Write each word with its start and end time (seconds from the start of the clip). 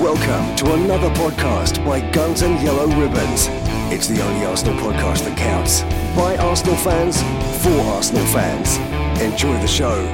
Welcome 0.00 0.56
to 0.56 0.72
another 0.72 1.10
podcast 1.10 1.84
by 1.84 2.00
Guns 2.12 2.40
and 2.40 2.58
Yellow 2.62 2.86
Ribbons. 2.86 3.48
It's 3.92 4.08
the 4.08 4.18
only 4.22 4.46
Arsenal 4.46 4.74
podcast 4.80 5.26
that 5.26 5.36
counts. 5.36 5.82
By 6.16 6.38
Arsenal 6.38 6.76
fans, 6.76 7.20
for 7.62 7.78
Arsenal 7.92 8.24
fans. 8.28 8.78
Enjoy 9.20 9.52
the 9.60 9.66
show. 9.66 10.06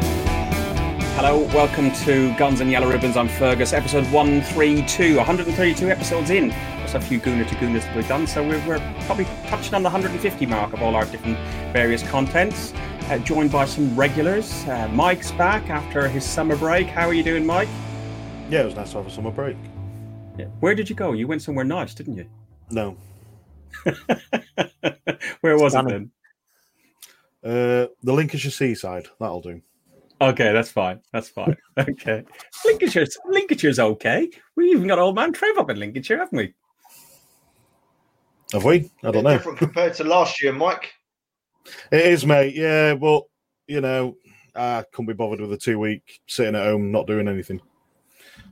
Hello, 1.14 1.45
welcome 1.54 1.93
to 2.04 2.37
Guns 2.37 2.61
and 2.61 2.69
Yellow 2.69 2.91
Ribbons. 2.91 3.17
I'm 3.17 3.29
Fergus, 3.29 3.72
episode 3.72 4.11
132. 4.11 5.18
132 5.18 5.89
episodes 5.89 6.30
in. 6.30 6.50
Just 6.80 6.96
a 6.96 7.00
few 7.00 7.21
Gooner 7.21 7.46
to 7.46 7.55
Gooners 7.55 7.82
that 7.82 7.95
we've 7.95 8.09
done, 8.09 8.27
so 8.27 8.43
we're, 8.43 8.66
we're, 8.66 8.96
probably 9.03 9.27
touching 9.46 9.75
on 9.75 9.84
the 9.84 9.89
150 9.89 10.46
mark 10.46 10.73
of 10.73 10.82
all 10.82 10.96
our 10.96 11.05
different 11.05 11.39
various 11.73 12.03
contents. 12.03 12.75
Uh, 13.03 13.18
joined 13.18 13.53
by 13.53 13.64
some 13.64 13.95
regulars. 13.95 14.66
Uh, 14.66 14.89
Mike's 14.89 15.30
back 15.30 15.71
after 15.71 16.09
his 16.09 16.25
summer 16.25 16.57
break. 16.57 16.89
How 16.89 17.07
are 17.07 17.14
you 17.14 17.23
doing, 17.23 17.46
Mike? 17.46 17.68
Yeah, 18.50 18.62
it 18.62 18.64
was 18.64 18.75
nice 18.75 18.91
to 18.91 18.96
have 18.96 19.07
a 19.07 19.11
summer 19.11 19.30
break. 19.30 19.57
Yeah. 20.39 20.46
Where 20.61 20.75
did 20.75 20.90
you 20.90 20.96
go? 20.96 21.13
You 21.13 21.26
went 21.26 21.43
somewhere 21.43 21.64
nice, 21.64 21.95
didn't 21.95 22.17
you? 22.17 22.26
No. 22.71 22.96
Where 25.40 25.59
was 25.59 25.75
it 25.75 25.86
then? 25.86 26.11
Uh, 27.45 27.86
the 28.03 28.12
Lincolnshire 28.12 28.50
seaside. 28.50 29.07
That'll 29.21 29.40
do. 29.40 29.62
Okay, 30.21 30.53
that's 30.53 30.71
fine. 30.71 31.00
That's 31.12 31.29
fine. 31.29 31.57
Okay. 31.79 32.25
Lincolnshire's 32.64 33.19
Lincolnshire's 33.27 33.78
okay. 33.78 34.31
We 34.56 34.70
even 34.70 34.89
got 34.89 34.98
old 34.98 35.14
man 35.14 35.34
Trev 35.34 35.59
up 35.59 35.69
in 35.69 35.78
Lincolnshire, 35.78 36.19
haven't 36.19 36.39
we? 36.39 36.55
Have 38.53 38.64
we? 38.64 38.91
I 39.05 39.11
don't 39.11 39.25
know. 39.25 39.37
Different 39.37 39.59
compared 39.59 39.92
to 39.95 40.05
last 40.05 40.42
year, 40.42 40.55
Mike. 40.55 40.91
It 41.92 42.06
is, 42.06 42.25
mate. 42.25 42.55
Yeah, 42.55 42.95
but 42.95 43.25
you 43.67 43.83
know, 43.83 44.17
I 44.55 44.84
couldn't 44.91 45.09
be 45.09 45.12
bothered 45.12 45.41
with 45.41 45.53
a 45.53 45.59
two 45.59 45.78
week 45.78 46.20
sitting 46.27 46.55
at 46.55 46.64
home 46.64 46.91
not 46.91 47.06
doing 47.06 47.28
anything. 47.28 47.61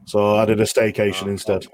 So 0.06 0.36
I 0.36 0.44
did 0.44 0.60
a 0.60 0.64
staycation 0.64 1.24
Oh, 1.26 1.30
instead. 1.30 1.66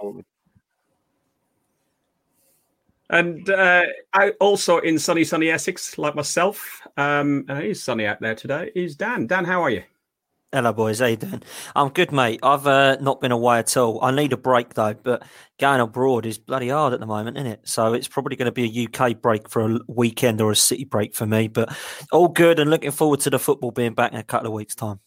And 3.10 3.50
uh, 3.50 3.82
I 4.12 4.30
also 4.40 4.78
in 4.78 4.98
sunny, 4.98 5.24
sunny 5.24 5.50
Essex, 5.50 5.98
like 5.98 6.14
myself. 6.14 6.86
Um, 6.96 7.44
and 7.48 7.58
it 7.58 7.70
is 7.70 7.82
sunny 7.82 8.06
out 8.06 8.20
there 8.20 8.36
today. 8.36 8.70
Is 8.74 8.94
Dan? 8.94 9.26
Dan, 9.26 9.44
how 9.44 9.62
are 9.62 9.70
you? 9.70 9.82
Hello, 10.52 10.72
boys. 10.72 10.98
How 10.98 11.06
you 11.06 11.16
doing? 11.16 11.42
I'm 11.76 11.90
good, 11.90 12.10
mate. 12.10 12.40
I've 12.42 12.66
uh, 12.66 12.96
not 13.00 13.20
been 13.20 13.30
away 13.30 13.60
at 13.60 13.76
all. 13.76 14.02
I 14.02 14.10
need 14.10 14.32
a 14.32 14.36
break 14.36 14.74
though, 14.74 14.94
but 14.94 15.24
going 15.60 15.80
abroad 15.80 16.26
is 16.26 16.38
bloody 16.38 16.70
hard 16.70 16.92
at 16.92 16.98
the 16.98 17.06
moment, 17.06 17.36
isn't 17.36 17.50
it? 17.50 17.60
So 17.64 17.94
it's 17.94 18.08
probably 18.08 18.34
going 18.34 18.46
to 18.46 18.52
be 18.52 18.64
a 18.64 18.88
UK 18.88 19.20
break 19.20 19.48
for 19.48 19.62
a 19.62 19.78
weekend 19.86 20.40
or 20.40 20.50
a 20.50 20.56
city 20.56 20.84
break 20.84 21.14
for 21.14 21.24
me. 21.24 21.46
But 21.46 21.76
all 22.10 22.26
good, 22.26 22.58
and 22.58 22.68
looking 22.68 22.90
forward 22.90 23.20
to 23.20 23.30
the 23.30 23.38
football 23.38 23.70
being 23.70 23.94
back 23.94 24.12
in 24.12 24.18
a 24.18 24.24
couple 24.24 24.48
of 24.48 24.52
weeks' 24.52 24.74
time. 24.74 24.98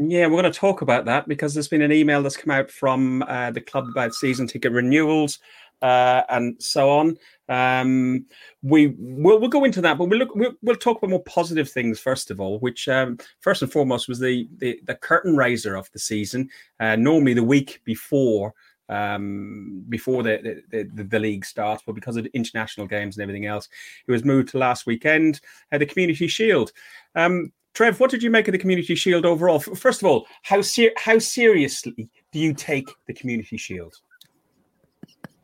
Yeah, 0.00 0.26
we're 0.26 0.40
going 0.40 0.52
to 0.52 0.58
talk 0.58 0.80
about 0.82 1.06
that 1.06 1.26
because 1.26 1.54
there's 1.54 1.66
been 1.68 1.82
an 1.82 1.92
email 1.92 2.22
that's 2.22 2.36
come 2.36 2.52
out 2.52 2.70
from 2.70 3.22
uh, 3.24 3.50
the 3.50 3.60
club 3.60 3.88
about 3.90 4.14
season 4.14 4.46
ticket 4.46 4.70
renewals 4.70 5.40
uh, 5.82 6.22
and 6.28 6.54
so 6.62 6.88
on. 6.88 7.16
Um, 7.48 8.24
we 8.62 8.94
will 8.98 9.40
we'll 9.40 9.48
go 9.48 9.64
into 9.64 9.80
that, 9.80 9.98
but 9.98 10.04
we'll 10.08 10.20
look 10.20 10.34
we'll, 10.36 10.52
we'll 10.62 10.76
talk 10.76 10.98
about 10.98 11.10
more 11.10 11.24
positive 11.24 11.68
things 11.68 11.98
first 11.98 12.30
of 12.30 12.40
all. 12.40 12.60
Which 12.60 12.88
um, 12.88 13.18
first 13.40 13.62
and 13.62 13.72
foremost 13.72 14.08
was 14.08 14.20
the, 14.20 14.48
the 14.58 14.80
the 14.84 14.94
curtain 14.94 15.36
raiser 15.36 15.74
of 15.74 15.90
the 15.92 15.98
season. 15.98 16.48
Uh, 16.78 16.94
normally 16.94 17.34
the 17.34 17.42
week 17.42 17.80
before 17.84 18.54
um, 18.88 19.84
before 19.88 20.22
the 20.22 20.62
the, 20.70 20.84
the 20.94 21.02
the 21.04 21.18
league 21.18 21.44
starts, 21.44 21.82
but 21.84 21.94
because 21.94 22.16
of 22.16 22.26
international 22.34 22.86
games 22.86 23.16
and 23.16 23.22
everything 23.22 23.46
else, 23.46 23.68
it 24.06 24.12
was 24.12 24.24
moved 24.24 24.50
to 24.50 24.58
last 24.58 24.86
weekend. 24.86 25.40
Uh, 25.72 25.78
the 25.78 25.86
Community 25.86 26.28
Shield. 26.28 26.70
Um, 27.16 27.52
Trev, 27.78 28.00
what 28.00 28.10
did 28.10 28.24
you 28.24 28.30
make 28.32 28.48
of 28.48 28.52
the 28.52 28.58
Community 28.58 28.96
Shield 28.96 29.24
overall? 29.24 29.60
First 29.60 30.02
of 30.02 30.08
all, 30.08 30.26
how 30.42 30.60
ser- 30.62 30.90
how 30.96 31.20
seriously 31.20 32.10
do 32.32 32.40
you 32.40 32.52
take 32.52 32.88
the 33.06 33.14
Community 33.14 33.56
Shield? 33.56 33.94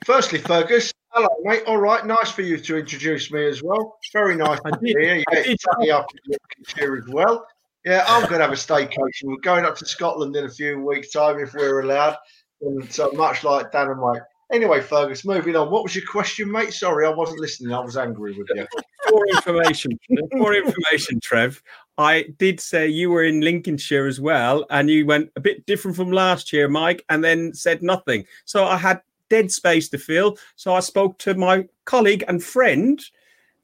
Firstly, 0.04 0.40
Fergus, 0.40 0.92
hello, 1.10 1.28
mate. 1.44 1.62
All 1.68 1.76
right, 1.78 2.04
nice 2.04 2.32
for 2.32 2.42
you 2.42 2.56
to 2.56 2.76
introduce 2.76 3.30
me 3.30 3.46
as 3.46 3.62
well. 3.62 3.98
Very 4.12 4.34
nice 4.34 4.58
I 4.64 4.72
to 4.72 4.78
did. 4.80 4.96
hear. 4.98 5.14
You 5.14 5.24
I 5.30 5.34
get 5.36 5.44
did. 5.44 5.60
sunny 5.60 5.92
up 5.92 6.06
Lincolnshire 6.26 6.96
as 6.96 7.06
well. 7.06 7.46
Yeah, 7.84 8.04
I'm 8.08 8.22
going 8.22 8.40
to 8.40 8.46
have 8.46 8.50
a 8.50 8.54
staycation. 8.54 9.26
We're 9.26 9.36
going 9.36 9.64
up 9.64 9.76
to 9.76 9.86
Scotland 9.86 10.34
in 10.34 10.44
a 10.44 10.50
few 10.50 10.80
weeks' 10.84 11.12
time 11.12 11.38
if 11.38 11.54
we're 11.54 11.82
allowed. 11.82 12.16
And 12.62 12.92
so 12.92 13.12
much 13.12 13.44
like 13.44 13.70
Dan 13.70 13.90
and 13.90 14.00
Mike. 14.00 14.22
Anyway, 14.52 14.80
Fergus, 14.80 15.24
moving 15.24 15.54
on. 15.54 15.70
What 15.70 15.84
was 15.84 15.94
your 15.94 16.06
question, 16.06 16.50
mate? 16.50 16.72
Sorry, 16.72 17.06
I 17.06 17.10
wasn't 17.10 17.40
listening. 17.40 17.72
I 17.72 17.80
was 17.80 17.96
angry 17.96 18.36
with 18.36 18.48
you. 18.54 18.66
more 19.10 19.26
information, 19.28 19.92
more 20.32 20.54
information, 20.54 21.20
Trev, 21.22 21.62
I 21.98 22.26
did 22.38 22.60
say 22.60 22.88
you 22.88 23.10
were 23.10 23.22
in 23.22 23.40
Lincolnshire 23.40 24.06
as 24.06 24.20
well, 24.20 24.66
and 24.70 24.90
you 24.90 25.06
went 25.06 25.30
a 25.36 25.40
bit 25.40 25.64
different 25.66 25.96
from 25.96 26.10
last 26.10 26.52
year, 26.52 26.68
Mike, 26.68 27.04
and 27.08 27.22
then 27.22 27.54
said 27.54 27.82
nothing. 27.82 28.24
So 28.44 28.64
I 28.64 28.76
had 28.76 29.00
dead 29.30 29.50
space 29.50 29.88
to 29.90 29.98
fill. 29.98 30.36
So 30.56 30.74
I 30.74 30.80
spoke 30.80 31.18
to 31.18 31.34
my 31.34 31.66
colleague 31.84 32.24
and 32.28 32.42
friend. 32.42 33.00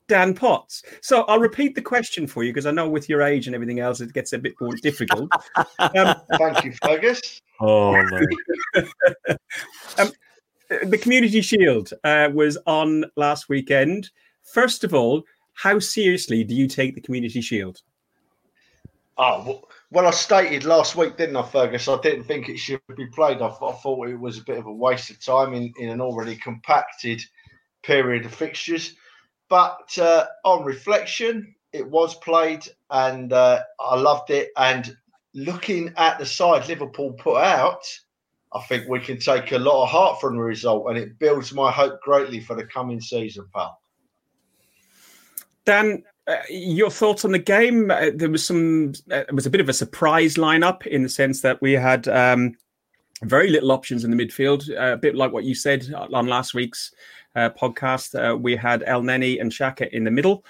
Dan 0.09 0.35
Potts. 0.35 0.83
So 1.03 1.23
I'll 1.29 1.39
repeat 1.39 1.77
the 1.77 1.83
question 1.83 2.27
for 2.27 2.43
you 2.43 2.53
because 2.53 2.67
I 2.67 2.73
know 2.73 2.89
with 2.89 3.09
your 3.09 3.23
age 3.23 3.47
and 3.47 3.55
everything 3.55 3.79
else, 3.79 4.01
it 4.01 4.13
gets 4.13 4.33
a 4.33 4.39
bit 4.39 4.55
more 4.61 4.75
difficult. 4.83 5.31
Um, 5.79 6.17
Thank 6.37 6.65
you, 6.65 6.73
Fergus. 6.83 7.41
Oh 7.61 7.93
no. 7.93 8.21
the 10.69 10.99
Community 10.99 11.41
Shield 11.41 11.93
uh, 12.03 12.29
was 12.33 12.59
on 12.67 13.05
last 13.15 13.49
weekend. 13.49 14.11
First 14.43 14.83
of 14.83 14.95
all, 14.95 15.23
how 15.55 15.79
seriously 15.79 16.43
do 16.43 16.57
you 16.57 16.67
take 16.67 16.97
the 16.97 17.01
Community 17.01 17.41
Shield? 17.41 17.81
Oh, 19.22 19.69
well, 19.91 20.06
I 20.06 20.12
stated 20.12 20.64
last 20.64 20.97
week, 20.97 21.19
didn't 21.19 21.36
I, 21.36 21.42
Fergus? 21.42 21.88
I 21.88 22.00
didn't 22.00 22.25
think 22.25 22.48
it 22.48 22.56
should 22.56 22.81
be 22.97 23.04
played. 23.04 23.42
I, 23.42 23.48
I 23.48 23.72
thought 23.72 24.08
it 24.08 24.19
was 24.19 24.38
a 24.38 24.44
bit 24.44 24.56
of 24.56 24.64
a 24.64 24.72
waste 24.72 25.10
of 25.10 25.22
time 25.22 25.53
in, 25.53 25.75
in 25.78 25.91
an 25.91 26.00
already 26.00 26.36
compacted 26.36 27.22
period 27.82 28.25
of 28.25 28.32
fixtures. 28.32 28.94
But 29.50 29.98
uh, 29.98 30.25
on 30.47 30.64
reflection, 30.64 31.54
it 31.75 31.86
was 31.86 32.14
played 32.14 32.66
and 32.88 33.31
uh, 33.34 33.60
I 33.78 34.00
loved 34.00 34.31
it. 34.31 34.53
And 34.56 34.97
looking 35.34 35.92
at 35.98 36.19
the 36.19 36.25
side 36.25 36.66
Liverpool 36.66 37.12
put 37.12 37.37
out, 37.37 37.84
I 38.54 38.62
think 38.62 38.88
we 38.88 39.00
can 39.00 39.19
take 39.19 39.52
a 39.52 39.58
lot 39.58 39.82
of 39.82 39.91
heart 39.91 40.19
from 40.19 40.37
the 40.37 40.42
result 40.42 40.88
and 40.88 40.97
it 40.97 41.19
builds 41.19 41.52
my 41.52 41.70
hope 41.70 42.00
greatly 42.00 42.41
for 42.41 42.56
the 42.56 42.64
coming 42.64 43.02
season, 43.02 43.44
pal. 43.52 43.82
Dan, 45.66 46.04
uh, 46.26 46.36
your 46.48 46.91
thoughts 46.91 47.25
on 47.25 47.32
the 47.32 47.38
game? 47.38 47.91
Uh, 47.91 48.10
there 48.14 48.31
was 48.31 48.44
some. 48.44 48.92
Uh, 49.10 49.25
it 49.28 49.34
was 49.34 49.47
a 49.47 49.50
bit 49.50 49.60
of 49.60 49.69
a 49.69 49.75
surprise 49.75 50.34
lineup 50.34 50.86
in 50.86 51.03
the 51.03 51.08
sense 51.08 51.41
that 51.42 51.60
we 51.60 51.72
had 51.72 52.08
um, 52.08 52.54
very 53.22 53.50
little 53.50 53.72
options 53.72 54.04
in 54.04 54.10
the 54.10 54.16
midfield. 54.16 54.69
Uh, 54.70 54.94
a 54.94 54.97
bit 54.97 55.14
like 55.14 55.32
what 55.32 55.44
you 55.44 55.54
said 55.54 55.86
on 55.94 56.26
last 56.26 56.54
week's 56.54 56.92
uh, 57.36 57.50
podcast. 57.50 58.41
We 58.41 58.56
had 58.56 58.82
Elneny 58.82 59.41
and 59.41 59.50
Xhaka 59.50 59.88
in 59.91 60.04
the 60.04 60.10
middle. 60.10 60.44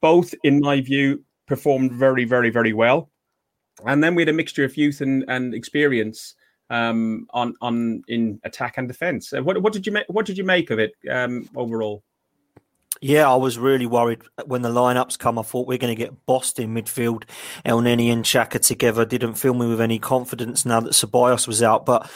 Both, 0.00 0.34
in 0.42 0.60
my 0.60 0.80
view, 0.80 1.22
performed 1.46 1.92
very, 1.92 2.24
very, 2.24 2.50
very 2.50 2.72
well. 2.72 3.10
And 3.86 4.02
then 4.02 4.14
we 4.14 4.22
had 4.22 4.28
a 4.28 4.32
mixture 4.32 4.64
of 4.64 4.76
youth 4.76 5.00
and, 5.00 5.24
and 5.28 5.54
experience 5.54 6.34
um, 6.70 7.26
on 7.30 7.54
on 7.60 8.02
in 8.08 8.40
attack 8.44 8.78
and 8.78 8.88
defence. 8.88 9.32
What, 9.32 9.60
what 9.62 9.72
did 9.72 9.86
you 9.86 9.92
make? 9.92 10.06
What 10.08 10.26
did 10.26 10.38
you 10.38 10.44
make 10.44 10.70
of 10.70 10.78
it 10.78 10.92
um, 11.10 11.48
overall? 11.56 12.02
Yeah, 13.00 13.30
I 13.30 13.36
was 13.36 13.58
really 13.58 13.86
worried 13.86 14.20
when 14.44 14.62
the 14.62 14.68
lineups 14.68 15.18
come. 15.18 15.38
I 15.38 15.42
thought 15.42 15.66
we 15.66 15.74
are 15.74 15.78
going 15.78 15.96
to 15.96 15.98
get 15.98 16.26
bossed 16.26 16.58
in 16.58 16.74
midfield. 16.74 17.24
Elneny 17.64 18.12
and 18.12 18.24
Xhaka 18.24 18.60
together 18.60 19.06
didn't 19.06 19.34
fill 19.34 19.54
me 19.54 19.66
with 19.66 19.80
any 19.80 19.98
confidence 19.98 20.66
now 20.66 20.80
that 20.80 20.92
Ceballos 20.92 21.48
was 21.48 21.62
out. 21.62 21.86
But 21.86 22.10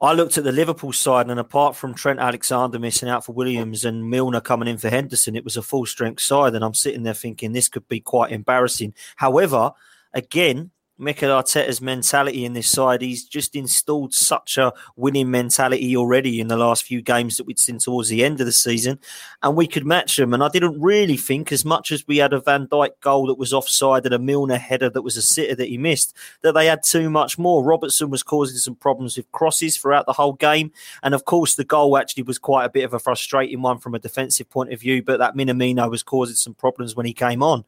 I 0.00 0.14
looked 0.14 0.38
at 0.38 0.44
the 0.44 0.52
Liverpool 0.52 0.92
side, 0.92 1.28
and 1.28 1.38
apart 1.38 1.76
from 1.76 1.94
Trent 1.94 2.20
Alexander 2.20 2.78
missing 2.78 3.08
out 3.08 3.24
for 3.24 3.32
Williams 3.32 3.84
and 3.84 4.08
Milner 4.08 4.40
coming 4.40 4.68
in 4.68 4.78
for 4.78 4.88
Henderson, 4.88 5.36
it 5.36 5.44
was 5.44 5.58
a 5.58 5.62
full 5.62 5.84
strength 5.84 6.22
side. 6.22 6.54
And 6.54 6.64
I'm 6.64 6.74
sitting 6.74 7.02
there 7.02 7.12
thinking 7.12 7.52
this 7.52 7.68
could 7.68 7.86
be 7.88 8.00
quite 8.00 8.32
embarrassing. 8.32 8.94
However, 9.16 9.72
again, 10.14 10.70
Mikel 10.96 11.30
Arteta's 11.30 11.80
mentality 11.80 12.44
in 12.44 12.52
this 12.52 12.70
side, 12.70 13.02
he's 13.02 13.24
just 13.24 13.56
installed 13.56 14.14
such 14.14 14.56
a 14.58 14.72
winning 14.94 15.28
mentality 15.28 15.96
already 15.96 16.40
in 16.40 16.46
the 16.46 16.56
last 16.56 16.84
few 16.84 17.02
games 17.02 17.36
that 17.36 17.46
we'd 17.46 17.58
seen 17.58 17.78
towards 17.78 18.08
the 18.08 18.24
end 18.24 18.40
of 18.40 18.46
the 18.46 18.52
season, 18.52 19.00
and 19.42 19.56
we 19.56 19.66
could 19.66 19.84
match 19.84 20.16
them. 20.16 20.32
And 20.32 20.42
I 20.42 20.48
didn't 20.48 20.80
really 20.80 21.16
think, 21.16 21.50
as 21.50 21.64
much 21.64 21.90
as 21.90 22.06
we 22.06 22.18
had 22.18 22.32
a 22.32 22.40
Van 22.40 22.68
Dijk 22.68 23.00
goal 23.00 23.26
that 23.26 23.38
was 23.38 23.52
offside 23.52 24.04
and 24.04 24.14
a 24.14 24.20
Milner 24.20 24.56
header 24.56 24.88
that 24.88 25.02
was 25.02 25.16
a 25.16 25.22
sitter 25.22 25.56
that 25.56 25.68
he 25.68 25.78
missed, 25.78 26.14
that 26.42 26.52
they 26.52 26.66
had 26.66 26.84
too 26.84 27.10
much 27.10 27.38
more. 27.38 27.64
Robertson 27.64 28.08
was 28.08 28.22
causing 28.22 28.58
some 28.58 28.76
problems 28.76 29.16
with 29.16 29.30
crosses 29.32 29.76
throughout 29.76 30.06
the 30.06 30.12
whole 30.12 30.34
game, 30.34 30.70
and 31.02 31.12
of 31.12 31.24
course, 31.24 31.56
the 31.56 31.64
goal 31.64 31.98
actually 31.98 32.22
was 32.22 32.38
quite 32.38 32.66
a 32.66 32.70
bit 32.70 32.84
of 32.84 32.94
a 32.94 33.00
frustrating 33.00 33.62
one 33.62 33.78
from 33.78 33.96
a 33.96 33.98
defensive 33.98 34.48
point 34.48 34.72
of 34.72 34.80
view. 34.80 35.02
But 35.02 35.18
that 35.18 35.34
Minamino 35.34 35.90
was 35.90 36.04
causing 36.04 36.36
some 36.36 36.54
problems 36.54 36.94
when 36.94 37.06
he 37.06 37.12
came 37.12 37.42
on 37.42 37.64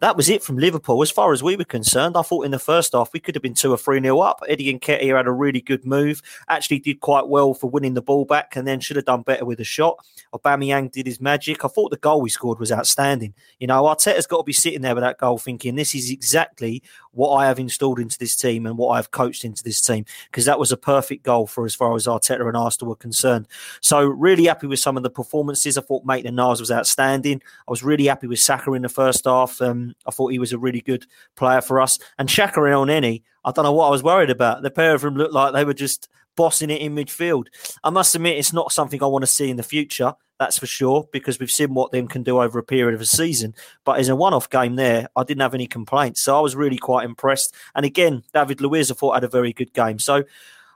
that 0.00 0.16
was 0.16 0.28
it 0.28 0.42
from 0.42 0.58
Liverpool. 0.58 1.02
As 1.02 1.10
far 1.10 1.32
as 1.32 1.42
we 1.42 1.56
were 1.56 1.64
concerned, 1.64 2.16
I 2.16 2.22
thought 2.22 2.44
in 2.44 2.50
the 2.50 2.58
first 2.58 2.92
half 2.92 3.12
we 3.12 3.20
could 3.20 3.34
have 3.34 3.42
been 3.42 3.54
two 3.54 3.72
or 3.72 3.78
three 3.78 4.00
nil 4.00 4.22
up. 4.22 4.40
Eddie 4.48 4.72
Nketiah 4.72 5.16
had 5.16 5.26
a 5.26 5.32
really 5.32 5.60
good 5.60 5.84
move, 5.84 6.22
actually 6.48 6.78
did 6.80 7.00
quite 7.00 7.28
well 7.28 7.54
for 7.54 7.70
winning 7.70 7.94
the 7.94 8.02
ball 8.02 8.24
back, 8.24 8.56
and 8.56 8.66
then 8.66 8.80
should 8.80 8.96
have 8.96 9.04
done 9.04 9.22
better 9.22 9.44
with 9.44 9.60
a 9.60 9.64
shot. 9.64 10.04
Aubameyang 10.34 10.90
did 10.90 11.06
his 11.06 11.20
magic. 11.20 11.64
I 11.64 11.68
thought 11.68 11.90
the 11.90 11.96
goal 11.96 12.20
we 12.20 12.30
scored 12.30 12.58
was 12.58 12.72
outstanding. 12.72 13.34
You 13.58 13.66
know, 13.66 13.84
Arteta's 13.84 14.26
got 14.26 14.38
to 14.38 14.44
be 14.44 14.52
sitting 14.52 14.82
there 14.82 14.94
with 14.94 15.04
that 15.04 15.18
goal 15.18 15.38
thinking 15.38 15.76
this 15.76 15.94
is 15.94 16.10
exactly 16.10 16.82
what 17.14 17.34
I 17.34 17.46
have 17.46 17.58
installed 17.58 17.98
into 17.98 18.18
this 18.18 18.36
team 18.36 18.66
and 18.66 18.76
what 18.76 18.90
I've 18.90 19.10
coached 19.10 19.44
into 19.44 19.62
this 19.62 19.80
team 19.80 20.04
because 20.26 20.44
that 20.44 20.58
was 20.58 20.72
a 20.72 20.76
perfect 20.76 21.22
goal 21.22 21.46
for 21.46 21.64
as 21.64 21.74
far 21.74 21.94
as 21.94 22.06
Arteta 22.06 22.46
and 22.46 22.56
Arsenal 22.56 22.90
were 22.90 22.96
concerned. 22.96 23.46
So 23.80 24.04
really 24.04 24.44
happy 24.44 24.66
with 24.66 24.80
some 24.80 24.96
of 24.96 25.02
the 25.02 25.10
performances. 25.10 25.78
I 25.78 25.82
thought 25.82 26.04
Maitland-Niles 26.04 26.60
was 26.60 26.70
outstanding. 26.70 27.42
I 27.66 27.70
was 27.70 27.82
really 27.82 28.06
happy 28.06 28.26
with 28.26 28.38
Saka 28.38 28.72
in 28.72 28.82
the 28.82 28.88
first 28.88 29.24
half. 29.24 29.60
Um, 29.60 29.94
I 30.06 30.10
thought 30.10 30.32
he 30.32 30.38
was 30.38 30.52
a 30.52 30.58
really 30.58 30.80
good 30.80 31.06
player 31.36 31.60
for 31.60 31.80
us. 31.80 31.98
And 32.18 32.28
Xhaka 32.28 32.56
and 32.56 33.04
Elneny, 33.04 33.22
I 33.44 33.52
don't 33.52 33.64
know 33.64 33.72
what 33.72 33.88
I 33.88 33.90
was 33.90 34.02
worried 34.02 34.30
about. 34.30 34.62
The 34.62 34.70
pair 34.70 34.94
of 34.94 35.02
them 35.02 35.16
looked 35.16 35.34
like 35.34 35.52
they 35.52 35.64
were 35.64 35.74
just 35.74 36.08
bossing 36.36 36.70
it 36.70 36.80
in 36.80 36.94
midfield. 36.94 37.46
I 37.82 37.90
must 37.90 38.14
admit, 38.14 38.38
it's 38.38 38.52
not 38.52 38.72
something 38.72 39.02
I 39.02 39.06
want 39.06 39.22
to 39.22 39.30
see 39.30 39.50
in 39.50 39.56
the 39.56 39.62
future. 39.62 40.14
That's 40.38 40.58
for 40.58 40.66
sure, 40.66 41.08
because 41.12 41.38
we've 41.38 41.50
seen 41.50 41.74
what 41.74 41.92
them 41.92 42.08
can 42.08 42.24
do 42.24 42.40
over 42.40 42.58
a 42.58 42.64
period 42.64 42.94
of 42.94 43.00
a 43.00 43.06
season. 43.06 43.54
But 43.84 44.00
as 44.00 44.08
a 44.08 44.16
one-off 44.16 44.50
game 44.50 44.74
there, 44.74 45.08
I 45.14 45.22
didn't 45.22 45.42
have 45.42 45.54
any 45.54 45.68
complaints, 45.68 46.22
so 46.22 46.36
I 46.36 46.40
was 46.40 46.56
really 46.56 46.76
quite 46.76 47.04
impressed. 47.04 47.54
And 47.74 47.86
again, 47.86 48.24
David 48.34 48.60
Luiz, 48.60 48.90
I 48.90 48.94
thought 48.94 49.14
had 49.14 49.24
a 49.24 49.28
very 49.28 49.52
good 49.52 49.72
game. 49.72 50.00
So 50.00 50.24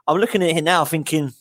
I'm 0.07 0.17
looking 0.17 0.41
at 0.41 0.55
it 0.55 0.63
now, 0.63 0.85
thinking 0.85 1.33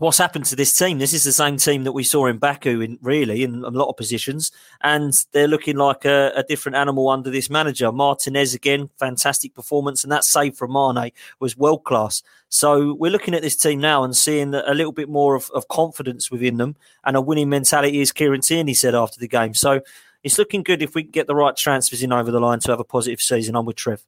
what's 0.00 0.18
happened 0.18 0.46
to 0.46 0.56
this 0.56 0.76
team? 0.76 0.98
This 0.98 1.12
is 1.12 1.24
the 1.24 1.32
same 1.32 1.58
team 1.58 1.84
that 1.84 1.92
we 1.92 2.04
saw 2.04 2.26
in 2.26 2.38
Baku, 2.38 2.80
in 2.80 2.98
really 3.02 3.42
in 3.42 3.62
a 3.62 3.68
lot 3.68 3.90
of 3.90 3.96
positions, 3.96 4.50
and 4.80 5.12
they're 5.32 5.46
looking 5.46 5.76
like 5.76 6.06
a, 6.06 6.32
a, 6.34 6.42
different 6.42 6.76
animal 6.76 7.10
under 7.10 7.30
this 7.30 7.50
manager. 7.50 7.92
Martinez 7.92 8.54
again, 8.54 8.88
fantastic 8.98 9.54
performance, 9.54 10.02
and 10.02 10.10
that 10.10 10.24
save 10.24 10.56
from 10.56 10.72
Mane 10.72 11.12
was 11.38 11.56
world 11.56 11.84
class. 11.84 12.22
So 12.48 12.94
we're 12.94 13.10
looking 13.10 13.34
at 13.34 13.42
this 13.42 13.56
team 13.56 13.80
now 13.80 14.02
and 14.02 14.16
seeing 14.16 14.54
a 14.54 14.74
little 14.74 14.92
bit 14.92 15.08
more 15.08 15.34
of, 15.34 15.50
of 15.54 15.68
confidence 15.68 16.30
within 16.30 16.56
them 16.56 16.76
and 17.04 17.14
a 17.16 17.20
winning 17.20 17.50
mentality, 17.50 18.00
as 18.00 18.10
Kieran 18.10 18.40
Tierney 18.40 18.74
said 18.74 18.94
after 18.94 19.20
the 19.20 19.28
game. 19.28 19.52
So 19.52 19.82
it's 20.24 20.38
looking 20.38 20.62
good 20.62 20.82
if 20.82 20.94
we 20.94 21.02
can 21.02 21.12
get 21.12 21.26
the 21.26 21.34
right 21.34 21.56
transfers 21.56 22.02
in 22.02 22.12
over 22.12 22.30
the 22.30 22.40
line 22.40 22.60
to 22.60 22.72
have 22.72 22.80
a 22.80 22.84
positive 22.84 23.20
season. 23.20 23.54
I'm 23.54 23.66
with 23.66 23.76
Trev. 23.76 24.02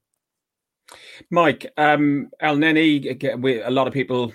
Mike, 1.30 1.72
um, 1.76 2.30
Elneny, 2.42 3.64
a 3.64 3.70
lot 3.70 3.86
of 3.86 3.92
people 3.92 4.32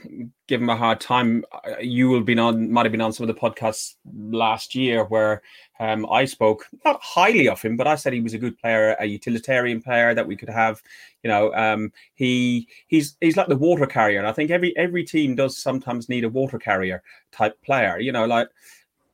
give 0.47 0.61
him 0.61 0.69
a 0.69 0.75
hard 0.75 0.99
time. 0.99 1.43
Uh, 1.51 1.77
you 1.79 2.09
will 2.09 2.21
be 2.21 2.37
on, 2.37 2.71
might 2.71 2.85
have 2.85 2.91
been 2.91 3.01
on 3.01 3.13
some 3.13 3.27
of 3.27 3.35
the 3.35 3.39
podcasts 3.39 3.95
last 4.13 4.73
year 4.73 5.03
where 5.05 5.41
um, 5.79 6.05
I 6.11 6.25
spoke 6.25 6.65
not 6.85 6.99
highly 7.01 7.47
of 7.47 7.61
him, 7.61 7.77
but 7.77 7.87
I 7.87 7.95
said 7.95 8.13
he 8.13 8.21
was 8.21 8.33
a 8.33 8.39
good 8.39 8.57
player, 8.57 8.95
a 8.99 9.05
utilitarian 9.05 9.81
player 9.81 10.13
that 10.13 10.27
we 10.27 10.35
could 10.35 10.49
have. 10.49 10.81
You 11.23 11.29
know, 11.29 11.53
um, 11.53 11.91
he 12.15 12.67
he's 12.87 13.17
he's 13.21 13.37
like 13.37 13.47
the 13.47 13.57
water 13.57 13.85
carrier, 13.85 14.19
and 14.19 14.27
I 14.27 14.33
think 14.33 14.49
every 14.49 14.75
every 14.77 15.03
team 15.03 15.35
does 15.35 15.57
sometimes 15.57 16.09
need 16.09 16.23
a 16.23 16.29
water 16.29 16.57
carrier 16.57 17.03
type 17.31 17.61
player. 17.63 17.99
You 17.99 18.11
know, 18.11 18.25
like 18.25 18.49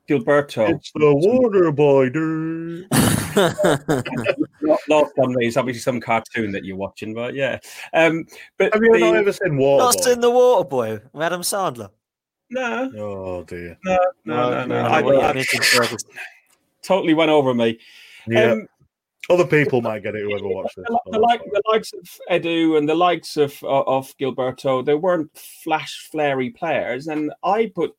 Gilberto. 0.08 0.76
It's 0.76 0.92
the 0.92 1.14
water 1.14 1.72
boy, 1.72 2.10
dude. 2.10 2.88
Lost 4.88 5.12
on 5.18 5.34
me 5.34 5.46
is 5.46 5.56
obviously 5.56 5.80
some 5.80 6.00
cartoon 6.00 6.52
that 6.52 6.64
you're 6.64 6.76
watching, 6.76 7.14
but 7.14 7.34
yeah. 7.34 7.58
Um, 7.92 8.26
but 8.58 8.72
have 8.72 8.82
you 8.82 8.92
the, 8.92 8.98
not 9.00 9.16
ever 9.16 9.32
seen 9.32 9.56
Water 9.56 9.84
Lost 9.84 10.06
in 10.06 10.20
the 10.20 10.30
Water 10.30 10.68
Boy, 10.68 11.00
Adam 11.20 11.42
Sandler? 11.42 11.90
No. 12.50 12.90
Oh 12.96 13.44
dear. 13.44 13.78
No, 13.84 13.98
no, 14.24 14.50
no, 14.50 14.66
no. 14.66 14.76
I, 14.76 15.00
I, 15.00 15.30
I, 15.30 15.96
totally 16.82 17.14
went 17.14 17.30
over 17.30 17.54
me. 17.54 17.78
Yeah. 18.26 18.52
Um, 18.52 18.68
other 19.30 19.46
people 19.46 19.80
might 19.80 20.02
get 20.02 20.14
it 20.14 20.22
who 20.22 20.36
ever 20.36 20.46
watched 20.46 20.76
it. 20.76 20.84
The, 20.86 21.00
the, 21.12 21.18
like, 21.18 21.42
the 21.44 21.62
likes 21.72 21.92
of 21.94 22.06
Edu 22.30 22.76
and 22.76 22.86
the 22.86 22.94
likes 22.94 23.36
of 23.36 23.62
of 23.64 24.14
Gilberto, 24.18 24.84
they 24.84 24.94
weren't 24.94 25.36
flash 25.36 26.10
flary 26.12 26.54
players, 26.54 27.06
and 27.06 27.32
I 27.42 27.72
put 27.74 27.96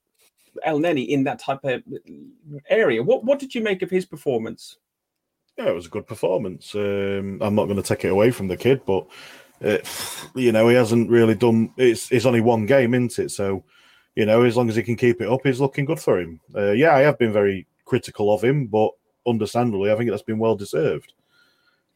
Elneny 0.66 1.08
in 1.08 1.24
that 1.24 1.40
type 1.40 1.64
of 1.64 1.84
area. 2.70 3.02
What 3.02 3.24
what 3.24 3.40
did 3.40 3.56
you 3.56 3.62
make 3.62 3.82
of 3.82 3.90
his 3.90 4.06
performance? 4.06 4.78
Yeah, 5.57 5.69
it 5.69 5.75
was 5.75 5.86
a 5.86 5.90
good 5.90 6.07
performance. 6.07 6.75
Um, 6.75 7.40
I'm 7.42 7.56
not 7.56 7.66
going 7.66 7.81
to 7.81 7.84
take 7.84 8.04
it 8.04 8.12
away 8.12 8.31
from 8.31 8.48
the 8.48 8.57
kid, 8.57 8.81
but 8.86 9.07
uh, 9.63 9.78
you 10.36 10.52
know 10.52 10.68
he 10.68 10.75
hasn't 10.75 11.10
really 11.10 11.36
done. 11.36 11.74
It's 11.78 12.12
it's 12.12 12.25
only 12.25 12.42
one 12.42 12.66
game, 12.66 12.94
isn't 12.94 13.19
it? 13.19 13.31
So 13.31 13.63
you 14.16 14.25
know, 14.25 14.44
as 14.44 14.57
long 14.57 14.69
as 14.69 14.75
he 14.75 14.84
can 14.84 14.96
keep 14.96 15.22
it 15.22 15.30
up, 15.30 15.42
he's 15.44 15.60
looking 15.60 15.86
good 15.86 16.00
for 16.00 16.19
him. 16.19 16.40
Uh, 16.56 16.72
yeah, 16.72 16.96
I 16.96 17.02
have 17.02 17.18
been 17.18 17.34
very 17.34 17.68
critical 17.86 18.34
of 18.34 18.44
him, 18.44 18.68
but 18.68 18.92
understandably, 19.28 19.92
I 19.92 19.96
think 19.96 20.10
that's 20.10 20.24
been 20.24 20.40
well 20.40 20.56
deserved. 20.56 21.13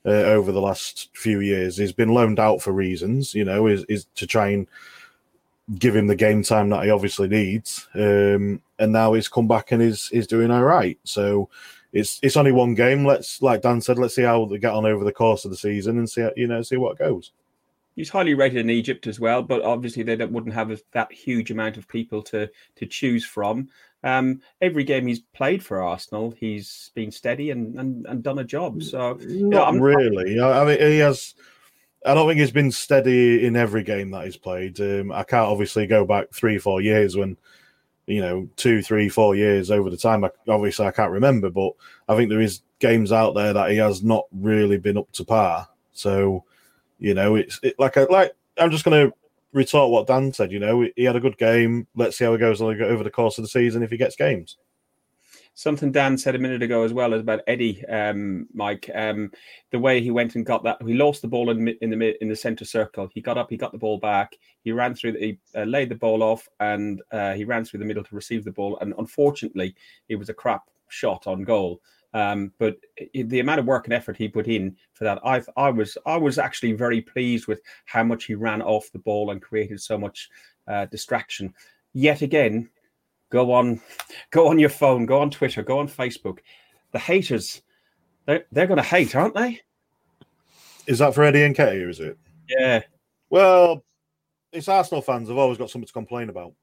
Uh, 0.06 0.10
over 0.12 0.52
the 0.54 0.62
last 0.62 1.10
few 1.14 1.42
years, 1.42 1.76
he's 1.76 1.92
been 1.92 2.14
loaned 2.14 2.40
out 2.40 2.62
for 2.62 2.72
reasons, 2.72 3.36
you 3.36 3.44
know, 3.44 3.68
is, 3.68 3.84
is 3.90 4.06
to 4.16 4.26
try 4.26 4.48
and 4.50 4.66
give 5.78 5.96
him 5.96 6.08
the 6.08 6.16
game 6.16 6.42
time 6.42 6.70
that 6.70 6.86
he 6.86 6.90
obviously 6.90 7.28
needs. 7.28 7.88
Um, 7.96 8.62
and 8.80 8.94
now 8.94 9.14
he's 9.14 9.28
come 9.28 9.48
back 9.48 9.72
and 9.72 9.82
he's 9.82 10.08
he's 10.08 10.28
doing 10.28 10.52
all 10.52 10.64
right. 10.64 10.98
So 11.04 11.50
it's 11.92 12.20
it's 12.22 12.38
only 12.38 12.52
one 12.52 12.76
game. 12.76 13.06
Let's 13.06 13.42
like 13.42 13.62
Dan 13.62 13.82
said, 13.82 13.98
let's 13.98 14.16
see 14.16 14.24
how 14.24 14.46
they 14.46 14.58
get 14.58 14.74
on 14.74 14.86
over 14.86 15.04
the 15.04 15.12
course 15.12 15.46
of 15.46 15.52
the 15.52 15.58
season 15.58 15.98
and 15.98 16.10
see 16.10 16.28
you 16.36 16.48
know 16.48 16.62
see 16.62 16.78
what 16.78 16.98
goes. 16.98 17.32
He's 17.96 18.10
highly 18.10 18.34
rated 18.34 18.60
in 18.60 18.70
Egypt 18.70 19.08
as 19.08 19.20
well, 19.20 19.42
but 19.42 19.62
obviously 19.62 20.04
they 20.04 20.16
wouldn't 20.16 20.54
have 20.54 20.82
that 20.94 21.12
huge 21.12 21.52
amount 21.52 21.78
of 21.78 21.88
people 21.88 22.22
to 22.24 22.50
to 22.76 22.86
choose 22.86 23.26
from. 23.26 23.70
Um, 24.04 24.42
every 24.62 24.86
game 24.86 25.08
he's 25.08 25.20
played 25.20 25.62
for 25.62 25.84
Arsenal, 25.84 26.32
he's 26.32 26.92
been 26.96 27.12
steady 27.12 27.52
and 27.52 27.78
and, 27.80 28.06
and 28.06 28.24
done 28.24 28.40
a 28.40 28.44
job. 28.44 28.84
So 28.84 29.14
not 29.14 29.22
you 29.22 29.48
know, 29.50 29.72
really. 29.72 30.40
I 30.40 30.64
mean, 30.64 30.80
he 30.80 31.00
has 31.00 31.34
I 32.06 32.14
don't 32.14 32.28
think 32.28 32.40
he's 32.40 32.52
been 32.52 32.72
steady 32.72 33.46
in 33.46 33.56
every 33.56 33.84
game 33.84 34.12
that 34.12 34.26
he's 34.26 34.38
played. 34.38 34.80
Um, 34.80 35.12
I 35.12 35.24
can't 35.24 35.50
obviously 35.50 35.86
go 35.86 36.06
back 36.06 36.32
three, 36.32 36.58
four 36.58 36.82
years 36.82 37.18
when, 37.18 37.38
you 38.10 38.22
know, 38.22 38.50
two, 38.56 38.82
three, 38.82 39.08
four 39.08 39.36
years 39.36 39.72
over 39.72 39.90
the 39.90 39.98
time. 39.98 40.24
I, 40.24 40.32
obviously, 40.48 40.86
I 40.88 40.92
can't 40.92 41.12
remember, 41.12 41.50
but 41.50 41.74
I 42.08 42.16
think 42.16 42.30
there 42.30 42.42
is 42.42 42.62
games 42.80 43.12
out 43.12 43.36
there 43.36 43.54
that 43.54 43.72
he 43.72 43.78
has 43.78 44.04
not 44.04 44.26
really 44.32 44.78
been 44.78 44.98
up 44.98 45.12
to 45.14 45.24
par. 45.24 45.68
So, 45.94 46.44
you 46.98 47.14
know, 47.14 47.36
it's 47.36 47.60
it, 47.64 47.78
like 47.78 47.98
I, 47.98 48.04
like 48.06 48.34
I'm 48.58 48.72
just 48.72 48.84
going 48.84 49.10
to 49.10 49.16
retort 49.54 49.92
what 49.92 50.08
Dan 50.08 50.34
said. 50.34 50.52
You 50.52 50.60
know, 50.60 50.88
he 50.96 51.04
had 51.04 51.16
a 51.16 51.22
good 51.22 51.38
game. 51.38 51.88
Let's 51.96 52.18
see 52.18 52.26
how 52.26 52.34
it 52.34 52.40
goes 52.40 52.62
over 52.62 53.04
the 53.04 53.12
course 53.12 53.38
of 53.38 53.44
the 53.44 53.50
season 53.50 53.84
if 53.84 53.92
he 53.92 53.98
gets 53.98 54.16
games 54.16 54.58
something 55.60 55.92
Dan 55.92 56.18
said 56.18 56.36
a 56.36 56.40
minute 56.40 56.64
ago 56.64 56.84
as 56.84 56.94
well 56.94 57.14
is 57.14 57.20
about 57.20 57.42
Eddie, 57.46 57.86
um, 57.88 58.48
Mike. 58.54 58.90
Um, 58.96 59.30
the 59.72 59.80
way 59.80 60.00
he 60.00 60.10
went 60.10 60.36
and 60.36 60.46
got 60.46 60.64
that, 60.64 60.82
he 60.82 60.94
lost 60.94 61.22
the 61.22 61.28
ball 61.28 61.50
in, 61.50 61.68
in 61.82 61.90
the 61.90 62.24
in 62.24 62.30
the 62.30 62.36
center 62.36 62.64
circle. 62.64 63.10
He 63.14 63.20
got 63.20 63.38
up, 63.38 63.50
he 63.50 63.58
got 63.58 63.74
the 63.74 63.78
ball 63.78 63.98
back, 63.98 64.38
he 64.62 64.72
ran 64.72 64.96
through, 64.96 65.14
the, 65.14 65.20
he 65.20 65.40
uh, 65.54 65.64
laid 65.64 65.90
the 65.90 65.96
ball 65.96 66.24
off, 66.24 66.48
and 66.62 67.02
uh, 67.12 67.34
he 67.34 67.44
ran 67.44 67.66
through 67.66 67.80
the 67.80 67.86
middle 67.86 68.06
to 68.06 68.16
receive 68.16 68.46
the 68.46 68.54
ball. 68.54 68.78
And 68.80 68.94
unfortunately, 68.98 69.76
it 70.08 70.16
was 70.16 70.30
a 70.30 70.34
crap 70.34 70.64
shot 70.88 71.28
on 71.28 71.44
goal. 71.44 71.82
Um, 72.14 72.54
but 72.58 72.78
the 73.14 73.42
amount 73.42 73.60
of 73.60 73.66
work 73.66 73.86
and 73.86 73.94
effort 73.94 74.16
he 74.16 74.30
put 74.30 74.48
in 74.48 74.78
for 74.94 75.04
that, 75.04 75.20
I 75.26 75.44
I 75.58 75.72
was 75.72 75.98
I 76.06 76.16
was 76.16 76.40
actually 76.40 76.72
very 76.72 77.02
pleased 77.02 77.48
with 77.48 77.62
how 77.84 78.06
much 78.06 78.24
he 78.26 78.34
ran 78.34 78.62
off 78.62 78.94
the 78.94 79.00
ball 79.00 79.32
and 79.32 79.42
created 79.42 79.82
so 79.82 79.98
much 79.98 80.30
uh, 80.70 80.86
distraction. 80.86 81.54
Yet 81.92 82.22
again, 82.22 82.70
go 83.30 83.52
on 83.52 83.80
go 84.32 84.48
on 84.48 84.60
your 84.60 84.70
phone 84.70 85.06
go 85.06 85.20
on 85.22 85.30
twitter 85.30 85.64
go 85.64 85.80
on 85.80 85.88
facebook. 85.88 86.40
The 86.92 87.00
haters 87.00 87.62
they're, 88.26 88.46
they're 88.52 88.68
going 88.68 88.78
to 88.78 88.84
hate 88.84 89.16
aren't 89.16 89.36
they? 89.36 89.62
Is 90.88 91.00
that 91.00 91.14
for 91.14 91.24
eddie 91.24 91.44
and 91.44 91.56
Nketiah, 91.56 91.90
is 91.90 92.00
it? 92.00 92.18
Yeah. 92.48 92.82
Well 93.30 93.84
it's 94.52 94.68
arsenal 94.68 95.02
fans 95.02 95.30
have 95.30 95.38
always 95.38 95.58
got 95.58 95.70
something 95.70 95.88
to 95.88 95.94
complain 95.94 96.30
about. 96.30 96.54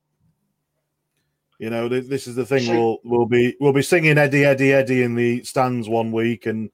You 1.58 1.70
know 1.70 1.88
this 1.88 2.26
is 2.26 2.34
the 2.34 2.44
thing 2.44 2.68
we'll 2.68 2.98
we'll 3.02 3.26
be 3.26 3.56
we'll 3.60 3.72
be 3.72 3.82
singing 3.82 4.18
eddie 4.18 4.44
eddie 4.44 4.74
eddie 4.74 5.02
in 5.02 5.14
the 5.14 5.42
stands 5.42 5.88
one 5.88 6.12
week 6.12 6.44
and 6.44 6.70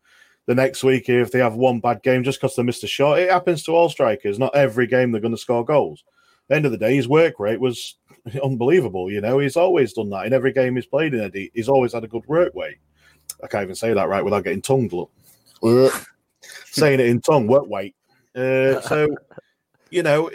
the 0.47 0.57
next 0.57 0.83
week 0.83 1.09
if 1.09 1.31
they 1.31 1.39
have 1.39 1.55
one 1.55 1.79
bad 1.79 2.03
game 2.03 2.25
just 2.25 2.41
because 2.41 2.57
they 2.57 2.65
missed 2.65 2.83
a 2.83 2.89
shot 2.89 3.21
it 3.21 3.31
happens 3.31 3.63
to 3.65 3.73
all 3.73 3.89
strikers. 3.89 4.41
Not 4.41 4.57
every 4.57 4.89
game 4.89 5.13
they're 5.13 5.21
going 5.21 5.35
to 5.35 5.39
score 5.39 5.65
goals. 5.65 6.03
The 6.49 6.57
end 6.57 6.67
of 6.67 6.73
the 6.73 6.79
day, 6.79 6.97
his 6.97 7.07
work 7.07 7.39
rate 7.39 7.61
was 7.61 7.97
unbelievable. 8.43 9.11
You 9.11 9.21
know, 9.21 9.39
he's 9.39 9.57
always 9.57 9.93
done 9.93 10.11
that 10.11 10.27
in 10.27 10.33
every 10.33 10.53
game 10.53 10.77
he's 10.77 10.87
played 10.87 11.15
in. 11.15 11.21
Eddie, 11.21 11.51
he's 11.55 11.69
always 11.69 11.93
had 11.93 12.05
a 12.05 12.09
good 12.09 12.27
work 12.27 12.53
rate. 12.55 12.79
I 13.43 13.47
can't 13.47 13.65
even 13.65 13.75
say 13.75 13.93
that 13.93 14.09
right 14.09 14.25
without 14.25 14.45
getting 14.45 14.63
tongue. 14.63 14.91
Saying 16.67 17.01
it 17.01 17.07
in 17.07 17.21
tongue, 17.21 17.47
work 17.47 17.69
weight. 17.69 17.95
Uh, 18.35 18.81
so, 18.81 19.09
you 19.91 20.03
know, 20.03 20.31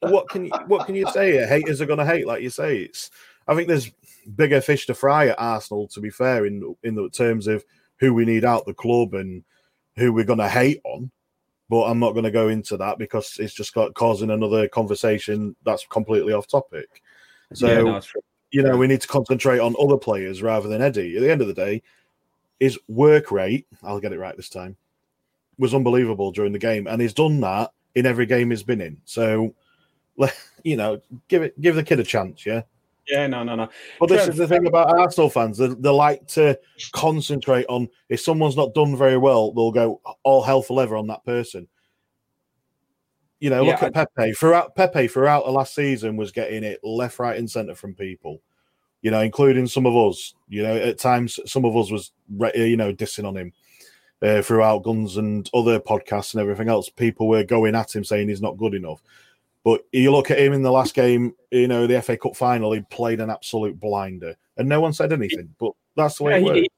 what 0.00 0.28
can 0.28 0.46
you 0.46 0.52
what 0.66 0.86
can 0.86 0.94
you 0.94 1.06
say? 1.12 1.46
Haters 1.46 1.80
are 1.80 1.86
going 1.86 1.98
to 1.98 2.06
hate, 2.06 2.26
like 2.26 2.42
you 2.42 2.50
say. 2.50 2.78
It's. 2.78 3.10
I 3.48 3.54
think 3.54 3.66
there's 3.66 3.90
bigger 4.36 4.60
fish 4.60 4.86
to 4.86 4.94
fry 4.94 5.28
at 5.28 5.38
Arsenal. 5.38 5.88
To 5.88 6.00
be 6.00 6.10
fair, 6.10 6.46
in 6.46 6.76
in 6.82 6.94
the 6.94 7.10
terms 7.10 7.46
of 7.46 7.64
who 7.98 8.14
we 8.14 8.24
need 8.24 8.44
out 8.44 8.66
the 8.66 8.74
club 8.74 9.14
and 9.14 9.44
who 9.96 10.12
we're 10.12 10.24
going 10.24 10.38
to 10.38 10.48
hate 10.48 10.80
on 10.84 11.10
but 11.72 11.84
I'm 11.84 11.98
not 11.98 12.12
going 12.12 12.24
to 12.24 12.30
go 12.30 12.48
into 12.48 12.76
that 12.76 12.98
because 12.98 13.38
it's 13.38 13.54
just 13.54 13.72
got 13.72 13.94
causing 13.94 14.28
another 14.28 14.68
conversation 14.68 15.56
that's 15.64 15.86
completely 15.86 16.34
off 16.34 16.46
topic. 16.46 17.02
So, 17.54 17.66
yeah, 17.66 17.80
no, 17.80 18.00
you 18.50 18.62
know, 18.62 18.76
we 18.76 18.86
need 18.86 19.00
to 19.00 19.08
concentrate 19.08 19.58
on 19.58 19.74
other 19.80 19.96
players 19.96 20.42
rather 20.42 20.68
than 20.68 20.82
Eddie. 20.82 21.16
At 21.16 21.22
the 21.22 21.32
end 21.32 21.40
of 21.40 21.46
the 21.46 21.54
day, 21.54 21.80
his 22.60 22.78
work 22.88 23.30
rate, 23.30 23.66
I'll 23.82 24.00
get 24.00 24.12
it 24.12 24.18
right 24.18 24.36
this 24.36 24.50
time, 24.50 24.76
was 25.56 25.72
unbelievable 25.72 26.30
during 26.30 26.52
the 26.52 26.58
game, 26.58 26.86
and 26.86 27.00
he's 27.00 27.14
done 27.14 27.40
that 27.40 27.72
in 27.94 28.04
every 28.04 28.26
game 28.26 28.50
he's 28.50 28.62
been 28.62 28.82
in. 28.82 28.98
So, 29.06 29.54
you 30.64 30.76
know, 30.76 31.00
give 31.28 31.42
it, 31.42 31.58
give 31.58 31.74
the 31.74 31.82
kid 31.82 32.00
a 32.00 32.04
chance, 32.04 32.44
yeah. 32.44 32.64
Yeah, 33.08 33.26
no, 33.26 33.42
no, 33.42 33.56
no. 33.56 33.68
But 33.98 34.08
this 34.08 34.28
is 34.28 34.36
the 34.36 34.46
thing 34.46 34.66
about 34.66 34.96
Arsenal 34.96 35.28
fans. 35.28 35.58
They, 35.58 35.68
they 35.68 35.88
like 35.88 36.26
to 36.28 36.58
concentrate 36.92 37.66
on 37.68 37.88
if 38.08 38.20
someone's 38.20 38.56
not 38.56 38.74
done 38.74 38.96
very 38.96 39.16
well, 39.16 39.52
they'll 39.52 39.72
go 39.72 40.00
all 40.22 40.42
hell 40.42 40.62
for 40.62 40.74
leather 40.74 40.96
on 40.96 41.08
that 41.08 41.24
person. 41.24 41.66
You 43.40 43.50
know, 43.50 43.64
look 43.64 43.80
Yeah, 43.80 43.88
at 43.88 43.94
Pepe. 44.14 44.34
Throughout 44.34 44.76
Pepe 44.76 45.08
throughout 45.08 45.44
the 45.44 45.50
last 45.50 45.74
season 45.74 46.16
was 46.16 46.30
getting 46.30 46.62
it 46.62 46.78
left, 46.84 47.18
right, 47.18 47.36
and 47.36 47.50
centre 47.50 47.74
from 47.74 47.94
people. 47.94 48.40
You 49.00 49.10
know, 49.10 49.20
including 49.20 49.66
some 49.66 49.84
of 49.84 49.96
us. 49.96 50.34
You 50.48 50.62
know, 50.62 50.76
at 50.76 50.98
times 50.98 51.40
some 51.44 51.64
of 51.64 51.76
us 51.76 51.90
was 51.90 52.12
re- 52.30 52.52
you 52.54 52.76
know 52.76 52.92
dissing 52.92 53.26
on 53.26 53.36
him 53.36 53.52
uh, 54.22 54.42
throughout 54.42 54.84
Guns 54.84 55.16
and 55.16 55.50
other 55.52 55.80
podcasts 55.80 56.34
and 56.34 56.40
everything 56.40 56.68
else. 56.68 56.88
People 56.88 57.26
were 57.26 57.42
going 57.42 57.74
at 57.74 57.94
him 57.94 58.04
saying 58.04 58.28
he's 58.28 58.40
not 58.40 58.56
good 58.56 58.74
enough. 58.74 59.02
But 59.64 59.82
you 59.92 60.10
look 60.10 60.30
at 60.30 60.38
him 60.38 60.52
in 60.52 60.62
the 60.62 60.72
last 60.72 60.94
game, 60.94 61.34
you 61.50 61.68
know, 61.68 61.86
the 61.86 62.02
FA 62.02 62.16
Cup 62.16 62.34
final, 62.36 62.72
he 62.72 62.80
played 62.90 63.20
an 63.20 63.30
absolute 63.30 63.78
blinder, 63.78 64.34
and 64.56 64.68
no 64.68 64.80
one 64.80 64.92
said 64.92 65.12
anything. 65.12 65.54
But 65.58 65.72
that's 65.96 66.18
the 66.18 66.24
way 66.24 66.32
Yeah, 66.32 66.36
it 66.38 66.40
he, 66.40 66.46
works. 66.46 66.58
he- 66.60 66.68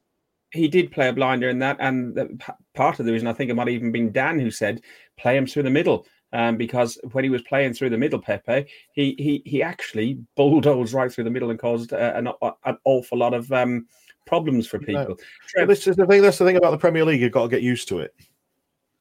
he 0.52 0.68
did 0.68 0.92
play 0.92 1.08
a 1.08 1.12
blinder 1.12 1.48
in 1.48 1.58
that, 1.58 1.78
and 1.80 2.14
the, 2.14 2.38
part 2.74 3.00
of 3.00 3.06
the 3.06 3.12
reason 3.12 3.26
I 3.26 3.32
think 3.32 3.50
it 3.50 3.54
might 3.54 3.66
have 3.66 3.74
even 3.74 3.90
been 3.90 4.12
Dan 4.12 4.38
who 4.38 4.52
said 4.52 4.82
play 5.18 5.36
him 5.36 5.48
through 5.48 5.64
the 5.64 5.70
middle, 5.70 6.06
um, 6.32 6.56
because 6.56 6.96
when 7.10 7.24
he 7.24 7.30
was 7.30 7.42
playing 7.42 7.72
through 7.74 7.90
the 7.90 7.98
middle, 7.98 8.20
Pepe, 8.20 8.66
he 8.92 9.16
he 9.18 9.42
he 9.44 9.64
actually 9.64 10.20
bulldozed 10.36 10.92
right 10.92 11.10
through 11.10 11.24
the 11.24 11.30
middle 11.30 11.50
and 11.50 11.58
caused 11.58 11.92
uh, 11.92 12.12
an, 12.14 12.28
an 12.64 12.78
awful 12.84 13.18
lot 13.18 13.34
of 13.34 13.50
um, 13.50 13.88
problems 14.26 14.68
for 14.68 14.78
people. 14.78 15.16
But 15.16 15.20
Trev- 15.48 15.68
this 15.68 15.88
is 15.88 15.96
the 15.96 16.06
thing. 16.06 16.22
That's 16.22 16.38
the 16.38 16.44
thing 16.44 16.56
about 16.56 16.70
the 16.70 16.78
Premier 16.78 17.04
League. 17.04 17.20
You've 17.20 17.32
got 17.32 17.42
to 17.42 17.48
get 17.48 17.62
used 17.62 17.88
to 17.88 17.98
it. 17.98 18.14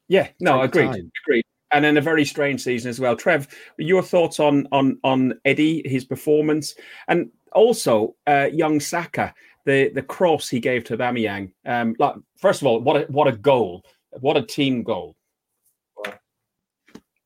Yeah, 0.07 0.29
no, 0.39 0.61
Take 0.61 0.69
agreed, 0.75 1.11
agreed. 1.23 1.45
And 1.73 1.83
then 1.83 1.97
a 1.97 2.01
very 2.01 2.23
strange 2.25 2.61
season 2.61 2.89
as 2.89 2.99
well. 2.99 3.15
Trev, 3.15 3.47
your 3.77 4.03
thoughts 4.03 4.39
on 4.39 4.67
on 4.71 4.99
on 5.03 5.33
Eddie, 5.43 5.81
his 5.85 6.05
performance, 6.05 6.75
and 7.07 7.31
also 7.53 8.15
uh, 8.27 8.49
young 8.51 8.79
Saka, 8.79 9.33
the 9.65 9.89
the 9.89 10.01
cross 10.03 10.49
he 10.49 10.59
gave 10.59 10.83
to 10.85 10.97
Bamiyang. 10.97 11.51
Um, 11.65 11.95
like 11.99 12.15
first 12.37 12.61
of 12.61 12.67
all, 12.67 12.79
what 12.81 12.97
a, 12.97 13.11
what 13.11 13.27
a 13.27 13.31
goal! 13.31 13.83
What 14.19 14.37
a 14.37 14.43
team 14.43 14.83
goal! 14.83 15.15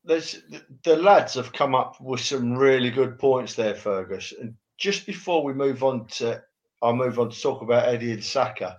There's 0.04 0.42
the 0.84 0.96
lads 0.96 1.34
have 1.34 1.52
come 1.52 1.74
up 1.74 2.00
with 2.00 2.20
some 2.20 2.56
really 2.56 2.90
good 2.90 3.18
points 3.18 3.54
there, 3.54 3.74
Fergus. 3.74 4.32
And 4.40 4.54
just 4.78 5.04
before 5.04 5.44
we 5.44 5.52
move 5.52 5.82
on 5.84 6.06
to, 6.06 6.42
I'll 6.80 6.96
move 6.96 7.18
on 7.18 7.30
to 7.30 7.40
talk 7.40 7.60
about 7.60 7.88
Eddie 7.88 8.12
and 8.12 8.24
Saka. 8.24 8.78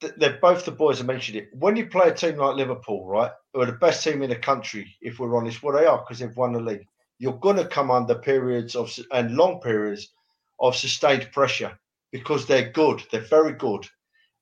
Th- 0.00 0.14
They're 0.16 0.38
both 0.40 0.64
the 0.64 0.70
boys. 0.72 1.00
I 1.00 1.04
mentioned 1.04 1.38
it. 1.38 1.50
When 1.52 1.76
you 1.76 1.86
play 1.86 2.08
a 2.08 2.14
team 2.14 2.36
like 2.36 2.56
Liverpool, 2.56 3.06
right, 3.06 3.32
who 3.52 3.60
are 3.60 3.66
the 3.66 3.72
best 3.72 4.04
team 4.04 4.22
in 4.22 4.30
the 4.30 4.36
country, 4.36 4.96
if 5.00 5.18
we're 5.18 5.36
honest, 5.36 5.62
well, 5.62 5.76
they 5.76 5.86
are 5.86 5.98
because 5.98 6.18
they've 6.18 6.36
won 6.36 6.52
the 6.52 6.60
league. 6.60 6.86
You're 7.18 7.38
going 7.38 7.56
to 7.56 7.66
come 7.66 7.90
under 7.90 8.14
periods 8.14 8.76
of 8.76 8.96
and 9.12 9.36
long 9.36 9.60
periods 9.60 10.12
of 10.60 10.76
sustained 10.76 11.30
pressure 11.32 11.78
because 12.12 12.46
they're 12.46 12.70
good. 12.70 13.02
They're 13.10 13.20
very 13.20 13.52
good. 13.52 13.86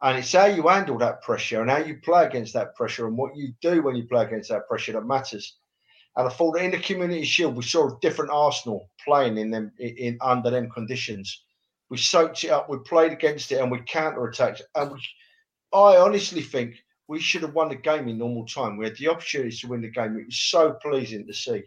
And 0.03 0.19
it's 0.19 0.33
how 0.33 0.47
you 0.47 0.69
handle 0.69 0.99
that 0.99 1.23
pressure 1.23 1.63
and 1.63 1.71
how 1.71 1.79
you 1.79 1.99
play 2.03 2.27
against 2.27 2.53
that 2.53 2.75
pressure 2.75 3.07
and 3.07 3.17
what 3.17 3.35
you 3.35 3.55
do 3.63 3.83
when 3.83 3.97
you 3.97 4.07
play 4.07 4.25
against 4.25 4.51
that 4.51 4.69
pressure 4.69 4.93
that 4.93 5.07
matters. 5.07 5.57
And 6.17 6.29
I 6.29 6.31
thought 6.31 6.53
that 6.53 6.65
in 6.65 6.71
the 6.71 6.79
Community 6.79 7.25
Shield, 7.25 7.57
we 7.57 7.63
saw 7.63 7.89
a 7.89 7.99
different 8.01 8.31
Arsenal 8.31 8.91
playing 9.05 9.39
in 9.39 9.51
them 9.51 9.73
in, 9.79 9.97
in 9.97 10.19
under 10.21 10.51
them 10.51 10.71
conditions. 10.71 11.43
We 11.89 11.99
soaked 11.99 12.43
it 12.45 12.51
up, 12.51 12.69
we 12.69 12.79
played 12.79 13.13
against 13.13 13.53
it, 13.53 13.61
and 13.61 13.71
we 13.71 13.81
counter 13.87 14.27
attacked. 14.27 14.63
And 14.75 14.93
we, 14.93 15.01
I 15.77 15.99
honestly 15.99 16.43
think 16.43 16.77
we 17.09 17.21
should 17.21 17.43
have 17.43 17.55
won 17.55 17.69
the 17.69 17.77
game 17.77 18.09
in 18.09 18.19
normal 18.19 18.47
time. 18.47 18.77
We 18.77 18.87
had 18.87 18.97
the 18.97 19.09
opportunity 19.09 19.57
to 19.57 19.69
win 19.69 19.83
the 19.83 19.91
game. 19.91 20.17
It 20.17 20.27
was 20.27 20.41
so 20.41 20.73
pleasing 20.83 21.27
to 21.27 21.35
see. 21.35 21.63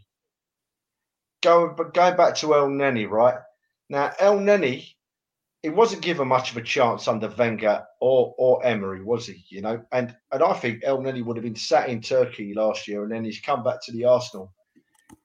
Going, 1.41 1.75
but 1.77 1.93
going 1.93 2.17
back 2.17 2.35
to 2.37 2.47
Elneny, 2.47 3.09
right 3.09 3.37
now, 3.89 4.09
Elneny 4.19 4.93
he 5.61 5.69
wasn't 5.69 6.01
given 6.01 6.27
much 6.27 6.51
of 6.51 6.57
a 6.57 6.61
chance 6.61 7.07
under 7.07 7.27
Wenger 7.27 7.83
or 7.99 8.33
or 8.37 8.65
Emery, 8.65 9.03
was 9.03 9.27
he? 9.27 9.43
You 9.49 9.61
know, 9.61 9.83
and 9.91 10.15
and 10.31 10.43
I 10.43 10.53
think 10.53 10.83
Elneny 10.83 11.23
would 11.23 11.35
have 11.35 11.43
been 11.43 11.55
sat 11.55 11.89
in 11.89 12.01
Turkey 12.01 12.53
last 12.53 12.87
year, 12.87 13.03
and 13.03 13.11
then 13.11 13.25
he's 13.25 13.41
come 13.41 13.63
back 13.63 13.83
to 13.83 13.91
the 13.91 14.05
Arsenal, 14.05 14.53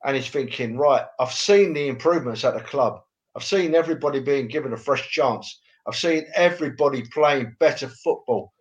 and 0.04 0.16
he's 0.16 0.28
thinking, 0.28 0.76
right, 0.76 1.04
I've 1.20 1.32
seen 1.32 1.72
the 1.72 1.86
improvements 1.86 2.44
at 2.44 2.54
the 2.54 2.60
club. 2.60 3.00
I've 3.36 3.44
seen 3.44 3.74
everybody 3.74 4.20
being 4.20 4.48
given 4.48 4.72
a 4.72 4.76
fresh 4.76 5.08
chance. 5.10 5.60
I've 5.86 5.96
seen 5.96 6.26
everybody 6.34 7.02
playing 7.12 7.56
better 7.60 7.88
football. 7.88 8.53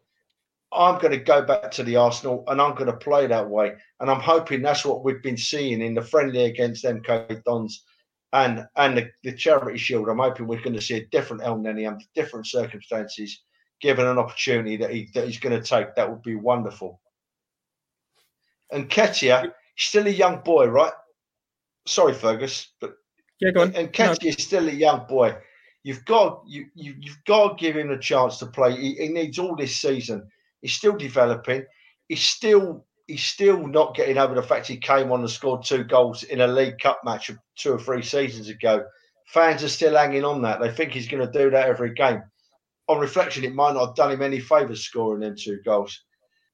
I'm 0.76 1.00
going 1.00 1.12
to 1.12 1.18
go 1.18 1.44
back 1.44 1.72
to 1.72 1.84
the 1.84 1.96
Arsenal 1.98 2.44
and 2.48 2.62
I'm 2.62 2.76
going 2.76 2.88
to 2.88 2.98
play 2.98 3.28
that 3.28 3.50
way. 3.50 3.74
And 4.00 4.10
I'm 4.10 4.20
hoping 4.20 4.62
that's 4.62 4.86
what 4.86 5.04
we've 5.04 5.22
been 5.22 5.38
seeing 5.38 5.82
in 5.82 5.94
the 5.94 6.02
friendly 6.02 6.46
against 6.46 6.86
MK 6.86 7.44
Dons 7.44 7.84
and 8.34 8.66
and 8.76 8.98
the, 8.98 9.12
the 9.24 9.34
charity 9.34 9.78
shield. 9.78 10.10
I'm 10.10 10.20
hoping 10.20 10.48
we're 10.48 10.62
going 10.62 10.76
to 10.76 10.82
see 10.82 10.96
a 10.96 11.06
different 11.08 11.44
Elneny 11.44 11.88
under 11.88 12.04
different 12.16 12.48
circumstances, 12.48 13.44
given 13.82 14.08
an 14.08 14.18
opportunity 14.18 14.76
that 14.78 14.92
he 14.92 15.10
that 15.14 15.26
he's 15.26 15.40
going 15.40 15.60
to 15.60 15.66
take. 15.66 15.96
That 15.96 16.10
would 16.10 16.24
be 16.24 16.36
wonderful. 16.36 17.00
Nketiah, 18.74 19.52
still 19.78 20.08
a 20.08 20.10
young 20.10 20.42
boy, 20.44 20.66
right? 20.66 20.94
Sorry, 21.86 22.14
Fergus, 22.14 22.70
but 22.82 22.96
Yeah, 23.40 23.52
go 23.52 23.62
on. 23.62 23.74
Nketiah 23.74 24.26
is 24.26 24.44
still 24.44 24.68
a 24.68 24.72
young 24.72 25.06
boy. 25.08 25.36
You've 25.84 26.06
got 26.06 26.44
you, 26.48 26.68
you 26.74 26.96
you've 27.00 27.24
got 27.26 27.50
to 27.50 27.62
give 27.62 27.76
him 27.78 27.92
a 27.92 28.00
chance 28.00 28.40
to 28.40 28.48
play. 28.48 28.76
He, 28.76 28.96
he 28.96 29.10
needs 29.10 29.38
all 29.38 29.56
this 29.56 29.76
season. 29.76 30.28
He's 30.64 30.74
still 30.74 30.96
developing. 30.96 31.66
He's 32.08 32.24
still 32.24 32.86
he's 33.06 33.26
still 33.26 33.68
not 33.68 33.96
getting 33.96 34.18
over 34.18 34.34
the 34.34 34.42
fact 34.42 34.66
he 34.66 34.78
came 34.78 35.12
on 35.12 35.20
and 35.20 35.30
scored 35.30 35.64
two 35.64 35.84
goals 35.84 36.24
in 36.24 36.42
a 36.42 36.48
League 36.48 36.80
Cup 36.80 37.02
match 37.04 37.30
two 37.58 37.74
or 37.74 37.80
three 37.80 38.02
seasons 38.02 38.48
ago. 38.48 38.86
Fans 39.28 39.62
are 39.64 39.70
still 39.70 39.96
hanging 39.96 40.24
on 40.24 40.42
that. 40.42 40.62
They 40.62 40.72
think 40.72 40.94
he's 40.94 41.08
going 41.08 41.26
to 41.26 41.40
do 41.40 41.52
that 41.52 41.68
every 41.68 41.94
game. 41.94 42.24
On 42.88 43.00
reflection, 43.00 43.44
it 43.44 43.54
might 43.54 43.74
not 43.74 43.88
have 43.88 43.96
done 43.96 44.12
him 44.12 44.22
any 44.22 44.40
favours 44.40 44.86
scoring 44.86 45.20
them 45.20 45.36
two 45.38 45.60
goals. 45.66 46.02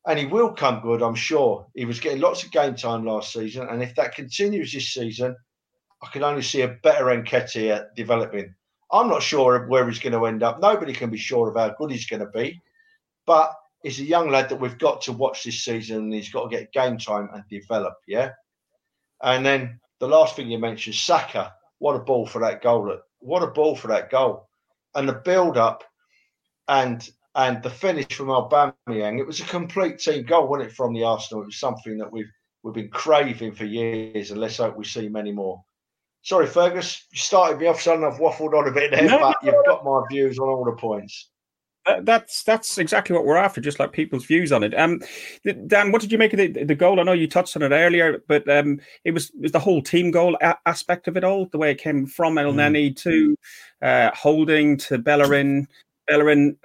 And 0.07 0.17
he 0.17 0.25
will 0.25 0.53
come 0.53 0.81
good, 0.81 1.03
I'm 1.03 1.15
sure. 1.15 1.67
He 1.75 1.85
was 1.85 1.99
getting 1.99 2.21
lots 2.21 2.43
of 2.43 2.51
game 2.51 2.75
time 2.75 3.05
last 3.05 3.31
season. 3.31 3.67
And 3.69 3.83
if 3.83 3.93
that 3.95 4.15
continues 4.15 4.73
this 4.73 4.93
season, 4.93 5.35
I 6.01 6.07
can 6.07 6.23
only 6.23 6.41
see 6.41 6.61
a 6.61 6.79
better 6.83 7.05
Nketiah 7.05 7.87
developing. 7.95 8.55
I'm 8.91 9.09
not 9.09 9.21
sure 9.21 9.67
where 9.67 9.87
he's 9.87 9.99
going 9.99 10.13
to 10.13 10.25
end 10.25 10.41
up. 10.41 10.59
Nobody 10.59 10.93
can 10.93 11.11
be 11.11 11.17
sure 11.17 11.49
of 11.49 11.57
how 11.57 11.75
good 11.77 11.91
he's 11.91 12.07
going 12.07 12.21
to 12.21 12.31
be. 12.33 12.59
But 13.25 13.53
he's 13.83 14.00
a 14.00 14.03
young 14.03 14.29
lad 14.29 14.50
that 14.50 14.59
we've 14.59 14.77
got 14.77 15.01
to 15.03 15.13
watch 15.13 15.43
this 15.43 15.63
season 15.63 15.98
and 15.98 16.13
he's 16.13 16.31
got 16.31 16.50
to 16.50 16.55
get 16.55 16.74
game 16.74 16.98
time 16.98 17.29
and 17.33 17.43
develop. 17.50 17.95
Yeah. 18.07 18.31
And 19.21 19.45
then 19.45 19.79
the 20.00 20.07
last 20.07 20.36
thing 20.36 20.50
you 20.50 20.59
mentioned, 20.59 20.95
Saka. 20.95 21.53
What 21.79 21.95
a 21.95 22.00
ball 22.00 22.25
for 22.25 22.39
that 22.41 22.62
goal. 22.62 22.98
What 23.19 23.43
a 23.43 23.48
ball 23.48 23.75
for 23.75 23.88
that 23.88 24.09
goal. 24.09 24.50
And 24.95 25.07
the 25.07 25.13
build 25.13 25.57
up 25.57 25.83
and 26.67 27.09
and 27.36 27.63
the 27.63 27.69
finish 27.69 28.07
from 28.13 28.27
Aubameyang, 28.27 29.19
it 29.19 29.25
was 29.25 29.39
a 29.39 29.45
complete 29.45 30.00
team 30.00 30.25
goal, 30.25 30.48
wasn't 30.48 30.71
it, 30.71 30.75
from 30.75 30.93
the 30.93 31.03
Arsenal? 31.03 31.43
It 31.43 31.48
was 31.48 31.59
something 31.59 31.98
that 32.00 32.12
we've 32.12 32.29
we've 32.63 32.74
been 32.74 32.89
craving 32.89 33.53
for 33.53 33.65
years, 33.65 34.31
and 34.31 34.41
let's 34.41 34.57
hope 34.57 34.75
we 34.75 34.83
see 34.83 35.07
many 35.07 35.31
more. 35.31 35.63
Sorry, 36.21 36.48
Fergus, 36.48 37.05
you 37.12 37.19
started 37.19 37.59
me 37.59 37.67
off, 37.67 37.81
son. 37.81 38.03
I've 38.03 38.19
waffled 38.19 38.53
on 38.53 38.67
a 38.67 38.71
bit 38.71 38.91
there, 38.91 39.03
No, 39.03 39.19
but 39.19 39.38
no, 39.41 39.51
you've 39.51 39.65
got 39.65 39.86
my 39.86 40.01
views 40.12 40.38
on 40.38 40.50
all 40.50 40.65
the 40.65 40.74
points. 40.74 41.29
That- 41.96 42.05
that's 42.05 42.43
that's 42.43 42.77
exactly 42.77 43.15
what 43.15 43.25
we're 43.25 43.38
after, 43.38 43.62
just 43.62 43.79
like 43.79 43.91
people's 43.91 44.25
views 44.25 44.51
on 44.51 44.63
it. 44.63 44.74
Um, 44.77 45.01
Dan, 45.67 45.91
what 45.91 46.01
did 46.01 46.12
you 46.12 46.17
make 46.17 46.34
of 46.34 46.38
the, 46.38 46.63
the 46.63 46.75
goal? 46.75 47.00
I 47.00 47.03
know 47.03 47.13
you 47.13 47.27
touched 47.27 47.55
on 47.55 47.63
it 47.63 47.72
earlier, 47.72 48.24
but 48.27 48.48
um, 48.50 48.79
it 49.03 49.12
was 49.12 49.29
it 49.31 49.41
was 49.41 49.51
the 49.51 49.60
whole 49.60 49.81
team 49.81 50.12
goal 50.12 50.38
a- 50.41 50.58
aspect 50.65 51.08
of 51.08 51.17
it 51.17 51.24
all, 51.24 51.48
the 51.48 51.58
way 51.58 51.72
it 51.72 51.77
came 51.79 52.05
from 52.05 52.38
El 52.38 52.53
Mm. 52.53 52.96
To 52.98 53.38
uh, 53.81 54.12
Holding 54.15 54.77
to 54.77 54.98
Bellerin. 54.98 55.67
Bellerin, 56.08 56.58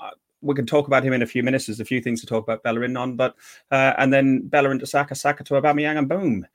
uh, 0.00 0.10
we 0.40 0.54
can 0.54 0.66
talk 0.66 0.86
about 0.86 1.04
him 1.04 1.12
in 1.12 1.22
a 1.22 1.26
few 1.26 1.42
minutes. 1.42 1.66
There's 1.66 1.80
a 1.80 1.84
few 1.84 2.00
things 2.00 2.20
to 2.20 2.26
talk 2.26 2.44
about 2.44 2.62
Bellerin 2.62 2.96
on, 2.96 3.16
but 3.16 3.34
uh, 3.70 3.92
and 3.98 4.12
then 4.12 4.48
Bellerin 4.48 4.78
to 4.80 4.86
Saka, 4.86 5.14
Saka 5.14 5.44
to 5.44 5.54
Aubameyang, 5.54 5.98
and 5.98 6.08
boom. 6.08 6.46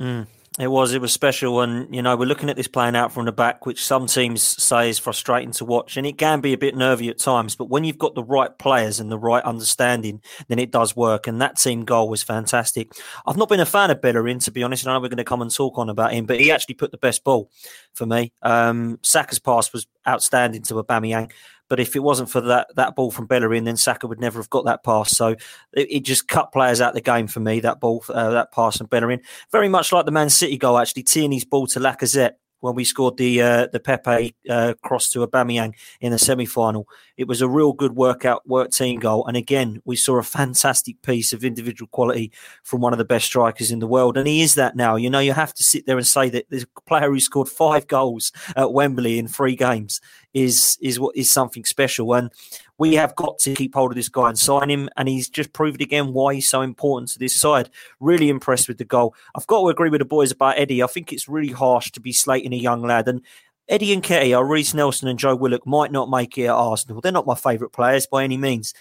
Mm, 0.00 0.26
it 0.58 0.68
was. 0.68 0.92
It 0.92 1.00
was 1.00 1.12
special, 1.12 1.60
and 1.60 1.94
you 1.94 2.02
know 2.02 2.16
we're 2.16 2.26
looking 2.26 2.50
at 2.50 2.56
this 2.56 2.66
playing 2.68 2.96
out 2.96 3.12
from 3.12 3.26
the 3.26 3.32
back, 3.32 3.64
which 3.64 3.84
some 3.84 4.06
teams 4.06 4.42
say 4.42 4.90
is 4.90 4.98
frustrating 4.98 5.52
to 5.52 5.64
watch, 5.64 5.96
and 5.96 6.06
it 6.06 6.18
can 6.18 6.40
be 6.40 6.52
a 6.52 6.58
bit 6.58 6.76
nervy 6.76 7.08
at 7.08 7.18
times. 7.18 7.54
But 7.54 7.66
when 7.66 7.84
you've 7.84 7.98
got 7.98 8.14
the 8.14 8.24
right 8.24 8.56
players 8.58 8.98
and 8.98 9.10
the 9.10 9.18
right 9.18 9.42
understanding, 9.44 10.20
then 10.48 10.58
it 10.58 10.70
does 10.70 10.96
work. 10.96 11.26
And 11.26 11.40
that 11.40 11.56
team 11.56 11.84
goal 11.84 12.08
was 12.08 12.22
fantastic. 12.22 12.92
I've 13.26 13.36
not 13.36 13.48
been 13.48 13.60
a 13.60 13.66
fan 13.66 13.90
of 13.90 14.00
Bellerin, 14.00 14.40
to 14.40 14.50
be 14.50 14.62
honest. 14.62 14.84
And 14.84 14.90
I 14.90 14.94
know 14.94 15.00
we're 15.00 15.08
going 15.08 15.18
to 15.18 15.24
come 15.24 15.42
and 15.42 15.54
talk 15.54 15.78
on 15.78 15.88
about 15.88 16.12
him, 16.12 16.26
but 16.26 16.40
he 16.40 16.50
actually 16.50 16.74
put 16.74 16.90
the 16.90 16.98
best 16.98 17.24
ball 17.24 17.50
for 17.94 18.06
me. 18.06 18.32
Um, 18.42 18.98
Saka's 19.02 19.38
pass 19.38 19.72
was 19.72 19.86
outstanding 20.06 20.62
to 20.62 20.74
Aubameyang. 20.74 21.30
But 21.68 21.80
if 21.80 21.94
it 21.96 22.00
wasn't 22.00 22.30
for 22.30 22.40
that 22.42 22.68
that 22.76 22.96
ball 22.96 23.10
from 23.10 23.26
Bellerin, 23.26 23.64
then 23.64 23.76
Saka 23.76 24.06
would 24.06 24.20
never 24.20 24.38
have 24.38 24.50
got 24.50 24.64
that 24.64 24.84
pass. 24.84 25.16
So 25.16 25.28
it, 25.72 25.90
it 25.90 26.00
just 26.00 26.28
cut 26.28 26.52
players 26.52 26.80
out 26.80 26.90
of 26.90 26.94
the 26.94 27.00
game 27.00 27.26
for 27.26 27.40
me. 27.40 27.60
That 27.60 27.80
ball, 27.80 28.04
uh, 28.08 28.30
that 28.30 28.52
pass 28.52 28.78
from 28.78 28.86
Bellerin, 28.86 29.20
very 29.52 29.68
much 29.68 29.92
like 29.92 30.06
the 30.06 30.12
Man 30.12 30.30
City 30.30 30.56
goal. 30.56 30.78
Actually, 30.78 31.04
Tierney's 31.04 31.44
ball 31.44 31.66
to 31.68 31.80
Lacazette 31.80 32.34
when 32.60 32.74
we 32.74 32.84
scored 32.84 33.16
the 33.16 33.40
uh, 33.40 33.66
the 33.72 33.80
Pepe 33.80 34.34
uh, 34.48 34.74
cross 34.82 35.10
to 35.10 35.26
Aubameyang 35.26 35.74
in 36.00 36.12
the 36.12 36.18
semi 36.18 36.46
final. 36.46 36.88
It 37.16 37.28
was 37.28 37.40
a 37.40 37.48
real 37.48 37.72
good 37.72 37.96
workout 37.96 38.46
work 38.46 38.70
team 38.70 39.00
goal, 39.00 39.26
and 39.26 39.36
again 39.36 39.80
we 39.84 39.96
saw 39.96 40.18
a 40.18 40.22
fantastic 40.22 41.00
piece 41.02 41.32
of 41.32 41.44
individual 41.44 41.88
quality 41.88 42.32
from 42.64 42.80
one 42.80 42.92
of 42.92 42.98
the 42.98 43.04
best 43.04 43.26
strikers 43.26 43.70
in 43.70 43.78
the 43.78 43.86
world, 43.86 44.16
and 44.16 44.26
he 44.26 44.42
is 44.42 44.54
that 44.56 44.76
now. 44.76 44.96
You 44.96 45.10
know, 45.10 45.18
you 45.18 45.32
have 45.32 45.54
to 45.54 45.62
sit 45.62 45.86
there 45.86 45.98
and 45.98 46.06
say 46.06 46.28
that 46.30 46.50
the 46.50 46.66
player 46.86 47.10
who 47.10 47.20
scored 47.20 47.48
five 47.48 47.86
goals 47.86 48.32
at 48.56 48.72
Wembley 48.72 49.18
in 49.18 49.28
three 49.28 49.56
games 49.56 50.00
is 50.34 50.78
is 50.80 51.00
what 51.00 51.16
is 51.16 51.30
something 51.30 51.64
special. 51.64 52.12
And 52.14 52.30
We 52.78 52.94
have 52.94 53.16
got 53.16 53.38
to 53.40 53.54
keep 53.54 53.74
hold 53.74 53.92
of 53.92 53.96
this 53.96 54.08
guy 54.08 54.28
and 54.28 54.38
sign 54.38 54.70
him, 54.70 54.88
and 54.96 55.08
he's 55.08 55.28
just 55.28 55.52
proved 55.52 55.80
again 55.80 56.12
why 56.12 56.34
he's 56.34 56.48
so 56.48 56.60
important 56.60 57.10
to 57.10 57.18
this 57.18 57.34
side. 57.34 57.70
Really 58.00 58.28
impressed 58.28 58.68
with 58.68 58.78
the 58.78 58.84
goal. 58.84 59.14
I've 59.34 59.46
got 59.46 59.60
to 59.60 59.68
agree 59.68 59.90
with 59.90 60.00
the 60.00 60.04
boys 60.04 60.30
about 60.30 60.58
Eddie. 60.58 60.82
I 60.82 60.86
think 60.86 61.12
it's 61.12 61.28
really 61.28 61.52
harsh 61.52 61.90
to 61.92 62.00
be 62.00 62.12
slating 62.12 62.52
a 62.52 62.56
young 62.56 62.82
lad, 62.82 63.08
and 63.08 63.22
Eddie 63.68 63.92
and 63.92 64.02
Nketiah, 64.02 64.48
Reiss 64.48 64.74
Nelson, 64.74 65.08
and 65.08 65.18
Joe 65.18 65.36
Willock 65.36 65.66
might 65.66 65.92
not 65.92 66.08
make 66.08 66.38
it 66.38 66.44
at 66.44 66.50
Arsenal. 66.50 67.00
They're 67.00 67.12
not 67.12 67.26
my 67.26 67.34
favourite 67.34 67.72
players 67.72 68.06
by 68.06 68.24
any 68.24 68.36
means, 68.36 68.74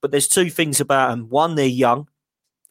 but 0.00 0.10
there's 0.10 0.28
two 0.28 0.50
things 0.50 0.80
about 0.80 1.10
them. 1.10 1.28
One, 1.28 1.54
they're 1.54 1.66
young 1.66 2.08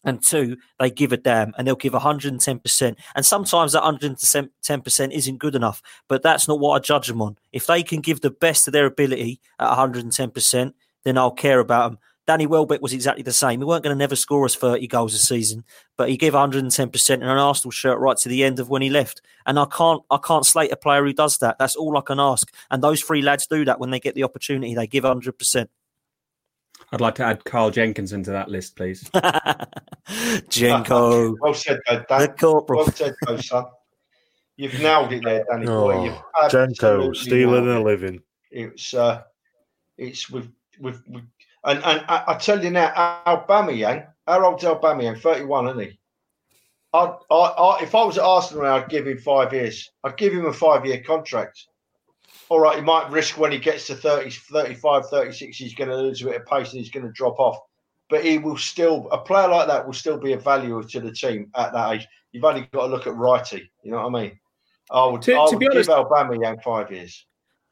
and 0.03 0.23
two, 0.23 0.57
they 0.79 0.89
give 0.89 1.11
a 1.11 1.17
damn 1.17 1.53
and 1.57 1.67
they'll 1.67 1.75
give 1.75 1.93
110%. 1.93 2.95
And 3.15 3.25
sometimes 3.25 3.73
that 3.73 3.83
110% 3.83 5.11
isn't 5.11 5.37
good 5.37 5.55
enough, 5.55 5.81
but 6.07 6.23
that's 6.23 6.47
not 6.47 6.59
what 6.59 6.75
I 6.75 6.79
judge 6.79 7.07
them 7.07 7.21
on. 7.21 7.37
If 7.51 7.67
they 7.67 7.83
can 7.83 8.01
give 8.01 8.21
the 8.21 8.31
best 8.31 8.67
of 8.67 8.73
their 8.73 8.85
ability 8.85 9.39
at 9.59 9.77
110%, 9.77 10.73
then 11.03 11.17
I'll 11.17 11.31
care 11.31 11.59
about 11.59 11.91
them. 11.91 11.99
Danny 12.27 12.45
Welbeck 12.45 12.81
was 12.81 12.93
exactly 12.93 13.23
the 13.23 13.33
same. 13.33 13.59
He 13.59 13.65
weren't 13.65 13.83
going 13.83 13.95
to 13.95 13.99
never 13.99 14.15
score 14.15 14.45
us 14.45 14.55
30 14.55 14.87
goals 14.87 15.13
a 15.13 15.17
season, 15.17 15.65
but 15.97 16.07
he 16.07 16.17
gave 16.17 16.33
110% 16.33 17.09
in 17.09 17.23
an 17.23 17.29
Arsenal 17.29 17.71
shirt 17.71 17.99
right 17.99 18.15
to 18.17 18.29
the 18.29 18.43
end 18.43 18.59
of 18.59 18.69
when 18.69 18.83
he 18.83 18.89
left. 18.89 19.21
And 19.45 19.57
I 19.57 19.65
can't 19.65 20.03
I 20.11 20.17
can't 20.23 20.45
slate 20.45 20.71
a 20.71 20.77
player 20.77 21.03
who 21.03 21.13
does 21.13 21.39
that. 21.39 21.57
That's 21.57 21.75
all 21.75 21.97
I 21.97 22.01
can 22.01 22.19
ask. 22.19 22.53
And 22.69 22.83
those 22.83 23.01
three 23.01 23.23
lads 23.23 23.47
do 23.47 23.65
that 23.65 23.79
when 23.79 23.89
they 23.89 23.99
get 23.99 24.13
the 24.13 24.23
opportunity. 24.23 24.75
They 24.75 24.87
give 24.87 25.03
100%. 25.03 25.67
I'd 26.91 27.01
like 27.01 27.15
to 27.15 27.23
add 27.23 27.45
Carl 27.45 27.71
Jenkinson 27.71 28.19
into 28.19 28.31
that 28.31 28.49
list, 28.49 28.75
please. 28.75 29.03
Jenko. 30.49 31.35
well 31.39 31.53
said, 31.53 31.79
though, 31.87 32.03
Dan. 32.09 32.21
The 32.21 32.27
corporal. 32.29 32.79
Well 32.81 32.91
said, 32.91 33.13
though, 33.25 33.37
son. 33.37 33.65
You've 34.57 34.79
nailed 34.79 35.13
it 35.13 35.23
there, 35.23 35.45
Danny 35.49 35.65
boy. 35.65 35.95
Oh, 35.95 36.03
You've 36.03 36.51
Jenko, 36.51 37.15
stealing 37.15 37.67
a 37.67 37.81
living. 37.81 38.21
It's 38.51 38.93
uh, 38.93 39.23
it's 39.97 40.29
with 40.29 40.51
with, 40.79 41.01
with 41.07 41.23
and 41.63 41.83
and 41.83 42.05
I, 42.07 42.23
I 42.27 42.33
tell 42.35 42.63
you 42.63 42.69
now, 42.69 43.21
Aubameyang, 43.25 44.07
how 44.27 44.45
old's 44.45 44.63
Aubameyang? 44.63 45.19
Thirty 45.19 45.45
one, 45.45 45.67
isn't 45.69 45.79
he? 45.79 45.99
I, 46.93 47.15
I, 47.29 47.35
I, 47.35 47.83
if 47.83 47.95
I 47.95 48.03
was 48.03 48.17
at 48.17 48.23
Arsenal, 48.23 48.65
I'd 48.65 48.89
give 48.89 49.07
him 49.07 49.17
five 49.17 49.53
years. 49.53 49.89
I'd 50.03 50.17
give 50.17 50.33
him 50.33 50.45
a 50.45 50.53
five 50.53 50.85
year 50.85 51.01
contract. 51.01 51.67
All 52.51 52.59
right, 52.59 52.75
he 52.75 52.81
might 52.83 53.09
risk 53.09 53.37
when 53.37 53.53
he 53.53 53.57
gets 53.59 53.87
to 53.87 53.95
30, 53.95 54.29
35, 54.29 55.05
36, 55.07 55.55
he's 55.55 55.73
going 55.73 55.89
to 55.89 55.95
lose 55.95 56.21
a 56.21 56.25
bit 56.25 56.35
of 56.41 56.45
pace 56.45 56.71
and 56.73 56.81
he's 56.81 56.91
going 56.91 57.05
to 57.05 57.11
drop 57.13 57.39
off. 57.39 57.57
But 58.09 58.25
he 58.25 58.39
will 58.39 58.57
still, 58.57 59.07
a 59.13 59.19
player 59.19 59.47
like 59.47 59.67
that 59.69 59.85
will 59.85 59.93
still 59.93 60.17
be 60.17 60.33
a 60.33 60.37
value 60.37 60.83
to 60.83 60.99
the 60.99 61.13
team 61.13 61.49
at 61.55 61.71
that 61.71 61.93
age. 61.93 62.07
You've 62.33 62.43
only 62.43 62.67
got 62.73 62.87
to 62.87 62.87
look 62.87 63.07
at 63.07 63.13
Wrighty. 63.13 63.69
You 63.83 63.91
know 63.91 64.05
what 64.05 64.19
I 64.19 64.23
mean? 64.23 64.39
I 64.91 65.05
would, 65.05 65.21
To- 65.21 65.31
I 65.39 65.45
to 65.45 65.51
would 65.51 65.59
be 65.59 65.67
give 65.67 65.75
honest- 65.89 65.89
Aubameyang 65.91 66.61
five 66.61 66.91
years. 66.91 67.25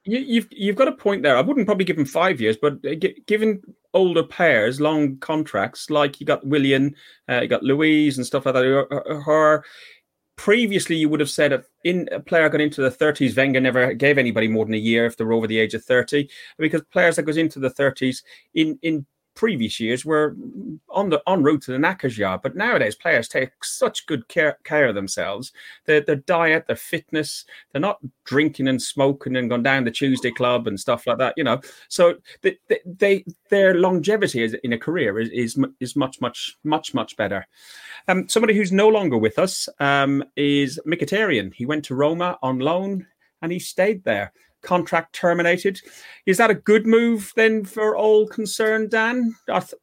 You, 0.06 0.20
you've 0.20 0.48
you've 0.50 0.78
got 0.78 0.88
a 0.88 0.94
point 0.94 1.24
there. 1.24 1.36
I 1.36 1.42
wouldn't 1.42 1.66
probably 1.66 1.84
give 1.84 1.98
him 1.98 2.06
five 2.06 2.40
years, 2.40 2.56
but 2.56 2.76
uh, 2.90 2.96
given 3.28 3.62
older 3.94 4.24
pairs 4.24 4.80
long 4.80 5.18
contracts, 5.18 5.90
like 5.90 6.22
you 6.22 6.26
got 6.26 6.48
Willian, 6.48 6.96
uh, 7.30 7.42
you 7.42 7.50
got 7.50 7.64
Luiz 7.64 8.16
and 8.18 8.26
stuff 8.26 8.46
like 8.46 8.56
that, 8.56 8.64
who 8.64 8.76
are- 8.78 9.22
who 9.26 9.32
are- 9.32 9.66
previously 10.40 10.96
you 10.96 11.10
would 11.10 11.20
have 11.20 11.30
said 11.30 11.52
if 11.52 11.68
in 11.84 12.08
a 12.14 12.20
player 12.22 12.48
got 12.48 12.62
into 12.62 12.82
the 12.82 12.90
30s, 12.90 13.36
Wenger 13.36 13.60
never 13.60 13.94
gave 13.94 14.18
anybody 14.18 14.48
more 14.48 14.64
than 14.64 14.74
a 14.74 14.78
year 14.78 15.06
if 15.06 15.18
they 15.18 15.26
were 15.26 15.34
over 15.34 15.48
the 15.48 15.60
age 15.60 15.74
of 15.74 15.84
30, 15.84 16.30
because 16.58 16.82
players 16.94 17.18
that 17.18 17.24
goes 17.24 17.36
into 17.36 17.60
the 17.60 17.70
30s 17.70 18.24
in 18.54 18.80
in 18.82 19.06
previous 19.40 19.80
years 19.80 20.04
were 20.04 20.36
on 20.90 21.10
the 21.10 21.22
en 21.26 21.42
route 21.42 21.62
to 21.62 21.72
the 21.72 21.80
knackers 21.80 22.18
yard. 22.18 22.42
But 22.44 22.58
nowadays, 22.58 22.94
players 22.94 23.30
take 23.30 23.52
such 23.64 24.06
good 24.06 24.28
care, 24.28 24.58
care 24.66 24.88
of 24.88 24.96
themselves. 24.96 25.54
Their, 25.86 26.02
their 26.02 26.18
diet, 26.18 26.68
their 26.68 26.76
fitness, 26.76 27.46
they're 27.72 27.80
not 27.80 28.00
drinking 28.26 28.68
and 28.68 28.82
smoking 28.82 29.38
and 29.38 29.50
going 29.50 29.64
down 29.64 29.86
the 29.86 29.92
Tuesday 29.92 30.32
club 30.32 30.68
and 30.68 30.78
stuff 30.78 31.08
like 31.08 31.20
that. 31.20 31.36
You 31.38 31.46
know, 31.46 31.62
so 31.88 32.16
they, 32.42 32.58
they, 32.86 33.24
their 33.50 33.76
longevity 33.76 34.44
in 34.62 34.74
a 34.74 34.78
career 34.78 35.18
is, 35.18 35.30
is 35.30 35.66
is 35.80 35.96
much 35.96 36.20
much 36.20 36.58
much 36.66 36.94
much 36.94 37.16
better. 37.16 37.48
Um, 38.10 38.28
somebody 38.28 38.54
who's 38.54 38.74
no 38.74 38.90
longer 38.90 39.18
with 39.18 39.40
us 39.40 39.70
um, 39.80 40.22
is 40.36 40.82
Mkhitaryan. 40.86 41.54
He 41.54 41.66
went 41.66 41.86
to 41.86 41.96
Roma 41.96 42.38
on 42.44 42.60
loan 42.60 43.08
and 43.42 43.54
he 43.54 43.60
stayed 43.60 44.04
there. 44.04 44.34
Contract 44.62 45.14
terminated. 45.14 45.80
Is 46.26 46.38
that 46.38 46.50
a 46.50 46.56
good 46.56 46.86
move 46.86 47.32
then 47.36 47.64
for 47.66 47.96
all 47.96 48.28
concerned, 48.28 48.92
Dan? 48.92 49.36
I, 49.50 49.60
th- 49.60 49.74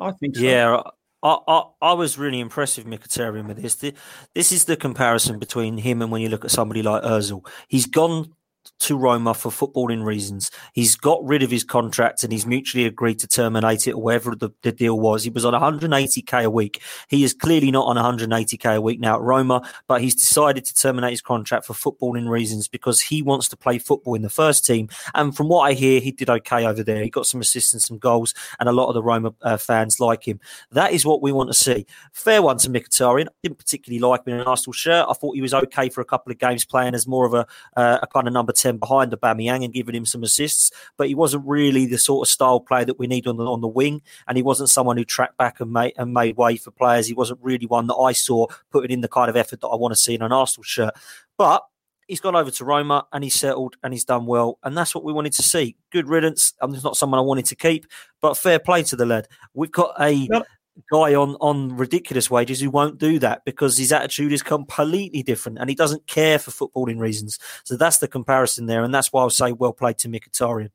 I 0.00 0.12
think 0.12 0.36
so. 0.36 0.42
Yeah, 0.42 0.82
I, 1.22 1.38
I, 1.46 1.62
I 1.82 1.92
was 1.92 2.18
really 2.18 2.40
impressed 2.40 2.78
with 2.78 2.86
Mkhitaryan 2.86 3.46
with 3.46 3.60
this. 3.60 3.74
The- 3.76 3.94
This 4.34 4.52
is 4.52 4.64
the 4.64 4.76
comparison 4.76 5.38
between 5.38 5.78
him 5.78 6.02
and 6.02 6.10
when 6.10 6.22
you 6.22 6.28
look 6.28 6.44
at 6.44 6.50
somebody 6.50 6.82
like 6.82 7.02
Özil. 7.02 7.46
He's 7.68 7.86
gone 7.86 8.32
to 8.80 8.96
Roma 8.96 9.34
for 9.34 9.50
footballing 9.50 10.04
reasons. 10.04 10.50
He's 10.72 10.96
got 10.96 11.24
rid 11.24 11.42
of 11.42 11.50
his 11.50 11.64
contract 11.64 12.22
and 12.22 12.32
he's 12.32 12.46
mutually 12.46 12.84
agreed 12.84 13.18
to 13.20 13.26
terminate 13.26 13.86
it, 13.86 13.92
or 13.92 14.02
whatever 14.02 14.34
the, 14.34 14.50
the 14.62 14.72
deal 14.72 14.98
was. 14.98 15.24
He 15.24 15.30
was 15.30 15.44
on 15.44 15.54
180k 15.54 16.44
a 16.44 16.50
week. 16.50 16.82
He 17.08 17.24
is 17.24 17.32
clearly 17.32 17.70
not 17.70 17.86
on 17.86 17.96
180k 17.96 18.76
a 18.76 18.80
week 18.80 19.00
now 19.00 19.16
at 19.16 19.22
Roma, 19.22 19.68
but 19.86 20.00
he's 20.00 20.14
decided 20.14 20.64
to 20.66 20.74
terminate 20.74 21.12
his 21.12 21.22
contract 21.22 21.66
for 21.66 21.72
footballing 21.72 22.28
reasons 22.28 22.68
because 22.68 23.00
he 23.00 23.22
wants 23.22 23.48
to 23.48 23.56
play 23.56 23.78
football 23.78 24.14
in 24.14 24.22
the 24.22 24.30
first 24.30 24.66
team. 24.66 24.88
And 25.14 25.36
from 25.36 25.48
what 25.48 25.62
I 25.62 25.72
hear, 25.72 26.00
he 26.00 26.10
did 26.10 26.28
okay 26.28 26.66
over 26.66 26.82
there. 26.82 27.02
He 27.02 27.10
got 27.10 27.26
some 27.26 27.40
assists 27.40 27.72
and 27.72 27.82
some 27.82 27.98
goals, 27.98 28.34
and 28.58 28.68
a 28.68 28.72
lot 28.72 28.88
of 28.88 28.94
the 28.94 29.02
Roma 29.02 29.34
uh, 29.42 29.56
fans 29.56 30.00
like 30.00 30.26
him. 30.26 30.40
That 30.72 30.92
is 30.92 31.04
what 31.04 31.22
we 31.22 31.32
want 31.32 31.48
to 31.50 31.54
see. 31.54 31.86
Fair 32.12 32.42
one 32.42 32.58
to 32.58 32.68
Mkhitaryan. 32.68 33.28
I 33.28 33.32
didn't 33.42 33.58
particularly 33.58 34.00
like 34.00 34.26
him 34.26 34.34
in 34.34 34.40
an 34.40 34.46
Arsenal 34.46 34.72
shirt. 34.72 35.06
I 35.08 35.12
thought 35.12 35.36
he 35.36 35.42
was 35.42 35.54
okay 35.54 35.88
for 35.88 36.00
a 36.00 36.04
couple 36.04 36.32
of 36.32 36.38
games 36.38 36.64
playing 36.64 36.94
as 36.94 37.06
more 37.06 37.24
of 37.24 37.34
a, 37.34 37.46
uh, 37.76 37.98
a 38.02 38.06
kind 38.06 38.26
of 38.26 38.34
number 38.34 38.52
10 38.52 38.63
behind 38.72 39.12
the 39.12 39.18
Bamiyang 39.18 39.64
and 39.64 39.72
giving 39.72 39.94
him 39.94 40.06
some 40.06 40.22
assists, 40.22 40.70
but 40.96 41.08
he 41.08 41.14
wasn't 41.14 41.46
really 41.46 41.86
the 41.86 41.98
sort 41.98 42.26
of 42.26 42.30
style 42.30 42.60
player 42.60 42.84
that 42.84 42.98
we 42.98 43.06
need 43.06 43.26
on 43.26 43.36
the, 43.36 43.44
on 43.44 43.60
the 43.60 43.68
wing. 43.68 44.02
And 44.26 44.36
he 44.36 44.42
wasn't 44.42 44.70
someone 44.70 44.96
who 44.96 45.04
tracked 45.04 45.36
back 45.36 45.60
and 45.60 45.72
made, 45.72 45.94
and 45.96 46.12
made 46.12 46.36
way 46.36 46.56
for 46.56 46.70
players. 46.70 47.06
He 47.06 47.14
wasn't 47.14 47.40
really 47.42 47.66
one 47.66 47.86
that 47.86 47.96
I 47.96 48.12
saw 48.12 48.46
putting 48.70 48.90
in 48.90 49.00
the 49.00 49.08
kind 49.08 49.30
of 49.30 49.36
effort 49.36 49.60
that 49.60 49.68
I 49.68 49.76
want 49.76 49.92
to 49.92 50.00
see 50.00 50.14
in 50.14 50.22
an 50.22 50.32
Arsenal 50.32 50.64
shirt. 50.64 50.94
But 51.38 51.64
he's 52.06 52.20
gone 52.20 52.36
over 52.36 52.50
to 52.50 52.64
Roma 52.64 53.06
and 53.12 53.24
he's 53.24 53.34
settled 53.34 53.76
and 53.82 53.92
he's 53.92 54.04
done 54.04 54.26
well. 54.26 54.58
And 54.62 54.76
that's 54.76 54.94
what 54.94 55.04
we 55.04 55.12
wanted 55.12 55.32
to 55.34 55.42
see. 55.42 55.76
Good 55.90 56.08
riddance. 56.08 56.54
I'm 56.60 56.72
he's 56.74 56.84
not 56.84 56.96
someone 56.96 57.18
I 57.18 57.22
wanted 57.22 57.46
to 57.46 57.56
keep, 57.56 57.86
but 58.20 58.36
fair 58.36 58.58
play 58.58 58.82
to 58.84 58.96
the 58.96 59.06
lad. 59.06 59.28
We've 59.54 59.72
got 59.72 59.94
a 60.00 60.26
Well- 60.30 60.44
guy 60.90 61.14
on, 61.14 61.36
on 61.40 61.76
ridiculous 61.76 62.30
wages 62.30 62.60
who 62.60 62.70
won't 62.70 62.98
do 62.98 63.18
that 63.20 63.44
because 63.44 63.76
his 63.76 63.92
attitude 63.92 64.32
is 64.32 64.42
completely 64.42 65.22
different 65.22 65.58
and 65.58 65.68
he 65.68 65.74
doesn't 65.76 66.06
care 66.06 66.38
for 66.38 66.50
footballing 66.50 66.98
reasons. 66.98 67.38
So 67.64 67.76
that's 67.76 67.98
the 67.98 68.08
comparison 68.08 68.66
there. 68.66 68.82
And 68.84 68.94
that's 68.94 69.12
why 69.12 69.22
I'll 69.22 69.30
say 69.30 69.52
well 69.52 69.72
played 69.72 69.98
to 69.98 70.08
Mkhitaryan. 70.08 70.70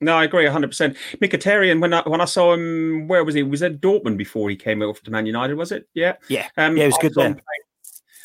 No, 0.00 0.14
I 0.16 0.24
agree 0.24 0.44
100%. 0.44 0.96
Mkhitaryan, 1.22 1.80
when 1.80 1.94
I, 1.94 2.02
when 2.06 2.20
I 2.20 2.26
saw 2.26 2.52
him, 2.52 3.08
where 3.08 3.24
was 3.24 3.34
he? 3.34 3.42
Was 3.42 3.62
at 3.62 3.80
Dortmund 3.80 4.18
before 4.18 4.50
he 4.50 4.56
came 4.56 4.82
over 4.82 4.98
to 5.00 5.10
Man 5.10 5.24
United, 5.26 5.54
was 5.54 5.72
it? 5.72 5.88
Yeah. 5.94 6.16
Yeah. 6.28 6.48
Um, 6.56 6.76
Yeah, 6.76 6.82
he 6.84 6.88
was 6.88 6.96
I 6.98 7.02
good 7.02 7.14
saw 7.14 7.20
him 7.22 7.32
there. 7.32 7.42
play. 7.42 7.65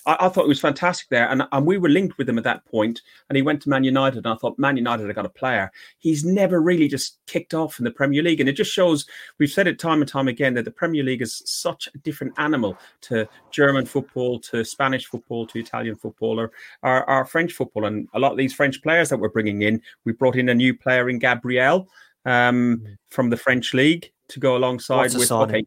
I, 0.05 0.17
I 0.21 0.29
thought 0.29 0.43
he 0.43 0.49
was 0.49 0.59
fantastic 0.59 1.09
there. 1.09 1.29
And, 1.29 1.43
and 1.51 1.65
we 1.65 1.77
were 1.77 1.89
linked 1.89 2.17
with 2.17 2.27
him 2.27 2.37
at 2.37 2.43
that 2.43 2.65
point, 2.65 3.01
And 3.29 3.35
he 3.35 3.41
went 3.41 3.61
to 3.63 3.69
Man 3.69 3.83
United. 3.83 4.25
And 4.25 4.27
I 4.27 4.35
thought, 4.35 4.57
Man 4.57 4.77
United 4.77 5.07
have 5.07 5.15
got 5.15 5.25
a 5.25 5.29
player. 5.29 5.71
He's 5.99 6.23
never 6.23 6.61
really 6.61 6.87
just 6.87 7.19
kicked 7.27 7.53
off 7.53 7.79
in 7.79 7.85
the 7.85 7.91
Premier 7.91 8.23
League. 8.23 8.39
And 8.39 8.49
it 8.49 8.53
just 8.53 8.71
shows, 8.71 9.05
we've 9.37 9.51
said 9.51 9.67
it 9.67 9.79
time 9.79 10.01
and 10.01 10.09
time 10.09 10.27
again, 10.27 10.53
that 10.55 10.65
the 10.65 10.71
Premier 10.71 11.03
League 11.03 11.21
is 11.21 11.41
such 11.45 11.87
a 11.93 11.97
different 11.99 12.33
animal 12.37 12.77
to 13.01 13.27
German 13.51 13.85
football, 13.85 14.39
to 14.39 14.63
Spanish 14.63 15.05
football, 15.05 15.45
to 15.47 15.59
Italian 15.59 15.95
football, 15.95 16.39
or, 16.39 16.51
or 16.83 17.25
French 17.25 17.53
football. 17.53 17.85
And 17.85 18.07
a 18.13 18.19
lot 18.19 18.31
of 18.31 18.37
these 18.37 18.53
French 18.53 18.81
players 18.81 19.09
that 19.09 19.17
we're 19.17 19.29
bringing 19.29 19.61
in, 19.61 19.81
we 20.05 20.13
brought 20.13 20.35
in 20.35 20.49
a 20.49 20.55
new 20.55 20.73
player 20.73 21.09
in 21.09 21.19
Gabriel 21.19 21.87
um, 22.25 22.85
from 23.09 23.29
the 23.29 23.37
French 23.37 23.73
league 23.73 24.11
to 24.29 24.39
go 24.39 24.55
alongside 24.55 24.97
What's 24.97 25.15
a 25.15 25.19
with. 25.19 25.27
signing. 25.27 25.55
Okay, 25.55 25.65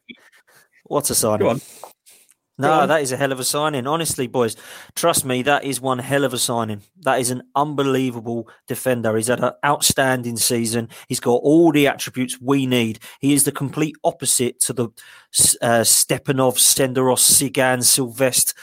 What 0.85 1.11
a 1.11 1.15
signing. 1.15 1.61
No, 2.57 2.87
that 2.87 3.03
is 3.03 3.11
a 3.11 3.17
hell 3.17 3.33
of 3.33 3.41
a 3.41 3.45
signing. 3.45 3.87
Honestly, 3.89 4.29
boys, 4.29 4.57
trust 4.95 5.25
me, 5.25 5.43
that 5.43 5.65
is 5.65 5.81
one 5.81 5.99
hell 5.99 6.23
of 6.23 6.33
a 6.33 6.39
signing. 6.39 6.83
That 7.01 7.19
is 7.19 7.31
an 7.31 7.43
unbelievable 7.57 8.49
defender. 8.69 9.17
He's 9.17 9.27
had 9.27 9.43
an 9.43 9.53
outstanding 9.65 10.37
season. 10.37 10.89
He's 11.09 11.19
got 11.19 11.41
all 11.43 11.73
the 11.73 11.89
attributes 11.89 12.41
we 12.41 12.67
need. 12.67 13.01
He 13.21 13.35
is 13.35 13.43
the 13.43 13.51
complete 13.51 13.97
opposite 14.05 14.61
to 14.61 14.73
the 14.73 14.85
uh, 15.63 15.81
Stepanov, 15.81 16.57
Senderos, 16.59 17.51
Cygan, 17.51 17.83
Sylvestre, 17.83 18.55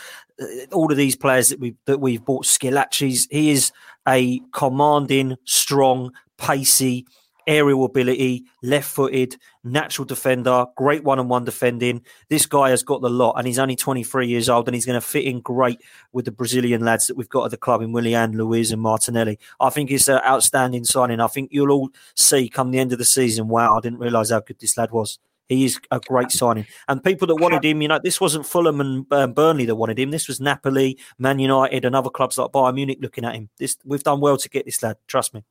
uh, 0.41 0.45
all 0.71 0.89
of 0.89 0.97
these 0.97 1.17
players 1.17 1.49
that 1.49 1.59
we 1.59 1.75
that 1.85 1.99
we've 1.99 2.23
bought. 2.23 2.45
Skilachis. 2.45 3.27
He 3.29 3.51
is 3.51 3.73
a 4.07 4.39
commanding, 4.53 5.35
strong, 5.43 6.11
pacey, 6.37 7.05
aerial 7.47 7.85
ability, 7.85 8.45
left-footed, 8.63 9.37
natural 9.63 10.05
defender, 10.05 10.65
great 10.75 11.03
one-on-one 11.03 11.45
defending. 11.45 12.03
This 12.29 12.45
guy 12.45 12.69
has 12.69 12.83
got 12.83 13.01
the 13.01 13.09
lot, 13.09 13.33
and 13.37 13.47
he's 13.47 13.59
only 13.59 13.75
23 13.75 14.27
years 14.27 14.49
old, 14.49 14.67
and 14.67 14.75
he's 14.75 14.85
going 14.85 14.99
to 14.99 15.05
fit 15.05 15.25
in 15.25 15.41
great 15.41 15.81
with 16.11 16.25
the 16.25 16.31
Brazilian 16.31 16.83
lads 16.83 17.07
that 17.07 17.17
we've 17.17 17.29
got 17.29 17.45
at 17.45 17.51
the 17.51 17.57
club 17.57 17.81
in 17.81 17.91
Willian, 17.91 18.37
Luiz, 18.37 18.71
and 18.71 18.81
Martinelli. 18.81 19.39
I 19.59 19.69
think 19.69 19.91
it's 19.91 20.07
an 20.07 20.21
outstanding 20.25 20.83
signing. 20.83 21.19
I 21.19 21.27
think 21.27 21.49
you'll 21.51 21.71
all 21.71 21.89
see 22.15 22.49
come 22.49 22.71
the 22.71 22.79
end 22.79 22.91
of 22.91 22.99
the 22.99 23.05
season. 23.05 23.47
Wow, 23.47 23.77
I 23.77 23.81
didn't 23.81 23.99
realise 23.99 24.31
how 24.31 24.39
good 24.39 24.59
this 24.59 24.77
lad 24.77 24.91
was. 24.91 25.19
He 25.51 25.65
is 25.65 25.81
a 25.91 25.99
great 25.99 26.31
signing. 26.31 26.65
And 26.87 27.03
people 27.03 27.27
that 27.27 27.35
wanted 27.35 27.65
him, 27.65 27.81
you 27.81 27.89
know, 27.89 27.99
this 28.01 28.21
wasn't 28.21 28.45
Fulham 28.45 28.79
and 28.79 29.05
um, 29.11 29.33
Burnley 29.33 29.65
that 29.65 29.75
wanted 29.75 29.99
him. 29.99 30.09
This 30.09 30.29
was 30.29 30.39
Napoli, 30.39 30.97
Man 31.19 31.39
United, 31.39 31.83
and 31.83 31.93
other 31.93 32.09
clubs 32.09 32.37
like 32.37 32.51
Bayern 32.51 32.75
Munich 32.75 32.99
looking 33.01 33.25
at 33.25 33.35
him. 33.35 33.49
This 33.59 33.75
we've 33.83 34.01
done 34.01 34.21
well 34.21 34.37
to 34.37 34.47
get 34.47 34.63
this 34.63 34.81
lad. 34.81 34.95
Trust 35.07 35.33
me. 35.33 35.43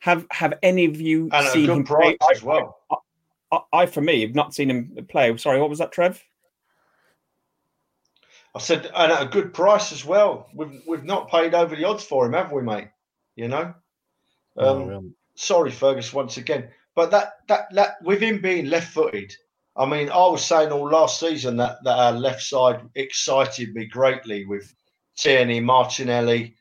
Have 0.00 0.26
have 0.30 0.54
any 0.62 0.84
of 0.84 1.00
you 1.00 1.28
and 1.32 1.48
seen 1.48 1.64
a 1.64 1.66
good 1.68 1.76
him 1.78 1.84
play? 1.84 2.16
as 2.30 2.42
well. 2.42 2.78
I, 3.52 3.60
I, 3.72 3.86
for 3.86 4.00
me, 4.00 4.22
have 4.22 4.34
not 4.34 4.54
seen 4.54 4.70
him 4.70 5.06
play. 5.08 5.36
Sorry, 5.36 5.60
what 5.60 5.70
was 5.70 5.78
that, 5.78 5.92
Trev? 5.92 6.22
I 8.54 8.58
said, 8.58 8.90
and 8.94 9.12
at 9.12 9.22
a 9.22 9.26
good 9.26 9.54
price 9.54 9.92
as 9.92 10.04
well. 10.04 10.48
We've 10.54 10.82
we've 10.86 11.04
not 11.04 11.30
paid 11.30 11.54
over 11.54 11.74
the 11.74 11.84
odds 11.84 12.04
for 12.04 12.26
him, 12.26 12.34
have 12.34 12.52
we, 12.52 12.62
mate? 12.62 12.88
You 13.36 13.48
know. 13.48 13.74
Um, 14.56 14.88
No, 14.88 14.96
um, 14.96 15.14
sorry, 15.34 15.70
Fergus, 15.70 16.12
once 16.12 16.36
again. 16.36 16.68
But 16.94 17.10
that 17.10 17.34
that 17.48 17.74
that 17.74 18.02
with 18.02 18.20
him 18.20 18.40
being 18.42 18.66
left-footed, 18.66 19.32
I 19.76 19.86
mean, 19.86 20.10
I 20.10 20.26
was 20.26 20.44
saying 20.44 20.70
all 20.70 20.90
last 20.90 21.18
season 21.18 21.56
that 21.56 21.78
that 21.84 21.98
our 21.98 22.12
left 22.12 22.42
side 22.42 22.82
excited 22.94 23.74
me 23.74 23.86
greatly 23.86 24.44
with 24.44 24.74
Tierney, 25.16 25.60
Martinelli, 25.60 26.54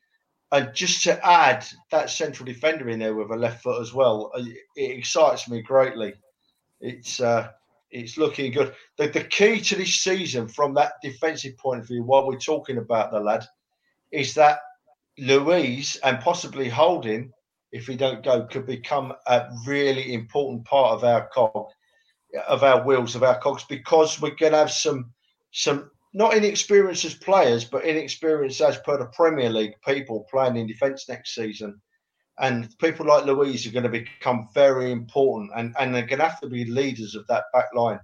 and 0.52 0.74
just 0.74 1.04
to 1.04 1.26
add 1.26 1.66
that 1.92 2.10
central 2.10 2.46
defender 2.46 2.90
in 2.90 3.00
there 3.00 3.16
with 3.16 3.32
a 3.32 3.36
left 3.36 3.64
foot 3.64 3.82
as 3.82 3.94
well, 3.94 4.32
uh, 4.36 4.44
it 4.76 4.98
excites 4.98 5.50
me 5.50 5.62
greatly. 5.62 6.14
It's 6.82 7.20
uh, 7.20 7.50
it's 7.92 8.18
looking 8.18 8.52
good. 8.52 8.74
The, 8.98 9.08
the 9.08 9.24
key 9.24 9.62
to 9.62 9.76
this 9.76 9.96
season, 9.96 10.48
from 10.48 10.74
that 10.74 10.94
defensive 11.02 11.58
point 11.58 11.82
of 11.82 11.88
view, 11.88 12.04
while 12.04 12.28
we're 12.28 12.38
talking 12.38 12.78
about 12.78 13.12
the 13.12 13.20
lad, 13.20 13.46
is 14.12 14.34
that 14.36 14.60
Luiz 15.18 15.98
and 16.04 16.20
possibly 16.20 16.70
Holding, 16.70 17.32
if 17.72 17.88
he 17.88 17.96
don't 17.96 18.24
go, 18.24 18.46
could 18.46 18.66
become 18.66 19.14
a 19.28 19.50
really 19.66 20.14
important 20.14 20.66
part 20.66 20.94
of 20.94 21.04
our 21.04 21.30
cog, 21.34 21.68
of 22.48 22.64
our 22.64 22.84
wheels, 22.86 23.16
of 23.16 23.24
our 23.24 23.40
cogs, 23.40 23.64
because 23.66 24.22
we're 24.22 24.36
going 24.36 24.54
to 24.54 24.60
have 24.60 24.72
some 24.72 25.12
some 25.52 25.92
not 26.14 26.36
inexperienced 26.36 27.06
as 27.06 27.14
players, 27.14 27.64
but 27.64 27.86
inexperienced 27.86 28.62
as 28.62 28.78
per 28.80 28.98
the 28.98 29.06
Premier 29.08 29.50
League 29.50 29.76
people 29.86 30.26
playing 30.30 30.58
in 30.58 30.68
defence 30.68 31.08
next 31.08 31.36
season. 31.36 31.82
And 32.40 32.76
people 32.80 33.06
like 33.06 33.26
Luiz 33.26 33.66
are 33.68 33.72
going 33.72 33.84
to 33.84 33.90
become 33.90 34.48
very 34.54 34.92
important, 34.92 35.52
and, 35.56 35.76
and 35.80 35.94
they're 35.94 36.06
going 36.06 36.20
to 36.20 36.28
have 36.28 36.42
to 36.42 36.48
be 36.48 36.66
leaders 36.66 37.16
of 37.16 37.28
that 37.28 37.46
back 37.54 37.68
line. 37.76 38.00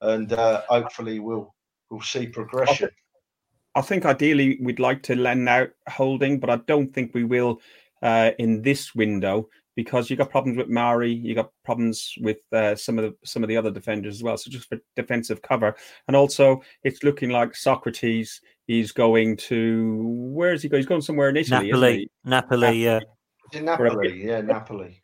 And 0.00 0.32
uh, 0.32 0.62
hopefully, 0.68 1.20
we'll 1.20 1.54
we'll 1.90 2.02
see 2.02 2.26
progression. 2.26 2.90
I 3.74 3.82
think 3.82 4.06
ideally 4.06 4.58
we'd 4.60 4.80
like 4.80 5.02
to 5.04 5.14
lend 5.14 5.48
out 5.48 5.70
holding, 5.88 6.40
but 6.40 6.50
I 6.50 6.56
don't 6.66 6.92
think 6.92 7.14
we 7.14 7.24
will 7.24 7.60
uh, 8.02 8.30
in 8.38 8.62
this 8.62 8.94
window 8.94 9.48
because 9.76 10.10
you 10.10 10.16
got 10.16 10.30
problems 10.30 10.56
with 10.56 10.68
Mari, 10.68 11.12
you 11.12 11.34
got 11.34 11.50
problems 11.64 12.14
with 12.20 12.38
uh, 12.52 12.74
some 12.74 12.98
of 12.98 13.04
the 13.04 13.16
some 13.28 13.44
of 13.44 13.48
the 13.48 13.56
other 13.56 13.70
defenders 13.70 14.16
as 14.16 14.22
well. 14.22 14.36
So 14.36 14.50
just 14.50 14.68
for 14.68 14.78
defensive 14.96 15.42
cover, 15.42 15.76
and 16.08 16.16
also 16.16 16.62
it's 16.82 17.04
looking 17.04 17.30
like 17.30 17.52
Sokratis 17.52 18.40
is 18.66 18.90
going 18.90 19.36
to 19.36 20.02
where 20.32 20.52
is 20.52 20.62
he 20.62 20.68
going? 20.68 20.80
He's 20.80 20.88
going 20.88 21.02
somewhere 21.02 21.28
in 21.28 21.36
Italy. 21.36 21.68
isn't 21.68 21.80
Napoli, 21.80 21.96
he? 21.98 22.10
Napoli, 22.24 22.84
yeah. 22.84 23.00
In 23.52 23.64
Napoli, 23.66 24.24
yeah, 24.26 24.40
Napoli. 24.40 25.02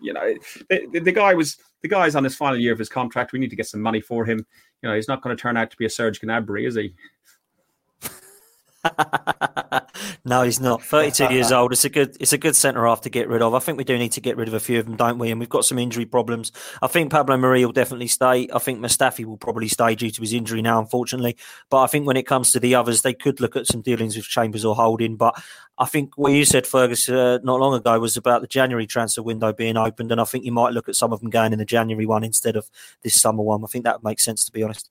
You 0.00 0.12
know, 0.12 0.34
the, 0.70 0.86
the- 0.92 1.00
the 1.00 1.12
guy 1.12 1.34
was 1.34 1.58
the 1.82 1.88
guy's 1.88 2.14
on 2.14 2.24
his 2.24 2.34
final 2.36 2.58
year 2.58 2.72
of 2.72 2.78
his 2.78 2.88
contract. 2.88 3.32
We 3.32 3.38
need 3.38 3.50
to 3.50 3.56
get 3.56 3.66
some 3.66 3.80
money 3.80 4.00
for 4.00 4.24
him. 4.24 4.46
You 4.82 4.88
know, 4.88 4.94
he's 4.94 5.08
not 5.08 5.22
going 5.22 5.36
to 5.36 5.40
turn 5.40 5.56
out 5.56 5.70
to 5.70 5.76
be 5.76 5.86
a 5.86 5.90
Serge 5.90 6.20
Gnabry, 6.20 6.66
is 6.66 6.76
he? 6.76 6.94
no, 10.24 10.42
he's 10.42 10.60
not. 10.60 10.82
Thirty-two 10.82 11.32
years 11.32 11.52
old. 11.52 11.72
It's 11.72 11.84
a 11.84 11.88
good. 11.88 12.16
It's 12.20 12.32
a 12.32 12.38
good 12.38 12.56
centre 12.56 12.86
half 12.86 13.02
to 13.02 13.10
get 13.10 13.28
rid 13.28 13.42
of. 13.42 13.54
I 13.54 13.58
think 13.58 13.78
we 13.78 13.84
do 13.84 13.96
need 13.98 14.12
to 14.12 14.20
get 14.20 14.36
rid 14.36 14.48
of 14.48 14.54
a 14.54 14.60
few 14.60 14.78
of 14.78 14.86
them, 14.86 14.96
don't 14.96 15.18
we? 15.18 15.30
And 15.30 15.40
we've 15.40 15.48
got 15.48 15.64
some 15.64 15.78
injury 15.78 16.06
problems. 16.06 16.52
I 16.82 16.86
think 16.86 17.10
Pablo 17.10 17.36
Mari 17.36 17.64
will 17.64 17.72
definitely 17.72 18.08
stay. 18.08 18.48
I 18.52 18.58
think 18.58 18.80
Mustafi 18.80 19.24
will 19.24 19.36
probably 19.36 19.68
stay 19.68 19.94
due 19.94 20.10
to 20.10 20.20
his 20.20 20.32
injury 20.32 20.62
now, 20.62 20.80
unfortunately. 20.80 21.36
But 21.70 21.82
I 21.82 21.86
think 21.86 22.06
when 22.06 22.16
it 22.16 22.26
comes 22.26 22.52
to 22.52 22.60
the 22.60 22.74
others, 22.74 23.02
they 23.02 23.14
could 23.14 23.40
look 23.40 23.56
at 23.56 23.66
some 23.66 23.82
dealings 23.82 24.16
with 24.16 24.26
Chambers 24.26 24.64
or 24.64 24.74
Holding. 24.74 25.16
But 25.16 25.42
I 25.78 25.86
think 25.86 26.16
what 26.16 26.32
you 26.32 26.44
said, 26.44 26.66
Fergus, 26.66 27.08
uh, 27.08 27.38
not 27.42 27.60
long 27.60 27.74
ago 27.74 27.98
was 27.98 28.16
about 28.16 28.40
the 28.40 28.46
January 28.46 28.86
transfer 28.86 29.22
window 29.22 29.52
being 29.52 29.76
opened, 29.76 30.12
and 30.12 30.20
I 30.20 30.24
think 30.24 30.44
you 30.44 30.52
might 30.52 30.72
look 30.72 30.88
at 30.88 30.96
some 30.96 31.12
of 31.12 31.20
them 31.20 31.30
going 31.30 31.52
in 31.52 31.58
the 31.58 31.64
January 31.64 32.06
one 32.06 32.24
instead 32.24 32.56
of 32.56 32.70
this 33.02 33.20
summer 33.20 33.42
one. 33.42 33.64
I 33.64 33.66
think 33.66 33.84
that 33.84 34.04
makes 34.04 34.24
sense, 34.24 34.44
to 34.44 34.52
be 34.52 34.62
honest. 34.62 34.90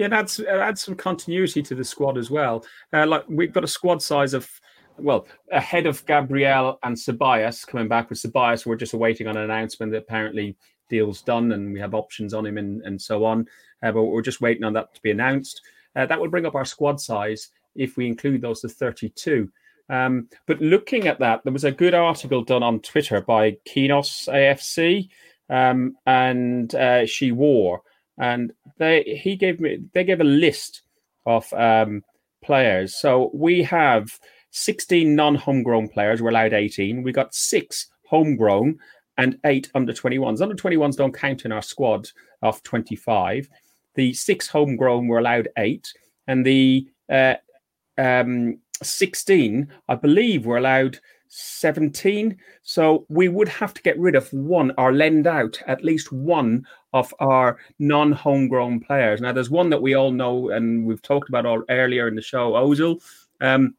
Yeah, 0.00 0.06
and 0.06 0.14
adds 0.14 0.40
adds 0.40 0.80
some 0.80 0.94
continuity 0.94 1.60
to 1.60 1.74
the 1.74 1.84
squad 1.84 2.16
as 2.16 2.30
well. 2.30 2.64
Uh, 2.90 3.06
like 3.06 3.22
we've 3.28 3.52
got 3.52 3.64
a 3.64 3.68
squad 3.68 4.00
size 4.00 4.32
of 4.32 4.50
well 4.96 5.26
ahead 5.52 5.84
of 5.84 6.06
Gabriel 6.06 6.78
and 6.82 6.96
Ceballos 6.96 7.66
coming 7.66 7.86
back 7.86 8.08
with 8.08 8.18
Ceballos. 8.18 8.64
We're 8.64 8.76
just 8.76 8.94
awaiting 8.94 9.26
on 9.26 9.36
an 9.36 9.42
announcement 9.42 9.92
that 9.92 9.98
apparently 9.98 10.56
deal's 10.88 11.20
done 11.20 11.52
and 11.52 11.74
we 11.74 11.80
have 11.80 11.92
options 11.92 12.32
on 12.32 12.46
him 12.46 12.56
and, 12.56 12.80
and 12.86 12.98
so 12.98 13.26
on. 13.26 13.46
Uh, 13.82 13.92
but 13.92 14.04
we're 14.04 14.22
just 14.22 14.40
waiting 14.40 14.64
on 14.64 14.72
that 14.72 14.94
to 14.94 15.02
be 15.02 15.10
announced. 15.10 15.60
Uh, 15.94 16.06
that 16.06 16.18
will 16.18 16.30
bring 16.30 16.46
up 16.46 16.54
our 16.54 16.64
squad 16.64 16.98
size 16.98 17.50
if 17.74 17.98
we 17.98 18.06
include 18.06 18.40
those 18.40 18.62
to 18.62 18.70
32. 18.70 19.50
Um, 19.90 20.30
but 20.46 20.62
looking 20.62 21.08
at 21.08 21.18
that, 21.18 21.44
there 21.44 21.52
was 21.52 21.64
a 21.64 21.72
good 21.72 21.92
article 21.92 22.42
done 22.42 22.62
on 22.62 22.80
Twitter 22.80 23.20
by 23.20 23.58
Kinos 23.68 24.30
AFC 24.30 25.10
um, 25.50 25.94
and 26.06 26.74
uh, 26.74 27.04
She 27.04 27.32
Wore 27.32 27.82
and 28.20 28.52
they 28.78 29.02
he 29.22 29.34
gave 29.34 29.58
me 29.58 29.78
they 29.94 30.04
gave 30.04 30.20
a 30.20 30.24
list 30.24 30.82
of 31.26 31.52
um, 31.54 32.04
players. 32.44 32.94
So 32.94 33.30
we 33.34 33.62
have 33.64 34.18
16 34.50 35.14
non-homegrown 35.14 35.88
players. 35.88 36.22
We're 36.22 36.30
allowed 36.30 36.52
18. 36.52 37.02
We 37.02 37.12
got 37.12 37.34
six 37.34 37.88
homegrown 38.06 38.78
and 39.16 39.38
eight 39.44 39.70
under 39.74 39.92
21s. 39.92 40.40
Under 40.40 40.54
21s 40.54 40.96
don't 40.96 41.14
count 41.14 41.44
in 41.44 41.52
our 41.52 41.62
squad 41.62 42.08
of 42.42 42.62
25. 42.62 43.48
The 43.94 44.12
six 44.12 44.48
homegrown 44.48 45.08
were 45.08 45.18
allowed 45.18 45.48
eight, 45.58 45.92
and 46.26 46.46
the 46.46 46.88
uh, 47.10 47.34
um, 47.98 48.58
16, 48.82 49.68
I 49.88 49.94
believe, 49.94 50.46
were 50.46 50.56
allowed 50.56 51.00
17. 51.30 52.36
So 52.62 53.06
we 53.08 53.28
would 53.28 53.48
have 53.48 53.72
to 53.74 53.82
get 53.82 53.98
rid 53.98 54.16
of 54.16 54.30
one 54.32 54.72
or 54.76 54.92
lend 54.92 55.26
out 55.26 55.62
at 55.66 55.84
least 55.84 56.12
one 56.12 56.66
of 56.92 57.14
our 57.20 57.58
non 57.78 58.12
homegrown 58.12 58.80
players. 58.80 59.20
Now, 59.20 59.32
there's 59.32 59.48
one 59.48 59.70
that 59.70 59.80
we 59.80 59.94
all 59.94 60.10
know 60.10 60.50
and 60.50 60.84
we've 60.84 61.02
talked 61.02 61.28
about 61.28 61.46
all 61.46 61.62
earlier 61.70 62.08
in 62.08 62.16
the 62.16 62.22
show, 62.22 62.52
Ozil. 62.52 63.00
Um, 63.40 63.74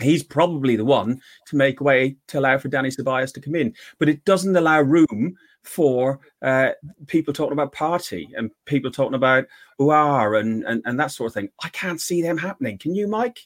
he's 0.00 0.22
probably 0.22 0.76
the 0.76 0.84
one 0.84 1.20
to 1.46 1.56
make 1.56 1.80
way 1.80 2.16
to 2.28 2.38
allow 2.38 2.58
for 2.58 2.68
Danny 2.68 2.88
Ceballos 2.88 3.32
to 3.34 3.40
come 3.40 3.54
in, 3.54 3.74
but 3.98 4.08
it 4.08 4.24
doesn't 4.24 4.56
allow 4.56 4.80
room 4.80 5.36
for 5.64 6.20
uh, 6.42 6.70
people 7.08 7.34
talking 7.34 7.52
about 7.52 7.72
Partey 7.72 8.26
and 8.36 8.50
people 8.64 8.90
talking 8.90 9.14
about 9.14 9.44
Aouar 9.80 10.40
and, 10.40 10.64
and, 10.64 10.82
and 10.86 10.98
that 10.98 11.10
sort 11.10 11.28
of 11.28 11.34
thing. 11.34 11.50
I 11.62 11.68
can't 11.70 12.00
see 12.00 12.22
them 12.22 12.38
happening. 12.38 12.78
Can 12.78 12.94
you, 12.94 13.06
Mike? 13.06 13.40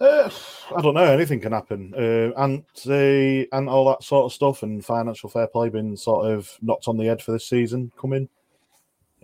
Uh, 0.00 0.30
I 0.76 0.82
don't 0.82 0.94
know. 0.94 1.04
Anything 1.04 1.40
can 1.40 1.52
happen, 1.52 1.94
uh, 1.94 2.32
and 2.42 2.64
the 2.84 3.48
and 3.52 3.68
all 3.68 3.88
that 3.88 4.02
sort 4.02 4.26
of 4.26 4.32
stuff, 4.32 4.62
and 4.62 4.84
financial 4.84 5.30
fair 5.30 5.46
play 5.46 5.70
being 5.70 5.96
sort 5.96 6.30
of 6.30 6.50
knocked 6.60 6.88
on 6.88 6.98
the 6.98 7.06
head 7.06 7.22
for 7.22 7.32
this 7.32 7.48
season 7.48 7.90
coming. 7.98 8.28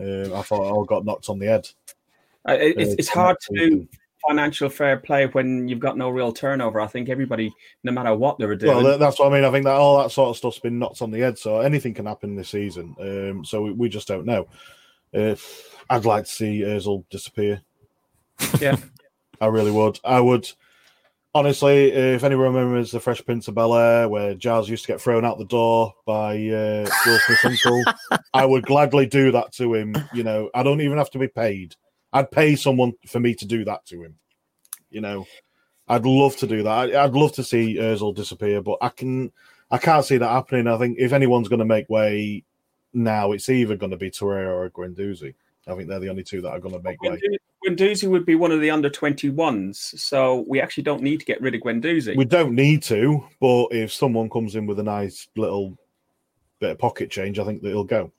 Uh, 0.00 0.34
I 0.34 0.42
thought 0.42 0.66
it 0.66 0.72
all 0.72 0.84
got 0.84 1.04
knocked 1.04 1.28
on 1.28 1.38
the 1.38 1.46
head. 1.46 1.68
Uh, 2.48 2.56
it's, 2.58 2.92
uh, 2.92 2.94
it's 2.98 3.08
hard 3.08 3.36
to 3.40 3.54
do 3.54 3.88
financial 4.26 4.68
fair 4.68 4.96
play 4.96 5.26
when 5.26 5.68
you've 5.68 5.80
got 5.80 5.98
no 5.98 6.08
real 6.08 6.32
turnover. 6.32 6.80
I 6.80 6.86
think 6.86 7.08
everybody, 7.08 7.52
no 7.82 7.92
matter 7.92 8.14
what 8.14 8.38
they 8.38 8.46
were 8.46 8.56
doing, 8.56 8.82
Well, 8.82 8.98
that's 8.98 9.18
what 9.18 9.30
I 9.30 9.34
mean. 9.34 9.44
I 9.44 9.50
think 9.50 9.64
that 9.64 9.74
all 9.74 9.98
that 10.02 10.10
sort 10.10 10.30
of 10.30 10.36
stuff's 10.36 10.58
been 10.58 10.78
knocked 10.78 11.02
on 11.02 11.10
the 11.10 11.20
head, 11.20 11.38
so 11.38 11.60
anything 11.60 11.94
can 11.94 12.06
happen 12.06 12.36
this 12.36 12.50
season. 12.50 12.94
Um, 13.00 13.44
so 13.44 13.62
we, 13.62 13.72
we 13.72 13.88
just 13.88 14.08
don't 14.08 14.26
know. 14.26 14.46
Uh, 15.14 15.36
I'd 15.90 16.04
like 16.04 16.24
to 16.24 16.30
see 16.30 16.60
Özil 16.60 17.04
disappear. 17.10 17.60
Yeah. 18.60 18.76
I 19.40 19.46
really 19.46 19.72
would. 19.72 19.98
I 20.04 20.20
would. 20.20 20.50
Honestly, 21.34 21.90
if 21.92 22.24
anyone 22.24 22.54
remembers 22.54 22.90
the 22.90 23.00
Fresh 23.00 23.24
Prince 23.24 23.48
of 23.48 23.54
Bel 23.54 23.74
Air, 23.74 24.06
where 24.06 24.34
Giles 24.34 24.68
used 24.68 24.84
to 24.84 24.92
get 24.92 25.00
thrown 25.00 25.24
out 25.24 25.38
the 25.38 25.46
door 25.46 25.94
by 26.04 26.34
uh, 26.34 26.86
Will 27.06 27.18
Smith's 27.20 27.44
uncle, 27.44 27.82
I 28.34 28.44
would 28.44 28.66
gladly 28.66 29.06
do 29.06 29.32
that 29.32 29.52
to 29.52 29.72
him. 29.72 29.96
You 30.12 30.24
know, 30.24 30.50
I 30.54 30.62
don't 30.62 30.82
even 30.82 30.98
have 30.98 31.10
to 31.12 31.18
be 31.18 31.28
paid. 31.28 31.74
I'd 32.12 32.30
pay 32.30 32.54
someone 32.54 32.92
for 33.06 33.18
me 33.18 33.34
to 33.36 33.46
do 33.46 33.64
that 33.64 33.86
to 33.86 34.02
him. 34.02 34.16
You 34.90 35.00
know, 35.00 35.26
I'd 35.88 36.04
love 36.04 36.36
to 36.36 36.46
do 36.46 36.62
that. 36.64 36.94
I'd 36.94 37.14
love 37.14 37.32
to 37.32 37.44
see 37.44 37.76
Özil 37.76 38.14
disappear, 38.14 38.60
but 38.60 38.76
I 38.82 38.90
can, 38.90 39.32
I 39.70 39.78
can't 39.78 40.04
see 40.04 40.18
that 40.18 40.28
happening. 40.28 40.68
I 40.68 40.76
think 40.76 40.98
if 40.98 41.14
anyone's 41.14 41.48
going 41.48 41.60
to 41.60 41.64
make 41.64 41.88
way 41.88 42.44
now, 42.92 43.32
it's 43.32 43.48
either 43.48 43.76
going 43.76 43.92
to 43.92 43.96
be 43.96 44.10
Torreira 44.10 44.52
or 44.52 44.68
Guendouzi. 44.68 45.34
I 45.68 45.74
think 45.74 45.88
they're 45.88 46.00
the 46.00 46.08
only 46.08 46.24
two 46.24 46.40
that 46.42 46.50
are 46.50 46.60
going 46.60 46.74
to 46.74 46.82
make 46.82 47.00
way. 47.02 47.20
Guendouzi 47.66 48.08
would 48.10 48.26
be 48.26 48.34
one 48.34 48.50
of 48.50 48.60
the 48.60 48.70
under 48.70 48.90
21s. 48.90 49.76
So 49.76 50.44
we 50.48 50.60
actually 50.60 50.82
don't 50.82 51.02
need 51.02 51.20
to 51.20 51.26
get 51.26 51.40
rid 51.40 51.54
of 51.54 51.60
Guendouzi. 51.60 52.16
We 52.16 52.24
don't 52.24 52.54
need 52.54 52.82
to, 52.84 53.24
but 53.40 53.66
if 53.70 53.92
someone 53.92 54.28
comes 54.28 54.56
in 54.56 54.66
with 54.66 54.80
a 54.80 54.82
nice 54.82 55.28
little 55.36 55.78
bit 56.60 56.72
of 56.72 56.78
pocket 56.78 57.10
change, 57.10 57.38
I 57.38 57.44
think 57.44 57.62
that 57.62 57.68
he'll 57.68 57.84
go. 57.84 58.10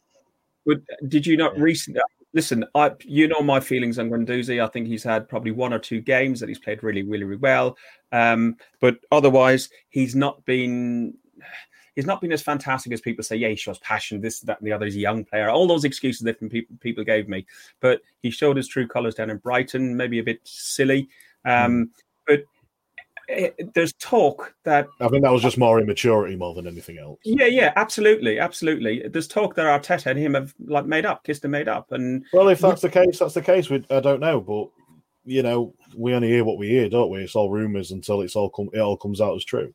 But 0.65 0.79
did 1.09 1.27
you 1.27 1.35
not 1.35 1.57
Yeah. 1.57 1.63
recently? 1.63 2.01
Listen, 2.35 2.65
I 2.73 2.91
you 3.03 3.27
know 3.27 3.41
my 3.41 3.59
feelings 3.59 3.99
on 3.99 4.09
Guendouzi. 4.09 4.63
I 4.63 4.67
think 4.67 4.87
he's 4.87 5.03
had 5.03 5.27
probably 5.29 5.51
one 5.51 5.73
or 5.73 5.79
two 5.79 5.99
games 6.01 6.39
that 6.39 6.49
he's 6.49 6.57
played 6.57 6.81
really, 6.81 7.03
really, 7.03 7.25
really 7.25 7.39
well. 7.39 7.77
Um, 8.11 8.55
but 8.79 8.97
otherwise, 9.11 9.69
he's 9.89 10.15
not 10.15 10.43
been 10.45 11.15
he's 11.95 12.05
not 12.05 12.21
been 12.21 12.31
as 12.31 12.41
fantastic 12.41 12.91
as 12.91 13.01
people 13.01 13.23
say. 13.23 13.35
Yeah, 13.35 13.49
he 13.49 13.55
shows 13.55 13.79
passion, 13.79 14.21
this, 14.21 14.39
that, 14.41 14.59
and 14.59 14.67
the 14.67 14.71
other. 14.71 14.85
He's 14.85 14.95
a 14.95 14.99
young 14.99 15.23
player. 15.23 15.49
All 15.49 15.67
those 15.67 15.83
excuses 15.83 16.21
that 16.21 16.39
people 16.49 16.75
people 16.79 17.03
gave 17.03 17.27
me, 17.29 17.45
but 17.79 18.01
he 18.21 18.29
showed 18.29 18.57
his 18.57 18.67
true 18.67 18.87
colours 18.87 19.15
down 19.15 19.29
in 19.29 19.37
Brighton. 19.37 19.95
Maybe 19.95 20.19
a 20.19 20.23
bit 20.23 20.39
silly, 20.43 21.09
um, 21.45 21.91
but 22.27 22.43
it, 23.27 23.73
there's 23.73 23.93
talk 23.93 24.53
that 24.63 24.87
I 24.99 25.07
think 25.07 25.23
that 25.23 25.31
was 25.31 25.41
just 25.41 25.57
more 25.57 25.79
immaturity 25.79 26.35
more 26.35 26.53
than 26.53 26.67
anything 26.67 26.97
else. 26.97 27.19
yeah, 27.23 27.45
yeah, 27.45 27.73
absolutely, 27.75 28.39
absolutely. 28.39 29.07
There's 29.07 29.27
talk 29.27 29.55
that 29.55 29.65
Arteta 29.65 30.07
and 30.07 30.19
him 30.19 30.33
have 30.33 30.53
like 30.65 30.85
made 30.85 31.05
up, 31.05 31.23
kissed 31.23 31.45
and 31.45 31.51
made 31.51 31.67
up, 31.67 31.91
and 31.91 32.25
Well, 32.33 32.49
if 32.49 32.59
that's 32.59 32.81
the 32.81 32.89
case, 32.89 33.19
that's 33.19 33.33
the 33.33 33.41
case. 33.41 33.69
We, 33.69 33.85
I 33.89 33.99
don't 33.99 34.19
know, 34.19 34.41
but 34.41 34.69
you 35.25 35.41
know, 35.41 35.73
we 35.95 36.13
only 36.13 36.27
hear 36.27 36.43
what 36.43 36.57
we 36.57 36.67
hear, 36.67 36.89
don't 36.89 37.09
we? 37.09 37.21
It's 37.21 37.35
all 37.35 37.49
rumors 37.49 37.91
until 37.91 38.21
it's 38.21 38.35
all 38.35 38.49
come, 38.49 38.69
it 38.73 38.79
all 38.79 38.97
comes 38.97 39.21
out 39.21 39.35
as 39.35 39.45
true. 39.45 39.73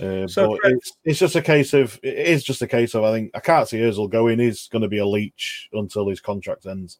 Uh, 0.00 0.26
So, 0.26 0.58
but 0.62 0.72
it's, 0.72 0.92
it's 1.04 1.18
just 1.18 1.36
a 1.36 1.42
case 1.42 1.72
of 1.72 1.98
it 2.02 2.14
is 2.14 2.42
just 2.42 2.62
a 2.62 2.66
case 2.66 2.94
of 2.94 3.04
I 3.04 3.12
think 3.12 3.30
I 3.34 3.40
can't 3.40 3.68
see 3.68 3.78
Özil 3.78 4.10
going. 4.10 4.38
He's 4.38 4.68
going 4.68 4.82
to 4.82 4.88
be 4.88 4.98
a 4.98 5.06
leech 5.06 5.68
until 5.72 6.08
his 6.08 6.20
contract 6.20 6.66
ends. 6.66 6.98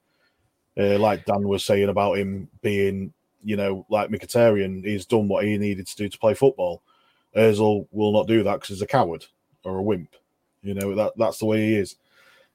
Uh, 0.79 0.99
like 0.99 1.25
Dan 1.25 1.47
was 1.47 1.65
saying 1.65 1.89
about 1.89 2.19
him 2.19 2.49
being, 2.61 3.13
you 3.45 3.57
know, 3.57 3.87
like 3.89 4.11
Mkhitaryan, 4.11 4.85
he's 4.85 5.07
done 5.07 5.29
what 5.29 5.45
he 5.45 5.57
needed 5.57 5.87
to 5.87 5.97
do 5.97 6.09
to 6.09 6.19
play 6.19 6.35
football. 6.35 6.83
Özil 7.37 7.87
will 7.91 8.13
not 8.13 8.27
do 8.27 8.43
that 8.43 8.55
because 8.55 8.69
he's 8.69 8.83
a 8.83 8.87
coward 8.87 9.25
or 9.65 9.79
a 9.79 9.83
wimp. 9.83 10.15
You 10.63 10.75
know 10.75 10.95
that 10.95 11.13
that's 11.17 11.39
the 11.39 11.47
way 11.47 11.67
he 11.67 11.75
is. 11.77 11.97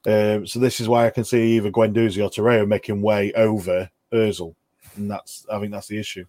Um, 0.06 0.46
so 0.46 0.58
this 0.58 0.80
is 0.80 0.88
why 0.88 1.06
I 1.06 1.10
can 1.10 1.24
see 1.24 1.56
either 1.56 1.70
Guendouzi 1.70 2.24
or 2.24 2.30
Torreira 2.30 2.66
making 2.66 3.02
way 3.02 3.32
over 3.34 3.90
Özil, 4.12 4.54
and 4.96 5.10
that's 5.10 5.46
I 5.52 5.60
think 5.60 5.72
that's 5.72 5.88
the 5.88 5.98
issue. 5.98 6.24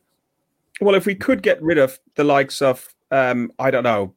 well, 0.82 0.96
if 0.96 1.06
we 1.06 1.16
could 1.16 1.42
get 1.42 1.62
rid 1.62 1.78
of 1.78 2.00
the 2.16 2.24
likes 2.24 2.62
of 2.62 2.94
um, 3.12 3.52
I 3.60 3.72
don't 3.72 3.84
know, 3.84 4.14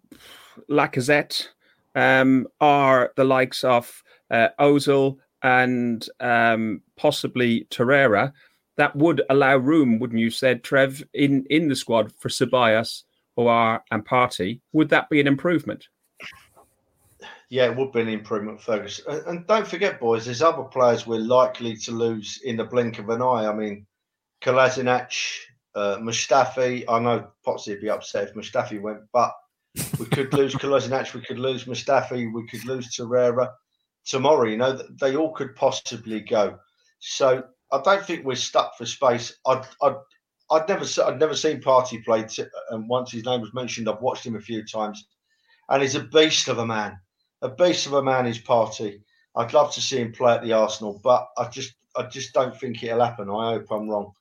Lacazette, 0.70 1.48
um, 1.94 2.46
or 2.60 3.12
the 3.16 3.24
likes 3.24 3.64
of 3.64 4.02
uh, 4.30 4.48
Ozil 4.58 5.18
and 5.42 6.08
um, 6.20 6.80
possibly 6.96 7.66
Torreira, 7.70 8.32
that 8.76 8.96
would 8.96 9.22
allow 9.30 9.56
room, 9.56 9.98
wouldn't 9.98 10.20
you? 10.20 10.30
Said 10.30 10.64
Trev 10.64 11.02
in 11.12 11.44
in 11.50 11.68
the 11.68 11.76
squad 11.76 12.12
for 12.18 12.28
Ceballos 12.28 13.02
or 13.36 13.82
and 13.90 14.04
Partey. 14.04 14.60
Would 14.72 14.88
that 14.88 15.10
be 15.10 15.20
an 15.20 15.26
improvement? 15.26 15.88
Yeah, 17.50 17.66
it 17.66 17.76
would 17.76 17.92
be 17.92 18.00
an 18.00 18.08
improvement, 18.08 18.60
Fergus. 18.60 19.00
And, 19.06 19.22
and 19.26 19.46
don't 19.46 19.66
forget, 19.66 20.00
boys, 20.00 20.24
there's 20.24 20.42
other 20.42 20.64
players 20.64 21.06
we're 21.06 21.18
likely 21.20 21.76
to 21.76 21.92
lose 21.92 22.40
in 22.44 22.56
the 22.56 22.64
blink 22.64 22.98
of 22.98 23.10
an 23.10 23.22
eye. 23.22 23.46
I 23.46 23.54
mean, 23.54 23.86
Kolasinac, 24.42 25.12
uh, 25.74 25.96
Mustafi. 25.98 26.84
I 26.88 26.98
know 26.98 27.28
Potsy 27.46 27.68
would 27.68 27.80
be 27.80 27.90
upset 27.90 28.28
if 28.28 28.34
Mustafi 28.34 28.80
went, 28.80 29.00
but 29.12 29.32
we 29.98 30.06
could 30.06 30.32
lose 30.34 30.54
Kolasinac, 30.54 31.14
we 31.14 31.20
could 31.20 31.38
lose 31.38 31.64
Mustafi, 31.64 32.32
we 32.32 32.46
could 32.46 32.64
lose 32.64 32.94
Torreira 32.94 33.52
tomorrow. 34.04 34.48
You 34.48 34.56
know, 34.56 34.80
they 35.00 35.16
all 35.16 35.32
could 35.32 35.56
possibly 35.56 36.20
go. 36.20 36.58
So 37.00 37.44
I 37.72 37.80
don't 37.82 38.04
think 38.04 38.24
we're 38.24 38.36
stuck 38.36 38.76
for 38.76 38.86
space. 38.86 39.34
I'd, 39.46 39.66
I'd, 39.82 39.96
I'd 40.50 40.68
never, 40.68 40.84
I'd 41.04 41.18
never 41.18 41.34
seen 41.34 41.60
Partey 41.60 42.04
play, 42.04 42.24
t- 42.24 42.44
and 42.70 42.88
once 42.88 43.12
his 43.12 43.24
name 43.24 43.40
was 43.40 43.54
mentioned, 43.54 43.88
I've 43.88 44.02
watched 44.02 44.26
him 44.26 44.36
a 44.36 44.40
few 44.40 44.64
times, 44.64 45.06
and 45.68 45.82
he's 45.82 45.94
a 45.96 46.04
beast 46.04 46.48
of 46.48 46.58
a 46.58 46.66
man 46.66 46.98
a 47.44 47.48
beast 47.50 47.86
of 47.86 47.92
a 47.92 48.02
man 48.02 48.26
is 48.26 48.38
Partey. 48.38 49.02
I'd 49.36 49.52
love 49.52 49.72
to 49.74 49.80
see 49.80 49.98
him 49.98 50.12
play 50.12 50.34
at 50.34 50.42
the 50.42 50.54
Arsenal, 50.54 50.98
but 51.04 51.28
I 51.36 51.46
just 51.48 51.74
I 51.94 52.04
just 52.04 52.32
don't 52.32 52.58
think 52.58 52.82
it'll 52.82 53.04
happen. 53.04 53.28
I 53.28 53.52
hope 53.52 53.66
I'm 53.70 53.88
wrong. 53.88 54.12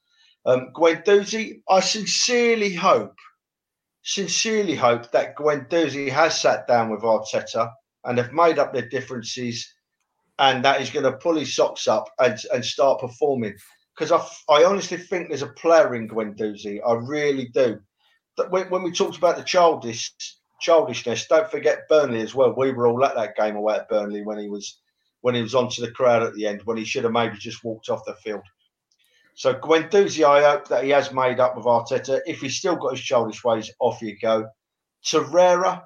Um, 0.46 0.72
Guendouzi, 0.74 1.62
I 1.70 1.80
sincerely 1.80 2.74
hope, 2.74 3.16
sincerely 4.04 4.76
hope 4.76 5.12
that 5.12 5.36
Guendouzi 5.36 6.10
has 6.10 6.40
sat 6.40 6.68
down 6.68 6.90
with 6.90 7.02
Arteta 7.02 7.72
and 8.04 8.18
have 8.18 8.34
made 8.34 8.60
up 8.60 8.74
their 8.74 8.90
differences, 8.90 9.74
and 10.40 10.66
that 10.66 10.80
he's 10.80 10.90
going 10.90 11.06
to 11.06 11.18
pull 11.18 11.36
his 11.36 11.56
socks 11.56 11.88
up 11.88 12.10
and, 12.20 12.38
and 12.54 12.66
start 12.66 13.00
performing. 13.00 13.56
Because 13.98 14.12
I 14.50 14.64
honestly 14.64 14.98
think 14.98 15.30
there's 15.30 15.44
a 15.44 15.48
player 15.48 15.96
in 15.96 16.10
Guendouzi. 16.10 16.80
I 16.86 16.94
really 16.94 17.50
do. 17.54 17.80
When, 18.50 18.70
when 18.70 18.84
we 18.84 18.92
talked 18.92 19.18
about 19.18 19.38
the 19.38 19.44
childish 19.44 20.12
childishness. 20.64 21.28
Don't 21.28 21.52
forget 21.52 21.88
Burnley 21.90 22.22
as 22.22 22.34
well. 22.34 22.56
We 22.56 22.72
were 22.72 22.88
all 22.88 23.04
at 23.06 23.16
that 23.16 23.36
game 23.36 23.56
away 23.56 23.76
at 23.76 23.90
Burnley 23.90 24.24
when 24.24 24.40
he 24.40 24.50
was 24.50 24.80
when 25.22 25.36
he 25.36 25.42
was 25.42 25.56
onto 25.56 25.82
the 25.82 25.92
crowd 25.92 26.24
at 26.24 26.34
the 26.34 26.48
end 26.48 26.62
when 26.66 26.78
he 26.78 26.84
should 26.84 27.04
have 27.04 27.14
maybe 27.14 27.38
just 27.38 27.64
walked 27.64 27.90
off 27.90 28.06
the 28.06 28.16
field. 28.16 28.44
So 29.36 29.54
Guendouzi, 29.54 30.24
I 30.24 30.44
hope 30.44 30.68
that 30.68 30.84
he 30.84 30.92
has 30.92 31.12
made 31.12 31.40
up 31.40 31.56
with 31.56 31.66
Arteta. 31.66 32.22
If 32.26 32.42
he's 32.42 32.58
still 32.58 32.76
got 32.76 32.92
his 32.92 33.02
childish 33.02 33.44
ways, 33.44 33.72
off 33.80 34.02
you 34.02 34.18
go. 34.20 34.48
Torreira, 35.04 35.84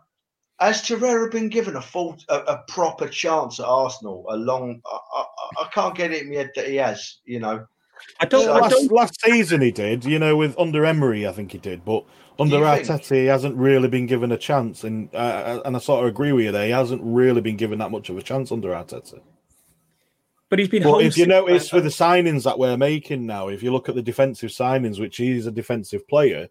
has 0.60 0.82
Torreira 0.82 1.32
been 1.32 1.50
given 1.50 1.76
a 1.76 1.82
full, 1.82 2.18
a, 2.30 2.36
a 2.36 2.64
proper 2.68 3.08
chance 3.08 3.60
at 3.60 3.66
Arsenal? 3.66 4.26
A 4.30 4.36
long, 4.36 4.82
I, 4.86 5.00
I, 5.16 5.26
I 5.64 5.70
can't 5.70 5.96
get 5.96 6.12
it 6.12 6.24
in 6.24 6.30
my 6.30 6.36
head 6.36 6.52
that 6.56 6.68
he 6.68 6.76
has. 6.76 7.20
You 7.26 7.40
know, 7.40 7.66
I 8.20 8.26
don't. 8.26 8.44
So 8.44 8.54
I 8.54 8.60
last, 8.60 8.72
don't. 8.72 8.92
last 8.92 9.22
season 9.22 9.62
he 9.62 9.72
did, 9.72 10.04
you 10.04 10.20
know, 10.20 10.36
with 10.36 10.58
under 10.60 10.86
Emery, 10.86 11.28
I 11.28 11.32
think 11.32 11.52
he 11.52 11.58
did, 11.58 11.86
but 11.86 12.04
under 12.40 12.58
Do 12.58 12.66
you 12.66 12.84
think? 12.84 12.88
Arteta, 12.88 13.16
he 13.16 13.26
hasn't 13.26 13.56
really 13.56 13.88
been 13.88 14.08
given 14.08 14.32
a 14.32 14.38
chance, 14.38 14.84
and 14.84 15.14
uh, 15.16 15.62
and 15.64 15.76
I 15.76 15.80
sort 15.80 16.04
of 16.04 16.10
agree 16.10 16.32
with 16.32 16.46
you 16.46 16.52
there. 16.52 16.66
He 16.66 16.72
hasn't 16.72 17.02
really 17.04 17.42
been 17.42 17.58
given 17.58 17.80
that 17.80 17.92
much 17.92 18.10
of 18.10 18.18
a 18.18 18.22
chance 18.22 18.52
under 18.52 18.70
Arteta. 18.70 19.22
But 20.50 20.60
he's 20.60 20.70
been. 20.70 20.84
But 20.84 21.02
if 21.02 21.18
you 21.18 21.26
notice 21.26 21.74
with 21.74 21.84
the 21.84 21.90
signings 21.90 22.44
that 22.44 22.58
we're 22.58 22.78
making 22.78 23.26
now, 23.26 23.50
if 23.50 23.62
you 23.62 23.72
look 23.72 23.90
at 23.90 23.96
the 23.96 24.02
defensive 24.02 24.50
signings, 24.50 25.00
which 25.00 25.18
he's 25.18 25.46
a 25.46 25.52
defensive 25.52 26.08
player, 26.08 26.48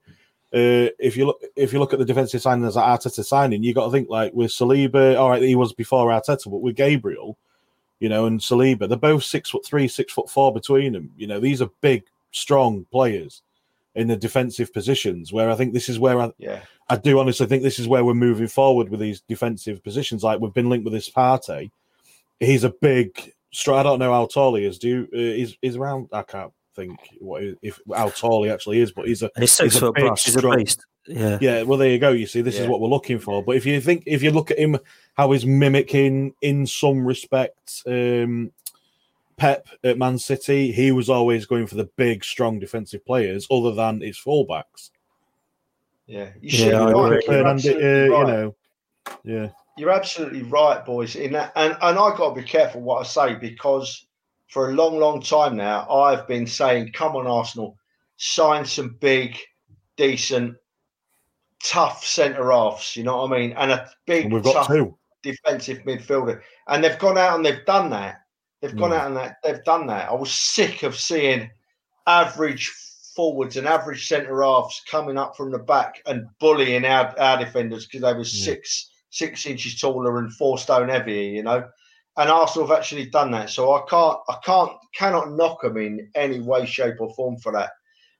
uh, 0.52 0.92
if 0.98 1.16
you 1.16 1.26
look 1.26 1.42
if 1.56 1.72
you 1.72 1.78
look 1.78 1.92
at 1.92 1.98
the 1.98 2.04
defensive 2.04 2.42
signings 2.42 2.74
that 2.74 2.84
Arteta 2.84 3.24
signing, 3.24 3.62
you 3.62 3.74
got 3.74 3.86
to 3.86 3.90
think 3.90 4.08
like 4.10 4.34
with 4.34 4.50
Saliba. 4.50 5.18
All 5.18 5.30
right, 5.30 5.42
he 5.42 5.54
was 5.54 5.72
before 5.72 6.10
Arteta, 6.10 6.50
but 6.50 6.60
with 6.60 6.76
Gabriel, 6.76 7.38
you 7.98 8.08
know, 8.08 8.26
and 8.26 8.38
Saliba, 8.40 8.86
they're 8.88 8.98
both 8.98 9.24
six 9.24 9.50
foot 9.50 9.64
three, 9.64 9.88
six 9.88 10.12
foot 10.12 10.28
four 10.28 10.52
between 10.52 10.92
them. 10.92 11.10
You 11.16 11.26
know, 11.26 11.40
these 11.40 11.62
are 11.62 11.70
big, 11.80 12.04
strong 12.32 12.86
players 12.92 13.42
in 13.94 14.08
the 14.08 14.16
defensive 14.16 14.72
positions. 14.72 15.32
Where 15.32 15.50
I 15.50 15.54
think 15.54 15.72
this 15.72 15.88
is 15.88 15.98
where 15.98 16.20
I, 16.20 16.32
yeah, 16.38 16.60
I 16.88 16.96
do 16.96 17.18
honestly 17.18 17.46
think 17.46 17.62
this 17.62 17.78
is 17.78 17.88
where 17.88 18.04
we're 18.04 18.14
moving 18.14 18.48
forward 18.48 18.90
with 18.90 19.00
these 19.00 19.22
defensive 19.22 19.82
positions. 19.82 20.22
Like 20.22 20.40
we've 20.40 20.54
been 20.54 20.68
linked 20.68 20.84
with 20.84 20.94
this 20.94 21.10
Partey. 21.10 21.70
He's 22.38 22.64
a 22.64 22.70
big, 22.70 23.10
strong. 23.16 23.35
I 23.68 23.82
don't 23.82 23.98
know 23.98 24.12
how 24.12 24.26
tall 24.26 24.54
he 24.54 24.64
is. 24.64 24.78
Do 24.78 24.88
you? 24.88 25.08
Uh, 25.12 25.36
he's 25.36 25.56
he's 25.62 25.76
around. 25.76 26.08
I 26.12 26.22
can't 26.22 26.52
think 26.74 26.98
what 27.20 27.42
if 27.62 27.80
how 27.94 28.10
tall 28.10 28.44
he 28.44 28.50
actually 28.50 28.80
is, 28.80 28.92
but 28.92 29.06
he's 29.08 29.22
a 29.22 29.30
He's 29.38 29.52
six 29.52 29.74
He's 29.74 29.82
a 29.82 29.86
foot 29.86 29.94
big, 29.94 30.06
plus. 30.06 30.24
He's 30.24 30.36
a 30.36 30.56
beast. 30.56 30.84
Yeah. 31.06 31.38
yeah. 31.40 31.62
Well, 31.62 31.78
there 31.78 31.90
you 31.90 31.98
go. 31.98 32.10
You 32.10 32.26
see, 32.26 32.40
this 32.42 32.58
is 32.58 32.66
what 32.66 32.80
we're 32.80 32.88
looking 32.88 33.18
for. 33.18 33.42
But 33.42 33.56
if 33.56 33.64
you 33.64 33.80
think, 33.80 34.02
if 34.06 34.22
you 34.22 34.30
look 34.30 34.50
at 34.50 34.58
him, 34.58 34.76
how 35.14 35.30
he's 35.32 35.46
mimicking 35.46 36.34
in 36.42 36.66
some 36.66 37.06
respects. 37.06 37.82
Um, 37.86 38.52
Pep 39.36 39.68
at 39.84 39.98
Man 39.98 40.18
City, 40.18 40.72
he 40.72 40.92
was 40.92 41.10
always 41.10 41.44
going 41.44 41.66
for 41.66 41.74
the 41.74 41.84
big, 41.96 42.24
strong 42.24 42.58
defensive 42.58 43.04
players, 43.04 43.46
other 43.50 43.72
than 43.72 44.00
his 44.00 44.16
fullbacks. 44.18 44.90
yeah. 46.06 46.30
You 46.40 46.50
Yeah, 46.50 46.56
should 46.56 46.74
I 46.74 46.86
be 46.86 46.92
right. 46.92 47.04
agree. 47.04 47.22
You're 47.28 47.36
And, 47.36 47.46
uh, 47.46 47.50
absolutely 47.50 48.04
you 48.04 48.08
know, 48.08 48.54
yeah. 49.24 49.48
You're 49.76 49.90
absolutely 49.92 50.42
right, 50.42 50.84
boys. 50.84 51.16
In 51.16 51.32
that, 51.32 51.52
and 51.54 51.72
and 51.82 51.98
I 51.98 52.16
got 52.16 52.34
to 52.34 52.40
be 52.40 52.46
careful 52.46 52.80
what 52.80 53.00
I 53.00 53.04
say 53.04 53.34
because 53.34 54.06
for 54.48 54.70
a 54.70 54.74
long, 54.74 54.98
long 54.98 55.20
time 55.20 55.56
now, 55.56 55.88
I've 55.90 56.26
been 56.26 56.46
saying, 56.46 56.92
"Come 56.92 57.14
on, 57.16 57.26
Arsenal, 57.26 57.76
sign 58.16 58.64
some 58.64 58.96
big, 59.00 59.36
decent, 59.96 60.56
tough 61.62 62.04
centre 62.04 62.50
halves." 62.50 62.96
You 62.96 63.04
know 63.04 63.18
what 63.18 63.32
I 63.32 63.38
mean? 63.38 63.52
And 63.52 63.70
a 63.72 63.90
big, 64.06 64.24
And 64.26 64.34
we've 64.34 64.42
got 64.42 64.66
two. 64.66 64.96
defensive 65.22 65.78
midfielder. 65.80 66.40
And 66.68 66.82
they've 66.82 66.98
gone 66.98 67.18
out 67.18 67.36
and 67.36 67.44
they've 67.44 67.64
done 67.66 67.90
that. 67.90 68.22
They've 68.62 68.76
gone 68.76 68.90
Mm. 68.92 68.98
out 68.98 69.06
and 69.08 69.16
that 69.16 69.36
they've 69.44 69.64
done 69.64 69.86
that. 69.88 70.08
I 70.08 70.14
was 70.14 70.32
sick 70.32 70.84
of 70.84 70.96
seeing 70.98 71.50
average 72.06 72.72
forwards 73.14 73.56
and 73.58 73.66
average 73.66 74.08
centre 74.08 74.42
halves 74.42 74.82
coming 74.90 75.18
up 75.18 75.36
from 75.36 75.50
the 75.50 75.58
back 75.58 76.02
and 76.06 76.26
bullying 76.38 76.84
our, 76.84 77.14
our 77.18 77.38
defenders 77.38 77.86
because 77.86 78.00
they 78.02 78.12
were 78.12 78.18
Yeah. 78.20 78.44
six 78.44 78.90
six 79.16 79.46
inches 79.46 79.80
taller 79.80 80.18
and 80.18 80.32
four 80.34 80.58
stone 80.58 80.88
heavier, 80.88 81.30
you 81.30 81.42
know. 81.42 81.68
And 82.18 82.30
Arsenal 82.30 82.68
have 82.68 82.78
actually 82.78 83.06
done 83.06 83.30
that. 83.32 83.50
So 83.50 83.74
I 83.74 83.82
can't 83.88 84.18
I 84.28 84.36
can't 84.44 84.72
cannot 84.94 85.32
knock 85.32 85.62
them 85.62 85.76
in 85.76 86.10
any 86.14 86.40
way, 86.40 86.66
shape 86.66 87.00
or 87.00 87.14
form 87.14 87.36
for 87.38 87.52
that. 87.52 87.70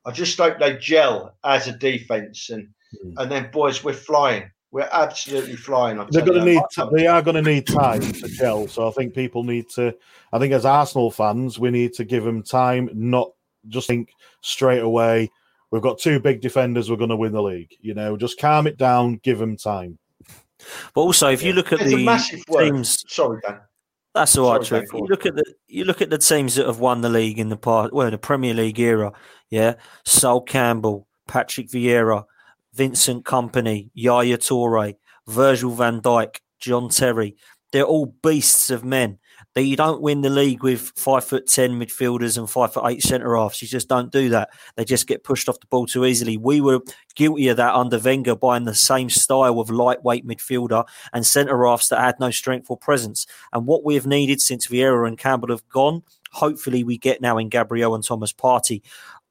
I 0.05 0.13
just 0.13 0.39
hope 0.39 0.59
they 0.59 0.77
gel 0.77 1.35
as 1.45 1.67
a 1.67 1.73
defence 1.73 2.51
and 2.51 2.69
Mm. 3.05 3.15
and 3.19 3.31
then 3.31 3.51
boys, 3.51 3.83
we're 3.83 3.93
flying. 3.93 4.51
We're 4.71 4.89
absolutely 4.93 5.57
flying. 5.57 5.99
I 5.99 6.07
They're 6.11 6.25
going 6.25 6.41
to 6.41 6.45
need. 6.45 6.63
They 6.93 7.07
are 7.07 7.23
going 7.23 7.43
to 7.43 7.51
need 7.51 7.67
time 7.67 8.01
to 8.01 8.29
gel. 8.29 8.69
So 8.69 8.87
I 8.89 8.91
think 8.91 9.15
people 9.15 9.43
need 9.43 9.69
to. 9.71 9.95
I 10.33 10.39
think 10.39 10.53
as 10.53 10.65
Arsenal 10.67 11.11
fans, 11.11 11.59
we 11.59 11.71
need 11.71 11.95
to 11.95 12.05
give 12.05 12.25
them 12.25 12.43
time, 12.43 12.91
not 12.93 13.31
just 13.69 13.87
think 13.87 14.11
straight 14.43 14.83
away. 14.83 15.31
We've 15.71 15.83
got 15.83 15.99
two 15.99 16.21
big 16.21 16.41
defenders. 16.41 16.91
We're 16.91 16.97
going 16.97 17.11
to 17.11 17.17
win 17.17 17.33
the 17.33 17.43
league. 17.43 17.75
You 17.81 17.95
know, 17.95 18.17
just 18.17 18.39
calm 18.39 18.67
it 18.67 18.77
down. 18.77 19.21
Give 19.23 19.39
them 19.39 19.57
time. 19.57 19.99
But 20.95 21.01
also, 21.03 21.29
if 21.29 21.43
you 21.43 21.53
look 21.53 21.73
at 21.73 21.81
It's 21.81 21.91
the 21.91 22.59
teams, 22.59 23.05
Sorry, 23.09 23.41
Dan. 23.47 23.61
that's 24.15 24.37
all 24.39 24.53
right, 24.57 24.65
Sorry. 24.67 24.87
You 24.93 25.07
look 25.07 25.27
at 25.27 25.35
the 25.35 25.45
you 25.69 25.85
look 25.85 26.01
at 26.01 26.11
the 26.11 26.19
teams 26.19 26.55
that 26.55 26.67
have 26.67 26.81
won 26.81 27.01
the 27.03 27.09
league 27.09 27.39
in 27.39 27.49
the 27.49 27.57
past, 27.57 27.93
well, 27.93 28.11
the 28.11 28.19
Premier 28.19 28.55
League 28.55 28.81
era. 28.81 29.13
Yeah, 29.51 29.75
Sol 30.05 30.41
Campbell, 30.41 31.07
Patrick 31.29 31.69
Vieira, 31.69 32.25
Vincent 32.75 33.25
Kompany, 33.25 33.91
Yaya 33.95 34.39
Toure, 34.39 34.97
Virgil 35.27 35.71
van 35.71 36.01
Dijk, 36.01 36.37
John 36.59 36.89
Terry. 36.89 37.37
They're 37.73 37.85
all 37.85 38.07
beasts 38.07 38.71
of 38.71 38.85
men. 38.85 39.19
That 39.57 39.65
you 39.65 39.75
don't 39.75 40.03
win 40.03 40.21
the 40.21 40.29
league 40.29 40.63
with 40.63 40.93
five 40.97 41.25
foot 41.25 41.47
ten 41.47 41.81
midfielders 41.81 42.37
and 42.37 42.49
five 42.49 42.75
foot 42.75 42.85
eight 42.87 43.03
centre 43.03 43.35
halves. 43.35 43.63
You 43.63 43.67
just 43.67 43.89
don't 43.89 44.13
do 44.13 44.29
that. 44.29 44.51
They 44.77 44.85
just 44.85 45.07
get 45.07 45.25
pushed 45.25 45.49
off 45.49 45.61
the 45.61 45.67
ball 45.69 45.87
too 45.87 46.05
easily. 46.05 46.37
We 46.37 46.61
were 46.61 46.81
guilty 47.15 47.49
of 47.49 47.57
that 47.57 47.75
under 47.75 47.99
Wenger 47.99 48.37
buying 48.37 48.65
the 48.65 48.75
same 48.75 49.09
style 49.09 49.59
of 49.59 49.71
lightweight 49.71 50.27
midfielder 50.27 50.85
and 51.15 51.25
centre 51.25 51.67
halves 51.67 51.89
that 51.89 52.01
had 52.01 52.21
no 52.21 52.31
strength 52.31 52.67
or 52.69 52.77
presence. 52.77 53.27
And 53.51 53.67
what 53.67 53.83
we 53.83 53.95
have 53.95 54.07
needed 54.07 54.43
since 54.43 54.67
Vieira 54.67 55.09
and 55.09 55.17
Campbell 55.17 55.49
have 55.49 55.67
gone, 55.71 56.03
hopefully 56.33 56.85
we 56.85 56.99
get 56.99 57.23
now 57.23 57.39
in 57.39 57.49
Gabriel 57.49 57.95
and 57.95 58.05
Thomas 58.05 58.35
Partey. 58.35 58.83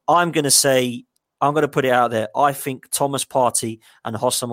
I'm 0.07 0.31
going 0.31 0.45
to 0.45 0.51
say, 0.51 1.03
I'm 1.39 1.53
going 1.53 1.61
to 1.61 1.67
put 1.67 1.85
it 1.85 1.91
out 1.91 2.09
there. 2.09 2.29
I 2.35 2.51
think 2.51 2.89
Thomas 2.89 3.25
Partey 3.25 3.77
and 4.03 4.15
Houssem 4.15 4.49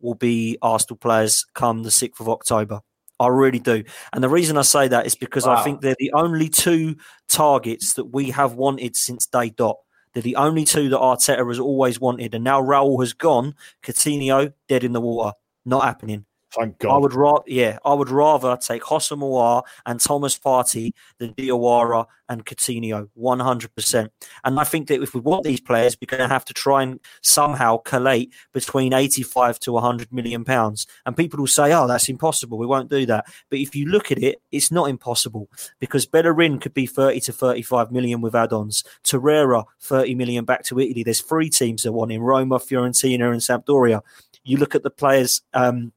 will 0.00 0.14
be 0.16 0.58
Arsenal 0.62 0.96
players 0.96 1.46
come 1.54 1.84
the 1.84 1.90
6th 1.90 2.18
of 2.18 2.28
October. 2.28 2.80
I 3.18 3.28
really 3.28 3.58
do. 3.58 3.82
And 4.12 4.22
the 4.22 4.28
reason 4.28 4.58
I 4.58 4.62
say 4.62 4.88
that 4.88 5.06
is 5.06 5.14
because 5.14 5.46
wow. 5.46 5.56
I 5.56 5.64
think 5.64 5.80
they're 5.80 5.96
the 5.98 6.12
only 6.12 6.48
two 6.48 6.96
targets 7.28 7.94
that 7.94 8.06
we 8.06 8.30
have 8.30 8.54
wanted 8.54 8.96
since 8.96 9.26
day 9.26 9.50
dot. 9.50 9.78
They're 10.12 10.22
the 10.22 10.36
only 10.36 10.64
two 10.64 10.88
that 10.90 10.98
Arteta 10.98 11.46
has 11.46 11.58
always 11.58 12.00
wanted. 12.00 12.34
And 12.34 12.44
now 12.44 12.62
Raul 12.62 13.00
has 13.00 13.12
gone. 13.12 13.54
Coutinho, 13.82 14.52
dead 14.68 14.84
in 14.84 14.92
the 14.92 15.00
water. 15.00 15.34
Not 15.64 15.84
happening. 15.84 16.24
Thank 16.56 16.78
God. 16.78 16.94
I 16.94 16.98
would 16.98 17.12
rather, 17.12 17.42
yeah, 17.46 17.78
I 17.84 17.92
would 17.92 18.08
rather 18.08 18.56
take 18.56 18.82
Houssem 18.82 19.62
and 19.84 20.00
Thomas 20.00 20.38
Partey 20.38 20.92
than 21.18 21.34
Diawara 21.34 22.06
and 22.30 22.46
Coutinho, 22.46 23.10
one 23.12 23.40
hundred 23.40 23.74
percent. 23.74 24.10
And 24.42 24.58
I 24.58 24.64
think 24.64 24.88
that 24.88 25.02
if 25.02 25.14
we 25.14 25.20
want 25.20 25.44
these 25.44 25.60
players, 25.60 25.98
we're 26.00 26.06
going 26.16 26.26
to 26.26 26.32
have 26.32 26.46
to 26.46 26.54
try 26.54 26.82
and 26.82 26.98
somehow 27.20 27.76
collate 27.76 28.32
between 28.54 28.94
eighty-five 28.94 29.60
to 29.60 29.76
hundred 29.76 30.10
million 30.12 30.44
pounds. 30.44 30.86
And 31.04 31.14
people 31.14 31.38
will 31.38 31.46
say, 31.46 31.74
"Oh, 31.74 31.86
that's 31.86 32.08
impossible. 32.08 32.56
We 32.56 32.66
won't 32.66 32.88
do 32.88 33.04
that." 33.04 33.26
But 33.50 33.58
if 33.58 33.76
you 33.76 33.86
look 33.86 34.10
at 34.10 34.22
it, 34.22 34.40
it's 34.50 34.72
not 34.72 34.88
impossible 34.88 35.50
because 35.78 36.06
Bellerin 36.06 36.58
could 36.58 36.74
be 36.74 36.86
thirty 36.86 37.20
to 37.20 37.32
thirty-five 37.32 37.92
million 37.92 38.22
with 38.22 38.34
add-ons. 38.34 38.82
Torreira, 39.04 39.64
thirty 39.80 40.14
million 40.14 40.46
back 40.46 40.64
to 40.64 40.80
Italy. 40.80 41.02
There's 41.02 41.20
three 41.20 41.50
teams 41.50 41.82
that 41.82 41.92
want 41.92 42.12
in 42.12 42.22
Roma, 42.22 42.58
Fiorentina, 42.58 43.30
and 43.30 43.42
Sampdoria. 43.42 44.00
You 44.42 44.56
look 44.56 44.74
at 44.74 44.82
the 44.84 44.90
players. 44.90 45.42
Um, 45.52 45.92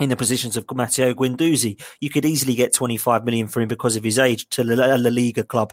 in 0.00 0.08
the 0.08 0.16
positions 0.16 0.56
of 0.56 0.66
Matteo 0.74 1.14
Guendouzi. 1.14 1.80
You 2.00 2.10
could 2.10 2.24
easily 2.24 2.54
get 2.54 2.72
25 2.72 3.24
million 3.24 3.48
for 3.48 3.60
him 3.60 3.68
because 3.68 3.96
of 3.96 4.04
his 4.04 4.18
age 4.18 4.48
to 4.50 4.64
La, 4.64 4.96
La 4.96 5.10
Liga 5.10 5.44
club. 5.44 5.72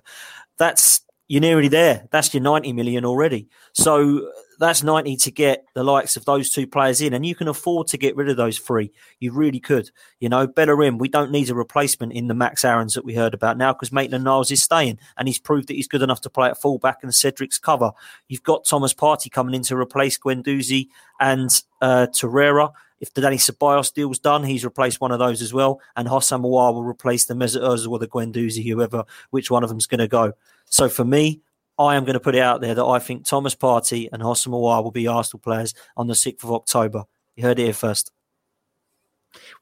That's 0.58 1.02
you're 1.32 1.40
nearly 1.40 1.70
there. 1.70 2.10
That's 2.12 2.34
your 2.34 2.44
90 2.44 2.74
million 2.74 3.06
already. 3.06 3.48
So 3.72 4.34
that's 4.60 4.84
90 4.84 5.16
to 5.16 5.32
get 5.32 5.64
the 5.76 5.84
likes 5.84 6.18
of 6.18 6.26
those 6.26 6.50
two 6.50 6.68
players 6.68 7.00
in, 7.00 7.14
and 7.14 7.26
you 7.26 7.36
can 7.36 7.48
afford 7.48 7.88
to 7.88 7.98
get 7.98 8.18
rid 8.18 8.28
of 8.28 8.36
those 8.36 8.60
three. 8.60 8.92
You 9.22 9.32
really 9.32 9.62
could. 9.62 9.90
You 10.20 10.28
know, 10.28 10.46
Bellerin, 10.46 10.98
we 10.98 11.08
don't 11.08 11.32
need 11.32 11.50
a 11.50 11.56
replacement 11.56 12.12
in 12.12 12.28
the 12.28 12.34
Max 12.34 12.66
Aarons 12.66 12.96
that 12.96 13.06
we 13.06 13.16
heard 13.16 13.34
about 13.34 13.58
now 13.58 13.72
because 13.72 13.94
Maitland 13.94 14.26
Niles 14.26 14.52
is 14.52 14.62
staying, 14.62 15.00
and 15.16 15.26
he's 15.26 15.40
proved 15.40 15.70
that 15.70 15.76
he's 15.76 15.88
good 15.88 16.02
enough 16.02 16.20
to 16.20 16.30
play 16.30 16.50
at 16.50 16.60
fullback 16.60 16.98
and 17.02 17.14
Cedric's 17.14 17.58
cover. 17.58 17.92
You've 18.28 18.44
got 18.44 18.66
Thomas 18.66 18.94
Partey 18.94 19.32
coming 19.32 19.56
in 19.56 19.64
to 19.64 19.78
replace 19.78 20.18
Guendouzi 20.18 20.90
and 21.22 21.50
uh, 21.82 22.08
Torreira. 22.08 22.74
If 23.02 23.14
the 23.14 23.22
Dani 23.22 23.36
Ceballos 23.36 23.94
deal's 23.94 24.20
done, 24.20 24.44
he's 24.44 24.64
replaced 24.64 25.02
one 25.02 25.12
of 25.12 25.20
those 25.20 25.42
as 25.42 25.54
well. 25.54 25.82
And 25.96 26.08
Houssem 26.08 26.42
Aouar 26.42 26.74
will 26.74 26.84
replace 26.84 27.26
the 27.26 27.34
Mesut 27.34 27.62
Ozil 27.62 27.92
or 27.92 28.00
the 28.00 28.08
Guendouzi, 28.08 28.64
whoever, 28.66 29.04
which 29.32 29.50
one 29.50 29.64
of 29.64 29.70
them's 29.70 29.88
going 29.88 30.00
to 30.00 30.08
go. 30.08 30.34
So 30.66 30.88
for 30.88 31.04
me, 31.04 31.42
I 31.80 31.96
am 31.96 32.06
going 32.06 32.14
to 32.14 32.20
put 32.20 32.36
it 32.36 32.42
out 32.42 32.62
there 32.62 32.76
that 32.76 32.86
I 32.86 33.00
think 33.00 33.26
Thomas 33.26 33.56
Partey 33.56 34.08
and 34.14 34.22
Houssem 34.22 34.50
Aouar 34.50 34.84
will 34.84 34.92
be 34.92 35.08
Arsenal 35.08 35.42
players 35.42 35.74
on 35.98 36.08
the 36.08 36.14
6th 36.14 36.44
of 36.44 36.52
October. 36.52 37.06
You 37.36 37.44
heard 37.44 37.60
it 37.60 37.64
here 37.64 37.74
first. 37.74 38.12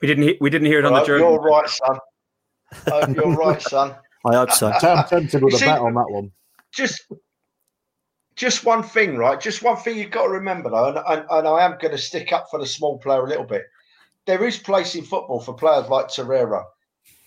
We 0.02 0.08
didn't. 0.08 0.42
we 0.42 0.50
didn't 0.50 0.68
hear 0.68 0.80
it 0.80 0.86
on 0.86 0.94
well, 0.94 1.02
the 1.02 1.08
journey. 1.08 1.24
You're 1.24 1.40
right, 1.40 1.70
son. 1.70 1.98
Uh, 2.92 3.08
you're 3.16 3.36
right, 3.36 3.62
son. 3.62 3.96
I 4.26 4.36
hope 4.36 4.52
so. 4.52 4.68
I'm 4.82 5.08
tempted 5.08 5.44
with 5.44 5.56
a 5.56 5.60
bet 5.60 5.80
on 5.80 5.94
that 5.94 6.10
one. 6.10 6.32
Just 6.74 7.06
just 8.40 8.64
one 8.64 8.82
thing, 8.82 9.18
right? 9.18 9.38
Just 9.38 9.64
one 9.64 9.76
thing 9.76 9.98
you've 9.98 10.12
got 10.12 10.24
to 10.24 10.30
remember, 10.30 10.70
though, 10.70 10.88
and, 10.88 10.98
and, 10.98 11.26
and 11.30 11.46
I 11.46 11.66
am 11.66 11.78
going 11.78 11.92
to 11.92 11.98
stick 11.98 12.32
up 12.32 12.48
for 12.50 12.58
the 12.58 12.66
small 12.66 12.98
player 12.98 13.26
a 13.26 13.28
little 13.28 13.44
bit. 13.44 13.66
There 14.26 14.46
is 14.48 14.58
place 14.58 14.96
in 14.96 15.04
football 15.04 15.42
for 15.42 15.54
players 15.54 15.90
like 15.90 16.08
Torreira, 16.08 16.64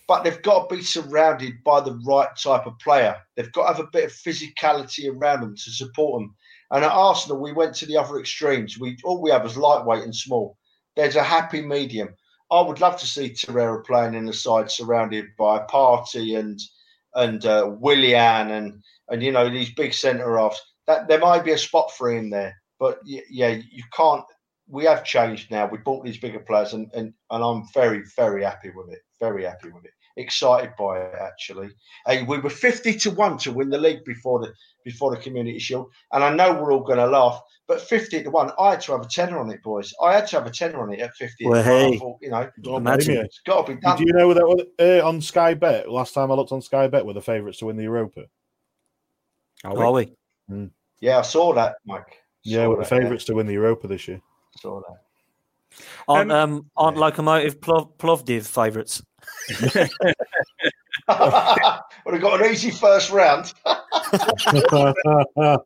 but 0.07 0.23
they've 0.23 0.41
got 0.41 0.67
to 0.67 0.75
be 0.75 0.81
surrounded 0.81 1.63
by 1.63 1.81
the 1.81 1.99
right 2.03 2.29
type 2.35 2.65
of 2.65 2.79
player. 2.79 3.15
They've 3.35 3.51
got 3.51 3.67
to 3.67 3.75
have 3.75 3.85
a 3.85 3.91
bit 3.91 4.05
of 4.05 4.11
physicality 4.11 5.07
around 5.07 5.41
them 5.41 5.55
to 5.55 5.71
support 5.71 6.19
them. 6.19 6.35
And 6.71 6.83
at 6.83 6.91
Arsenal, 6.91 7.39
we 7.39 7.53
went 7.53 7.75
to 7.75 7.85
the 7.85 7.97
other 7.97 8.19
extremes. 8.19 8.79
We 8.79 8.97
all 9.03 9.21
we 9.21 9.29
have 9.29 9.45
is 9.45 9.55
lightweight 9.55 10.03
and 10.03 10.15
small. 10.15 10.57
There's 10.95 11.15
a 11.15 11.21
happy 11.21 11.61
medium. 11.61 12.15
I 12.49 12.61
would 12.61 12.81
love 12.81 12.99
to 12.99 13.05
see 13.05 13.29
Torreira 13.29 13.85
playing 13.85 14.15
in 14.15 14.25
the 14.25 14.33
side, 14.33 14.71
surrounded 14.71 15.27
by 15.37 15.59
Partey 15.59 16.39
and 16.39 16.59
and 17.13 17.45
uh, 17.45 17.71
Willian 17.79 18.49
and 18.49 18.81
and 19.09 19.21
you 19.21 19.31
know 19.31 19.47
these 19.47 19.71
big 19.75 19.93
centre 19.93 20.39
halves 20.39 20.59
that 20.87 21.07
there 21.07 21.19
might 21.19 21.45
be 21.45 21.51
a 21.51 21.57
spot 21.57 21.91
for 21.91 22.11
him 22.11 22.29
there. 22.29 22.55
But 22.79 22.99
yeah, 23.05 23.49
you 23.49 23.83
can't. 23.95 24.23
We 24.67 24.85
have 24.85 25.03
changed 25.03 25.51
now. 25.51 25.67
We 25.67 25.77
bought 25.77 26.03
these 26.03 26.17
bigger 26.17 26.39
players, 26.39 26.73
and 26.73 26.89
and, 26.93 27.13
and 27.29 27.43
I'm 27.43 27.63
very 27.73 28.03
very 28.15 28.43
happy 28.43 28.71
with 28.75 28.89
it. 28.89 28.99
Very 29.19 29.43
happy 29.45 29.69
with 29.69 29.85
it. 29.85 29.91
Excited 30.15 30.73
by 30.77 30.99
it 30.99 31.15
actually. 31.19 31.69
Hey, 32.05 32.23
we 32.23 32.39
were 32.39 32.49
fifty 32.49 32.93
to 32.99 33.11
one 33.11 33.37
to 33.39 33.51
win 33.51 33.69
the 33.69 33.77
league 33.77 34.03
before 34.05 34.39
the 34.39 34.53
before 34.85 35.15
the 35.15 35.21
Community 35.21 35.59
Shield, 35.59 35.89
and 36.11 36.23
I 36.23 36.33
know 36.33 36.53
we're 36.53 36.73
all 36.73 36.83
going 36.83 36.99
to 36.99 37.07
laugh. 37.07 37.41
But 37.67 37.81
fifty 37.81 38.21
to 38.21 38.29
one, 38.29 38.51
I 38.59 38.71
had 38.71 38.81
to 38.81 38.91
have 38.91 39.01
a 39.01 39.07
tenner 39.07 39.39
on 39.39 39.49
it, 39.49 39.63
boys. 39.63 39.93
I 40.01 40.13
had 40.13 40.27
to 40.27 40.37
have 40.37 40.45
a 40.45 40.51
tenner 40.51 40.81
on 40.81 40.93
it 40.93 40.99
at 40.99 41.15
fifty. 41.15 41.47
Well, 41.47 41.63
hey, 41.63 41.97
thought, 41.97 42.19
you 42.21 42.29
know, 42.29 42.49
imagine 42.75 43.17
it's 43.17 43.39
got 43.45 43.65
to 43.65 43.75
be 43.75 43.81
done. 43.81 43.97
Do 43.97 44.03
you 44.05 44.13
know 44.13 44.33
that 44.33 44.67
uh, 44.79 45.07
on 45.07 45.21
Sky 45.21 45.53
Bet? 45.53 45.89
Last 45.89 46.13
time 46.13 46.31
I 46.31 46.35
looked 46.35 46.51
on 46.51 46.61
Sky 46.61 46.87
Bet, 46.87 47.05
were 47.05 47.13
the 47.13 47.21
favourites 47.21 47.59
to 47.59 47.67
win 47.67 47.77
the 47.77 47.83
Europa. 47.83 48.25
Are 49.63 49.73
we? 49.73 49.81
Are 49.81 49.91
we? 49.91 50.13
Mm. 50.49 50.71
Yeah, 50.99 51.19
I 51.19 51.21
saw 51.21 51.53
that, 51.53 51.75
Mike. 51.85 52.21
Saw 52.45 52.51
yeah, 52.51 52.67
we're 52.67 52.77
the 52.77 52.85
favourites 52.85 53.23
yeah. 53.23 53.33
to 53.33 53.35
win 53.35 53.47
the 53.47 53.53
Europa 53.53 53.87
this 53.87 54.07
year. 54.07 54.21
Saw 54.57 54.81
that. 54.81 54.97
Aren't 56.07 56.31
um, 56.31 56.53
um 56.53 56.65
aren't 56.75 56.97
yeah. 56.97 57.03
Lokomotiv 57.03 57.55
Plov, 57.55 57.97
Plovdiv 57.97 58.45
favourites? 58.45 59.01
well, 61.07 61.85
they've 62.11 62.21
got 62.21 62.41
an 62.41 62.51
easy 62.51 62.71
first 62.71 63.11
round. 63.11 63.53
they 63.65 65.57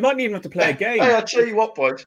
might 0.00 0.18
even 0.18 0.34
have 0.34 0.42
to 0.42 0.50
play 0.50 0.70
a 0.70 0.72
game. 0.74 1.00
Hey, 1.00 1.16
I 1.16 1.20
tell 1.20 1.46
you 1.46 1.56
what, 1.56 1.74
boys. 1.74 2.06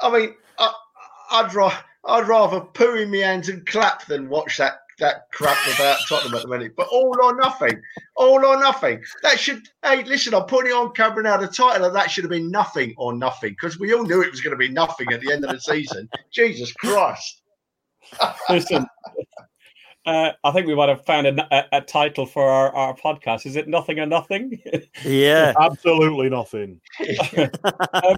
I 0.00 0.10
mean, 0.10 0.34
I, 0.58 1.42
would 1.42 1.54
ra- 1.54 1.82
I'd 2.06 2.28
rather 2.28 2.60
poo 2.60 2.94
in 2.94 3.10
my 3.10 3.18
hands 3.18 3.48
and 3.48 3.66
clap 3.66 4.06
than 4.06 4.28
watch 4.28 4.56
that 4.58 4.80
that 5.00 5.30
crap 5.32 5.58
about 5.74 5.98
Tottenham 6.08 6.34
at 6.36 6.42
the 6.42 6.48
minute. 6.48 6.74
But 6.76 6.88
all 6.88 7.16
or 7.22 7.36
nothing, 7.36 7.80
all 8.16 8.44
or 8.44 8.58
nothing. 8.58 9.02
That 9.22 9.38
should. 9.38 9.68
Hey, 9.82 10.04
listen, 10.04 10.34
I'm 10.34 10.44
putting 10.44 10.70
it 10.70 10.74
on 10.74 10.92
camera 10.92 11.22
now. 11.22 11.36
The 11.36 11.48
title 11.48 11.86
of 11.86 11.92
that 11.92 12.10
should 12.10 12.24
have 12.24 12.30
been 12.30 12.50
nothing 12.50 12.94
or 12.96 13.12
nothing 13.12 13.50
because 13.50 13.78
we 13.78 13.92
all 13.92 14.04
knew 14.04 14.22
it 14.22 14.30
was 14.30 14.40
going 14.40 14.52
to 14.52 14.56
be 14.56 14.68
nothing 14.68 15.12
at 15.12 15.20
the 15.20 15.32
end 15.32 15.44
of 15.44 15.50
the 15.50 15.60
season. 15.60 16.08
Jesus 16.32 16.72
Christ! 16.72 17.42
listen. 18.48 18.86
Uh, 20.06 20.32
I 20.42 20.50
think 20.52 20.66
we 20.66 20.74
might 20.74 20.88
have 20.88 21.04
found 21.04 21.26
a, 21.26 21.54
a, 21.54 21.78
a, 21.78 21.80
title 21.82 22.24
for 22.24 22.42
our, 22.42 22.74
our 22.74 22.96
podcast. 22.96 23.44
Is 23.44 23.56
it 23.56 23.68
nothing 23.68 23.98
or 23.98 24.06
nothing? 24.06 24.58
Yeah, 25.04 25.52
absolutely 25.60 26.30
nothing. 26.30 26.80
um, 27.36 28.16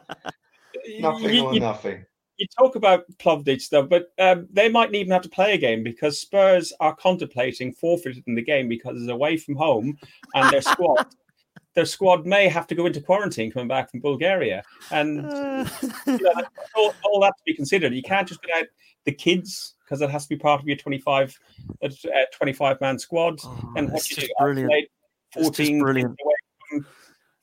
nothing 1.00 1.34
you, 1.34 1.44
or 1.44 1.54
you, 1.54 1.60
nothing 1.60 2.04
you 2.42 2.48
talk 2.58 2.74
about 2.74 3.04
Plovdiv 3.18 3.68
though, 3.68 3.84
but 3.84 4.12
um, 4.18 4.48
they 4.52 4.68
might 4.68 4.92
even 4.94 5.12
have 5.12 5.22
to 5.22 5.28
play 5.28 5.54
a 5.54 5.58
game 5.58 5.84
because 5.84 6.20
Spurs 6.20 6.72
are 6.80 6.94
contemplating 6.94 7.72
forfeiting 7.72 8.34
the 8.34 8.42
game 8.42 8.68
because 8.68 9.00
it's 9.00 9.10
away 9.10 9.36
from 9.36 9.54
home 9.54 9.96
and 10.34 10.52
their 10.52 10.60
squad. 10.60 11.06
their 11.74 11.84
squad 11.86 12.26
may 12.26 12.48
have 12.48 12.66
to 12.66 12.74
go 12.74 12.86
into 12.86 13.00
quarantine 13.00 13.50
coming 13.50 13.68
back 13.68 13.90
from 13.90 14.00
Bulgaria, 14.00 14.62
and 14.90 15.16
you 15.16 16.18
know, 16.18 16.34
all, 16.74 16.94
all, 17.04 17.20
that 17.20 17.34
to 17.38 17.42
be 17.46 17.54
considered. 17.54 17.94
You 17.94 18.02
can't 18.02 18.26
just 18.26 18.42
put 18.42 18.50
out 18.52 18.66
the 19.04 19.12
kids 19.12 19.74
because 19.84 20.00
it 20.00 20.10
has 20.10 20.24
to 20.24 20.28
be 20.28 20.36
part 20.36 20.60
of 20.60 20.66
your 20.66 20.76
25, 20.76 21.38
uh, 21.82 21.88
25 22.32 22.80
man 22.80 22.98
squad. 22.98 23.38
Oh, 23.44 23.72
and 23.76 23.92
what 23.92 24.10
you 24.10 24.16
do, 24.16 24.28
brilliant. 24.38 24.88
14 25.32 25.78
brilliant. 25.78 26.18
Away 26.22 26.34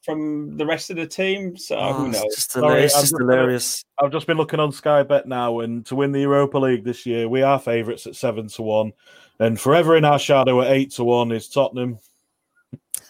from 0.04 0.58
the 0.58 0.66
rest 0.66 0.90
of 0.90 0.96
the 0.96 1.08
team. 1.08 1.58
So 1.58 1.78
oh, 1.78 1.94
who 1.94 2.08
knows? 2.10 2.36
Just 2.36 2.54
hilarious. 2.54 2.94
Sorry, 2.94 3.04
just 3.04 3.18
hilarious. 3.18 3.86
I've 4.02 4.12
just 4.12 4.28
been 4.28 4.38
looking 4.38 4.60
on 4.60 4.72
Sky 4.72 5.04
Bet 5.04 5.28
now, 5.28 5.60
and 5.60 5.86
to 5.88 5.96
win 5.96 6.12
the 6.12 6.22
Europa 6.22 6.58
League 6.58 6.84
this 6.84 7.06
year, 7.06 7.28
we 7.28 7.42
are 7.42 7.60
favourites 7.60 8.08
at 8.08 8.16
seven 8.16 8.48
to 8.50 8.62
one, 8.62 8.94
and 9.40 9.60
forever 9.60 9.96
in 9.96 10.06
our 10.06 10.20
shadow 10.20 10.62
at 10.62 10.72
eight 10.72 10.92
to 10.92 11.04
one 11.04 11.32
is 11.32 11.50
Tottenham. 11.50 12.00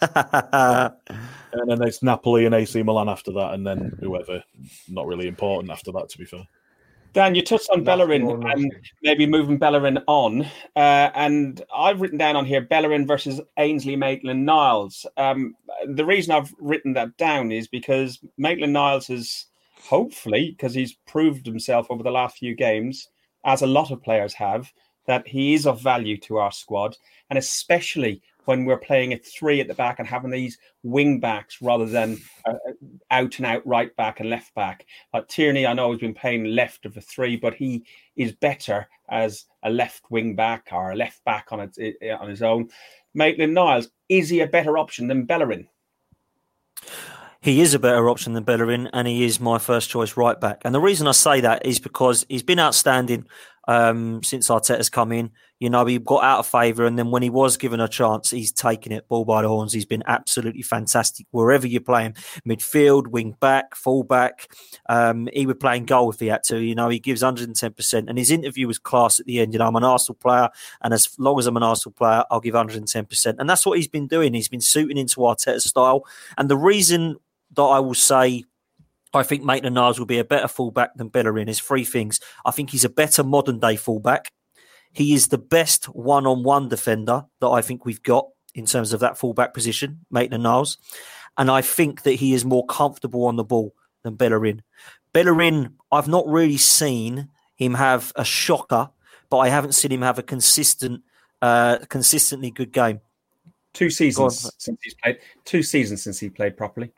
and 0.00 1.68
then 1.68 1.82
it's 1.82 2.02
Napoli 2.02 2.46
and 2.46 2.54
AC 2.54 2.82
Milan 2.82 3.08
after 3.08 3.32
that, 3.32 3.54
and 3.54 3.66
then 3.66 3.96
whoever. 4.00 4.42
Not 4.88 5.06
really 5.06 5.28
important 5.28 5.70
after 5.70 5.92
that, 5.92 6.08
to 6.08 6.18
be 6.18 6.24
fair. 6.24 6.44
Dan, 7.12 7.34
you 7.34 7.42
touched 7.42 7.68
on 7.70 7.82
Bellerin 7.82 8.28
and 8.28 8.72
maybe 9.02 9.26
moving 9.26 9.58
Bellerin 9.58 9.98
on. 10.06 10.42
Uh, 10.76 11.10
and 11.14 11.60
I've 11.74 12.00
written 12.00 12.18
down 12.18 12.36
on 12.36 12.44
here 12.44 12.60
Bellerin 12.60 13.06
versus 13.06 13.40
Ainsley 13.58 13.96
Maitland 13.96 14.46
Niles. 14.46 15.06
Um, 15.16 15.56
the 15.86 16.04
reason 16.04 16.32
I've 16.32 16.54
written 16.60 16.92
that 16.92 17.16
down 17.16 17.50
is 17.50 17.66
because 17.66 18.20
Maitland 18.38 18.72
Niles 18.72 19.08
has 19.08 19.46
hopefully, 19.82 20.50
because 20.50 20.72
he's 20.72 20.92
proved 21.06 21.46
himself 21.46 21.88
over 21.90 22.02
the 22.02 22.10
last 22.12 22.38
few 22.38 22.54
games, 22.54 23.08
as 23.44 23.62
a 23.62 23.66
lot 23.66 23.90
of 23.90 24.02
players 24.02 24.34
have, 24.34 24.70
that 25.06 25.26
he 25.26 25.54
is 25.54 25.66
of 25.66 25.80
value 25.80 26.16
to 26.18 26.36
our 26.36 26.52
squad. 26.52 26.96
And 27.28 27.38
especially 27.38 28.22
when 28.44 28.64
we're 28.64 28.78
playing 28.78 29.12
at 29.12 29.24
three 29.24 29.60
at 29.60 29.68
the 29.68 29.74
back 29.74 29.98
and 29.98 30.08
having 30.08 30.30
these 30.30 30.58
wing 30.82 31.20
backs 31.20 31.60
rather 31.60 31.86
than 31.86 32.18
uh, 32.46 32.54
out 33.10 33.38
and 33.38 33.46
out 33.46 33.66
right 33.66 33.94
back 33.96 34.20
and 34.20 34.30
left 34.30 34.54
back. 34.54 34.86
Like 35.12 35.28
Tierney, 35.28 35.66
I 35.66 35.72
know 35.72 35.90
has 35.90 36.00
been 36.00 36.14
playing 36.14 36.44
left 36.44 36.86
of 36.86 36.94
the 36.94 37.00
three, 37.00 37.36
but 37.36 37.54
he 37.54 37.84
is 38.16 38.32
better 38.32 38.88
as 39.08 39.46
a 39.62 39.70
left 39.70 40.10
wing 40.10 40.34
back 40.34 40.68
or 40.72 40.90
a 40.90 40.96
left 40.96 41.24
back 41.24 41.48
on 41.50 41.70
it, 41.76 41.96
on 42.20 42.28
his 42.28 42.42
own. 42.42 42.68
Maitland 43.14 43.54
Niles, 43.54 43.88
is 44.08 44.28
he 44.28 44.40
a 44.40 44.46
better 44.46 44.78
option 44.78 45.08
than 45.08 45.24
Bellerin? 45.24 45.68
he 47.42 47.60
is 47.62 47.72
a 47.72 47.78
better 47.78 48.08
option 48.10 48.34
than 48.34 48.44
Bellerin, 48.44 48.88
and 48.92 49.08
he 49.08 49.24
is 49.24 49.40
my 49.40 49.58
first 49.58 49.88
choice 49.88 50.16
right 50.16 50.38
back. 50.38 50.60
And 50.64 50.74
the 50.74 50.80
reason 50.80 51.06
I 51.06 51.12
say 51.12 51.40
that 51.40 51.64
is 51.64 51.78
because 51.78 52.26
he's 52.28 52.42
been 52.42 52.58
outstanding 52.58 53.26
um, 53.70 54.20
since 54.24 54.48
Arteta's 54.48 54.88
come 54.88 55.12
in. 55.12 55.30
You 55.60 55.70
know, 55.70 55.86
he 55.86 55.98
got 56.00 56.24
out 56.24 56.40
of 56.40 56.46
favour, 56.48 56.86
and 56.86 56.98
then 56.98 57.12
when 57.12 57.22
he 57.22 57.30
was 57.30 57.56
given 57.56 57.78
a 57.78 57.86
chance, 57.86 58.30
he's 58.30 58.50
taken 58.50 58.90
it 58.90 59.06
ball 59.08 59.24
by 59.24 59.42
the 59.42 59.48
horns. 59.48 59.72
He's 59.72 59.86
been 59.86 60.02
absolutely 60.08 60.62
fantastic 60.62 61.26
wherever 61.30 61.68
you 61.68 61.80
play 61.80 62.02
him 62.02 62.14
midfield, 62.48 63.06
wing 63.06 63.36
back, 63.38 63.76
full 63.76 64.02
back. 64.02 64.48
Um, 64.88 65.28
he 65.32 65.46
would 65.46 65.60
play 65.60 65.76
in 65.76 65.84
goal 65.84 66.10
if 66.10 66.18
he 66.18 66.26
had 66.26 66.42
to. 66.44 66.58
You 66.58 66.74
know, 66.74 66.88
he 66.88 66.98
gives 66.98 67.22
110%. 67.22 68.08
And 68.08 68.18
his 68.18 68.32
interview 68.32 68.66
was 68.66 68.80
class 68.80 69.20
at 69.20 69.26
the 69.26 69.38
end. 69.38 69.52
You 69.52 69.60
know, 69.60 69.68
I'm 69.68 69.76
an 69.76 69.84
Arsenal 69.84 70.16
player, 70.16 70.48
and 70.82 70.92
as 70.92 71.16
long 71.20 71.38
as 71.38 71.46
I'm 71.46 71.56
an 71.56 71.62
Arsenal 71.62 71.94
player, 71.94 72.24
I'll 72.28 72.40
give 72.40 72.54
110%. 72.54 73.36
And 73.38 73.48
that's 73.48 73.64
what 73.64 73.78
he's 73.78 73.86
been 73.86 74.08
doing. 74.08 74.34
He's 74.34 74.48
been 74.48 74.60
suiting 74.60 74.98
into 74.98 75.20
Arteta's 75.20 75.64
style. 75.64 76.04
And 76.36 76.50
the 76.50 76.56
reason 76.56 77.18
that 77.54 77.62
I 77.62 77.78
will 77.78 77.94
say 77.94 78.44
I 79.12 79.22
think 79.22 79.42
Maitland 79.42 79.74
Niles 79.74 79.98
will 79.98 80.06
be 80.06 80.18
a 80.18 80.24
better 80.24 80.48
fullback 80.48 80.94
than 80.94 81.08
Bellerin 81.08 81.48
is 81.48 81.60
three 81.60 81.84
things. 81.84 82.20
I 82.44 82.50
think 82.50 82.70
he's 82.70 82.84
a 82.84 82.90
better 82.90 83.24
modern 83.24 83.58
day 83.58 83.76
fullback. 83.76 84.32
He 84.92 85.14
is 85.14 85.28
the 85.28 85.38
best 85.38 85.86
one 85.86 86.26
on 86.26 86.42
one 86.42 86.68
defender 86.68 87.24
that 87.40 87.48
I 87.48 87.62
think 87.62 87.84
we've 87.84 88.02
got 88.02 88.28
in 88.54 88.66
terms 88.66 88.92
of 88.92 89.00
that 89.00 89.18
fullback 89.18 89.54
position, 89.54 90.04
Maitland 90.10 90.42
Niles. 90.42 90.78
And 91.38 91.50
I 91.50 91.62
think 91.62 92.02
that 92.02 92.12
he 92.12 92.34
is 92.34 92.44
more 92.44 92.66
comfortable 92.66 93.24
on 93.26 93.36
the 93.36 93.44
ball 93.44 93.74
than 94.02 94.16
Bellerin. 94.16 94.62
Bellerin, 95.12 95.76
I've 95.90 96.08
not 96.08 96.26
really 96.26 96.56
seen 96.56 97.28
him 97.56 97.74
have 97.74 98.12
a 98.16 98.24
shocker, 98.24 98.90
but 99.28 99.38
I 99.38 99.48
haven't 99.48 99.74
seen 99.74 99.92
him 99.92 100.02
have 100.02 100.18
a 100.18 100.22
consistent, 100.22 101.02
uh, 101.42 101.78
consistently 101.88 102.50
good 102.50 102.72
game. 102.72 103.00
Two 103.72 103.90
seasons 103.90 104.50
since 104.58 104.80
he's 104.82 104.94
played. 104.94 105.18
Two 105.44 105.62
seasons 105.62 106.02
since 106.02 106.18
he 106.18 106.28
played 106.28 106.56
properly. 106.56 106.92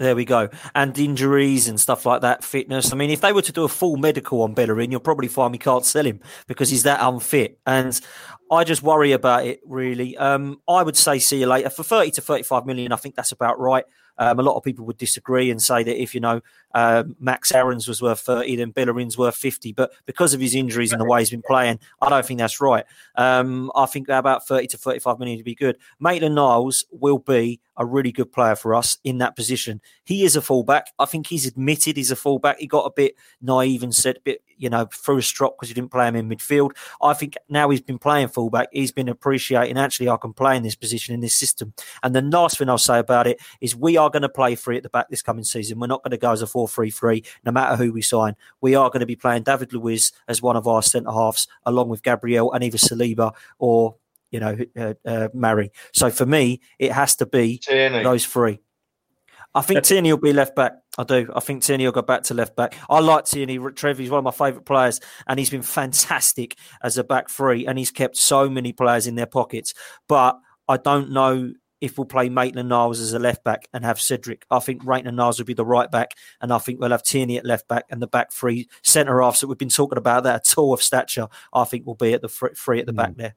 There 0.00 0.16
we 0.16 0.24
go. 0.24 0.48
And 0.74 0.98
injuries 0.98 1.68
and 1.68 1.78
stuff 1.78 2.06
like 2.06 2.22
that, 2.22 2.42
fitness. 2.42 2.90
I 2.90 2.96
mean, 2.96 3.10
if 3.10 3.20
they 3.20 3.34
were 3.34 3.42
to 3.42 3.52
do 3.52 3.64
a 3.64 3.68
full 3.68 3.98
medical 3.98 4.40
on 4.40 4.54
Bellerin, 4.54 4.90
you'll 4.90 5.00
probably 5.00 5.28
find 5.28 5.52
we 5.52 5.58
can't 5.58 5.84
sell 5.84 6.06
him 6.06 6.20
because 6.46 6.70
he's 6.70 6.84
that 6.84 7.00
unfit. 7.02 7.60
And 7.66 8.00
I 8.50 8.64
just 8.64 8.82
worry 8.82 9.12
about 9.12 9.46
it, 9.46 9.60
really. 9.66 10.16
Um, 10.16 10.62
I 10.66 10.82
would 10.82 10.96
say 10.96 11.18
see 11.18 11.40
you 11.40 11.46
later. 11.46 11.68
For 11.68 11.82
30 11.82 12.12
to 12.12 12.22
35 12.22 12.64
million, 12.64 12.92
I 12.92 12.96
think 12.96 13.14
that's 13.14 13.32
about 13.32 13.60
right. 13.60 13.84
Um, 14.20 14.38
a 14.38 14.42
lot 14.42 14.56
of 14.56 14.62
people 14.62 14.84
would 14.84 14.98
disagree 14.98 15.50
and 15.50 15.60
say 15.60 15.82
that 15.82 16.00
if 16.00 16.14
you 16.14 16.20
know 16.20 16.40
uh, 16.74 17.02
Max 17.18 17.50
Aarons 17.52 17.88
was 17.88 18.00
worth 18.00 18.20
thirty, 18.20 18.54
then 18.54 18.70
Bellerin's 18.70 19.18
worth 19.18 19.34
fifty. 19.34 19.72
But 19.72 19.90
because 20.06 20.34
of 20.34 20.40
his 20.40 20.54
injuries 20.54 20.92
and 20.92 21.00
the 21.00 21.04
way 21.06 21.20
he's 21.20 21.30
been 21.30 21.42
playing, 21.42 21.80
I 22.00 22.08
don't 22.08 22.24
think 22.24 22.38
that's 22.38 22.60
right. 22.60 22.84
Um, 23.16 23.72
I 23.74 23.86
think 23.86 24.08
about 24.08 24.46
thirty 24.46 24.68
to 24.68 24.76
thirty-five 24.76 25.18
million 25.18 25.38
to 25.38 25.44
be 25.44 25.56
good. 25.56 25.76
Maitland 25.98 26.36
Niles 26.36 26.84
will 26.92 27.18
be 27.18 27.60
a 27.76 27.86
really 27.86 28.12
good 28.12 28.30
player 28.30 28.54
for 28.54 28.74
us 28.74 28.98
in 29.04 29.18
that 29.18 29.34
position. 29.34 29.80
He 30.04 30.24
is 30.24 30.36
a 30.36 30.42
fullback. 30.42 30.92
I 30.98 31.06
think 31.06 31.26
he's 31.26 31.46
admitted 31.46 31.96
he's 31.96 32.10
a 32.10 32.16
fullback. 32.16 32.58
He 32.58 32.66
got 32.66 32.84
a 32.84 32.92
bit 32.94 33.16
naive 33.40 33.82
and 33.82 33.94
said 33.94 34.18
a 34.18 34.20
bit, 34.20 34.42
you 34.60 34.68
know, 34.68 34.86
through 34.92 35.18
a 35.18 35.22
strop 35.22 35.56
because 35.56 35.68
he 35.68 35.74
didn't 35.74 35.90
play 35.90 36.06
him 36.06 36.16
in 36.16 36.28
midfield. 36.28 36.72
I 37.02 37.14
think 37.14 37.36
now 37.48 37.70
he's 37.70 37.80
been 37.80 37.98
playing 37.98 38.28
fullback, 38.28 38.68
he's 38.72 38.92
been 38.92 39.08
appreciating 39.08 39.78
actually 39.78 40.08
I 40.08 40.16
can 40.18 40.32
play 40.32 40.56
in 40.56 40.62
this 40.62 40.76
position 40.76 41.14
in 41.14 41.20
this 41.20 41.34
system. 41.34 41.72
And 42.02 42.14
the 42.14 42.22
last 42.22 42.58
thing 42.58 42.68
I'll 42.68 42.78
say 42.78 42.98
about 42.98 43.26
it 43.26 43.40
is 43.60 43.74
we 43.74 43.96
are 43.96 44.10
going 44.10 44.22
to 44.22 44.28
play 44.28 44.54
free 44.54 44.76
at 44.76 44.82
the 44.82 44.88
back 44.90 45.08
this 45.08 45.22
coming 45.22 45.44
season. 45.44 45.80
We're 45.80 45.86
not 45.86 46.02
going 46.04 46.12
to 46.12 46.18
go 46.18 46.30
as 46.30 46.42
a 46.42 46.46
4 46.46 46.68
3 46.68 46.90
3, 46.90 47.24
no 47.44 47.52
matter 47.52 47.76
who 47.76 47.92
we 47.92 48.02
sign. 48.02 48.36
We 48.60 48.74
are 48.74 48.90
going 48.90 49.00
to 49.00 49.06
be 49.06 49.16
playing 49.16 49.44
David 49.44 49.72
Luiz 49.72 50.12
as 50.28 50.42
one 50.42 50.56
of 50.56 50.68
our 50.68 50.82
centre 50.82 51.10
halves, 51.10 51.48
along 51.64 51.88
with 51.88 52.02
Gabriel 52.02 52.52
and 52.52 52.62
either 52.62 52.78
Saliba 52.78 53.32
or, 53.58 53.96
you 54.30 54.40
know, 54.40 54.56
uh, 54.76 54.94
uh. 55.04 55.62
So 55.92 56.10
for 56.10 56.26
me, 56.26 56.60
it 56.78 56.92
has 56.92 57.16
to 57.16 57.26
be 57.26 57.58
Tierney. 57.58 58.02
those 58.02 58.26
three. 58.26 58.60
I 59.54 59.62
think 59.62 59.82
Tierney 59.82 60.12
will 60.12 60.20
be 60.20 60.32
left 60.32 60.54
back. 60.54 60.74
I 60.96 61.04
do. 61.04 61.30
I 61.34 61.40
think 61.40 61.62
Tierney 61.62 61.84
will 61.84 61.92
go 61.92 62.02
back 62.02 62.22
to 62.24 62.34
left 62.34 62.54
back. 62.54 62.76
I 62.88 63.00
like 63.00 63.24
Tierney. 63.24 63.58
Trev, 63.74 63.98
he's 63.98 64.10
one 64.10 64.18
of 64.18 64.24
my 64.24 64.30
favourite 64.30 64.64
players, 64.64 65.00
and 65.26 65.38
he's 65.38 65.50
been 65.50 65.62
fantastic 65.62 66.56
as 66.82 66.98
a 66.98 67.04
back 67.04 67.28
three, 67.28 67.66
and 67.66 67.78
he's 67.78 67.90
kept 67.90 68.16
so 68.16 68.48
many 68.48 68.72
players 68.72 69.06
in 69.06 69.16
their 69.16 69.26
pockets. 69.26 69.74
But 70.08 70.38
I 70.68 70.76
don't 70.76 71.10
know 71.10 71.52
if 71.80 71.96
we'll 71.96 72.04
play 72.04 72.28
Maitland 72.28 72.68
Niles 72.68 73.00
as 73.00 73.12
a 73.12 73.18
left 73.18 73.42
back 73.42 73.66
and 73.72 73.84
have 73.84 74.00
Cedric. 74.00 74.44
I 74.50 74.58
think 74.58 74.84
Maitland 74.84 75.16
Niles 75.16 75.38
will 75.38 75.46
be 75.46 75.54
the 75.54 75.64
right 75.64 75.90
back, 75.90 76.12
and 76.40 76.52
I 76.52 76.58
think 76.58 76.78
we'll 76.78 76.90
have 76.90 77.02
Tierney 77.02 77.38
at 77.38 77.46
left 77.46 77.66
back 77.68 77.86
and 77.90 78.00
the 78.00 78.06
back 78.06 78.32
three 78.32 78.68
centre 78.84 79.20
halves 79.20 79.40
that 79.40 79.48
we've 79.48 79.58
been 79.58 79.68
talking 79.68 79.98
about 79.98 80.24
that 80.24 80.40
are 80.40 80.54
tall 80.54 80.72
of 80.74 80.82
stature. 80.82 81.28
I 81.52 81.64
think 81.64 81.86
will 81.86 81.94
be 81.94 82.12
at 82.12 82.22
the 82.22 82.28
three 82.28 82.80
at 82.80 82.86
the 82.86 82.92
mm. 82.92 82.96
back 82.96 83.16
there. 83.16 83.34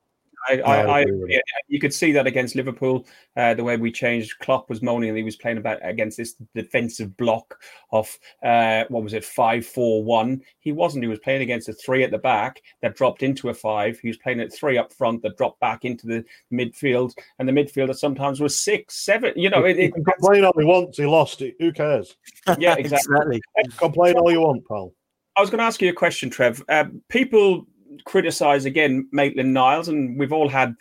I, 0.50 0.60
I, 0.60 1.00
I 1.00 1.06
yeah, 1.28 1.40
you 1.68 1.80
could 1.80 1.94
see 1.94 2.12
that 2.12 2.28
against 2.28 2.56
Liverpool, 2.56 3.06
uh, 3.38 3.54
the 3.54 3.64
way 3.64 3.78
we 3.78 3.92
changed. 3.92 4.40
Klopp 4.40 4.70
was 4.70 4.82
moaning 4.82 5.10
and 5.10 5.18
he 5.18 5.24
was 5.24 5.36
playing 5.36 5.58
about 5.58 5.80
against 5.82 6.18
this 6.18 6.36
defensive 6.54 7.16
block 7.18 7.60
of 7.92 8.18
uh, 8.44 8.84
what 8.90 9.04
was 9.04 9.14
it, 9.14 9.24
five 9.24 9.66
four 9.66 10.04
one. 10.04 10.42
He 10.60 10.72
wasn't. 10.72 11.04
He 11.04 11.10
was 11.10 11.20
playing 11.20 11.42
against 11.42 11.70
a 11.70 11.74
three 11.74 12.04
at 12.04 12.12
the 12.12 12.18
back 12.18 12.62
that 12.82 12.96
dropped 12.96 13.24
into 13.24 13.50
a 13.50 13.54
five. 13.54 14.00
He 14.00 14.08
was 14.08 14.18
playing 14.18 14.42
at 14.42 14.54
three 14.54 14.78
up 14.78 14.94
front 14.94 15.22
that 15.24 15.38
dropped 15.38 15.60
back 15.60 15.86
into 15.86 16.08
the 16.08 16.26
midfield, 16.52 17.14
and 17.40 17.48
the 17.48 17.54
midfielder 17.54 17.96
sometimes 17.96 18.40
was 18.40 18.56
six, 18.56 18.96
seven. 18.96 19.34
You 19.36 19.50
know, 19.50 19.66
it, 19.66 19.78
it, 19.78 19.94
complain 19.94 20.44
all 20.44 20.54
he 20.58 20.66
wants. 20.66 20.98
He 20.98 21.06
lost 21.06 21.42
it. 21.42 21.56
Who 21.60 21.72
cares? 21.72 22.16
Yeah, 22.60 22.76
exactly. 22.78 23.42
complain 23.78 24.16
all 24.16 24.32
you 24.32 24.42
want, 24.42 24.68
pal. 24.68 24.94
I 25.36 25.42
was 25.42 25.50
going 25.50 25.60
to 25.60 25.66
ask 25.66 25.82
you 25.82 25.90
a 25.90 25.94
question, 25.94 26.30
Trev. 26.30 26.64
Uh, 26.70 26.86
people 27.10 27.66
criticize 28.06 28.66
again 28.66 29.08
Maitland 29.12 29.54
Niles, 29.54 29.88
and 29.88 30.20
we've 30.20 30.34
all 30.34 30.50
had 30.50 30.76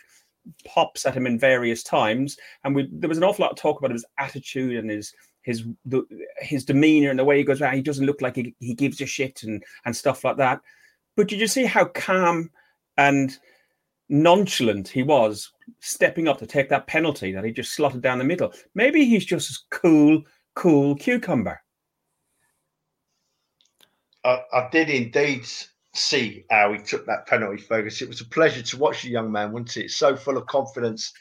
pops 0.65 1.05
at 1.05 1.15
him 1.15 1.25
in 1.25 1.39
various 1.39 1.83
times, 1.83 2.37
and 2.63 2.75
we, 2.75 2.89
there 2.91 3.09
was 3.09 3.17
an 3.17 3.23
awful 3.23 3.43
lot 3.43 3.51
of 3.51 3.57
talk 3.57 3.79
about 3.79 3.91
his 3.91 4.05
attitude 4.17 4.77
and 4.77 4.89
his 4.89 5.13
his 5.43 5.65
the, 5.85 6.03
his 6.39 6.65
demeanor 6.65 7.09
and 7.09 7.19
the 7.19 7.25
way 7.25 7.37
he 7.37 7.43
goes 7.43 7.61
around. 7.61 7.75
He 7.75 7.81
doesn't 7.81 8.05
look 8.05 8.21
like 8.21 8.35
he, 8.35 8.55
he 8.59 8.73
gives 8.73 9.01
a 9.01 9.05
shit 9.05 9.43
and 9.43 9.63
and 9.85 9.95
stuff 9.95 10.23
like 10.23 10.37
that. 10.37 10.61
But 11.15 11.27
did 11.27 11.39
you 11.39 11.47
see 11.47 11.65
how 11.65 11.85
calm 11.85 12.49
and 12.97 13.37
nonchalant 14.09 14.87
he 14.87 15.03
was 15.03 15.51
stepping 15.79 16.27
up 16.27 16.39
to 16.39 16.47
take 16.47 16.69
that 16.69 16.87
penalty 16.87 17.31
that 17.31 17.43
he 17.43 17.51
just 17.51 17.73
slotted 17.73 18.01
down 18.01 18.17
the 18.17 18.23
middle? 18.23 18.53
Maybe 18.73 19.05
he's 19.05 19.25
just 19.25 19.49
as 19.49 19.59
cool, 19.69 20.23
cool 20.55 20.95
cucumber. 20.95 21.61
I, 24.23 24.41
I 24.53 24.69
did 24.71 24.89
indeed 24.89 25.45
see 25.93 26.43
how 26.49 26.73
he 26.73 26.79
took 26.79 27.05
that 27.05 27.27
penalty, 27.27 27.61
Fergus. 27.61 28.01
It 28.01 28.09
was 28.09 28.21
a 28.21 28.25
pleasure 28.25 28.63
to 28.63 28.77
watch 28.77 29.03
the 29.03 29.09
young 29.09 29.31
man, 29.31 29.51
wasn't 29.51 29.77
it? 29.77 29.91
So 29.91 30.15
full 30.15 30.37
of 30.37 30.47
confidence. 30.47 31.13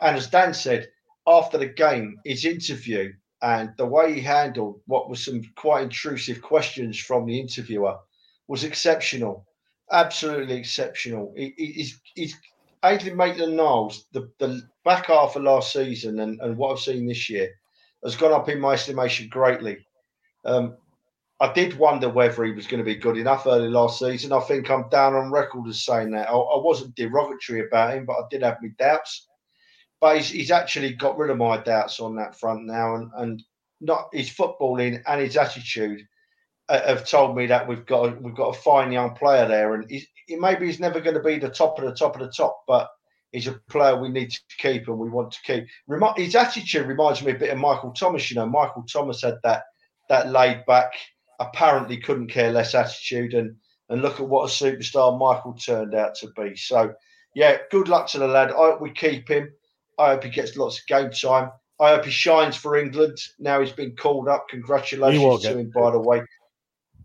And 0.00 0.16
as 0.16 0.28
Dan 0.28 0.54
said, 0.54 0.88
after 1.26 1.58
the 1.58 1.66
game, 1.66 2.18
his 2.24 2.44
interview 2.44 3.12
and 3.42 3.72
the 3.76 3.86
way 3.86 4.14
he 4.14 4.20
handled 4.20 4.80
what 4.86 5.10
was 5.10 5.24
some 5.24 5.42
quite 5.56 5.84
intrusive 5.84 6.40
questions 6.40 6.98
from 6.98 7.26
the 7.26 7.38
interviewer 7.38 7.96
was 8.48 8.64
exceptional. 8.64 9.46
Absolutely 9.92 10.56
exceptional. 10.56 11.34
He, 11.36 11.52
he's, 11.56 12.00
he's 12.14 12.36
Adrian 12.84 13.16
Maitland 13.16 13.56
Niles, 13.56 14.06
the, 14.12 14.30
the 14.38 14.62
back 14.84 15.06
half 15.06 15.36
of 15.36 15.42
last 15.42 15.72
season 15.72 16.20
and, 16.20 16.40
and 16.40 16.56
what 16.56 16.72
I've 16.72 16.80
seen 16.80 17.06
this 17.06 17.28
year 17.28 17.50
has 18.02 18.16
gone 18.16 18.32
up 18.32 18.48
in 18.48 18.60
my 18.60 18.74
estimation 18.74 19.28
greatly. 19.28 19.78
Um, 20.44 20.76
I 21.38 21.52
did 21.52 21.78
wonder 21.78 22.08
whether 22.08 22.44
he 22.44 22.52
was 22.52 22.66
going 22.66 22.78
to 22.78 22.84
be 22.84 22.94
good 22.94 23.18
enough 23.18 23.46
early 23.46 23.68
last 23.68 23.98
season. 23.98 24.32
I 24.32 24.40
think 24.40 24.70
I'm 24.70 24.88
down 24.88 25.14
on 25.14 25.30
record 25.30 25.68
as 25.68 25.84
saying 25.84 26.12
that. 26.12 26.28
I, 26.28 26.32
I 26.32 26.62
wasn't 26.62 26.94
derogatory 26.94 27.66
about 27.66 27.92
him, 27.92 28.06
but 28.06 28.14
I 28.14 28.22
did 28.30 28.42
have 28.42 28.56
my 28.62 28.70
doubts. 28.78 29.28
But 30.00 30.16
he's, 30.16 30.30
he's, 30.30 30.50
actually 30.50 30.94
got 30.94 31.18
rid 31.18 31.30
of 31.30 31.36
my 31.36 31.58
doubts 31.58 32.00
on 32.00 32.16
that 32.16 32.38
front 32.38 32.64
now, 32.64 32.96
and, 32.96 33.10
and 33.16 33.42
not 33.80 34.08
his 34.12 34.30
footballing 34.30 35.02
and 35.06 35.20
his 35.20 35.36
attitude 35.36 36.06
uh, 36.68 36.86
have 36.86 37.06
told 37.06 37.36
me 37.36 37.46
that 37.46 37.68
we've 37.68 37.86
got 37.86 38.08
a, 38.08 38.18
we've 38.20 38.34
got 38.34 38.56
a 38.56 38.60
fine 38.60 38.90
young 38.90 39.14
player 39.14 39.46
there, 39.46 39.74
and 39.74 39.90
he's, 39.90 40.06
he, 40.26 40.36
maybe 40.36 40.66
he's 40.66 40.80
never 40.80 41.00
going 41.00 41.16
to 41.16 41.22
be 41.22 41.38
the 41.38 41.50
top 41.50 41.78
of 41.78 41.84
the 41.84 41.94
top 41.94 42.14
of 42.14 42.20
the 42.20 42.32
top, 42.32 42.62
but 42.66 42.88
he's 43.32 43.46
a 43.46 43.60
player 43.68 43.98
we 43.98 44.08
need 44.08 44.30
to 44.30 44.40
keep 44.58 44.88
and 44.88 44.98
we 44.98 45.10
want 45.10 45.32
to 45.32 45.42
keep. 45.42 45.66
his 46.16 46.34
attitude 46.34 46.86
reminds 46.86 47.22
me 47.22 47.32
a 47.32 47.38
bit 47.38 47.50
of 47.50 47.58
Michael 47.58 47.92
Thomas. 47.92 48.30
You 48.30 48.36
know, 48.36 48.46
Michael 48.46 48.84
Thomas 48.90 49.22
had 49.22 49.36
that 49.42 49.64
that 50.08 50.30
laid 50.30 50.64
back 50.66 50.92
apparently 51.40 51.96
couldn't 51.98 52.28
care 52.28 52.52
less 52.52 52.74
attitude 52.74 53.34
and 53.34 53.56
and 53.88 54.02
look 54.02 54.18
at 54.18 54.28
what 54.28 54.50
a 54.50 54.52
superstar 54.52 55.16
Michael 55.18 55.54
turned 55.54 55.94
out 55.94 56.14
to 56.16 56.28
be. 56.36 56.56
So 56.56 56.94
yeah, 57.34 57.58
good 57.70 57.88
luck 57.88 58.08
to 58.08 58.18
the 58.18 58.26
lad. 58.26 58.50
I 58.50 58.54
hope 58.54 58.80
we 58.80 58.90
keep 58.90 59.28
him. 59.28 59.52
I 59.98 60.08
hope 60.08 60.24
he 60.24 60.30
gets 60.30 60.56
lots 60.56 60.80
of 60.80 60.86
game 60.86 61.10
time. 61.10 61.50
I 61.78 61.90
hope 61.90 62.04
he 62.04 62.10
shines 62.10 62.56
for 62.56 62.76
England. 62.76 63.18
Now 63.38 63.60
he's 63.60 63.72
been 63.72 63.94
called 63.96 64.28
up. 64.28 64.48
Congratulations 64.48 65.42
to 65.42 65.58
him, 65.58 65.70
by 65.74 65.90
the 65.90 66.00
way. 66.00 66.22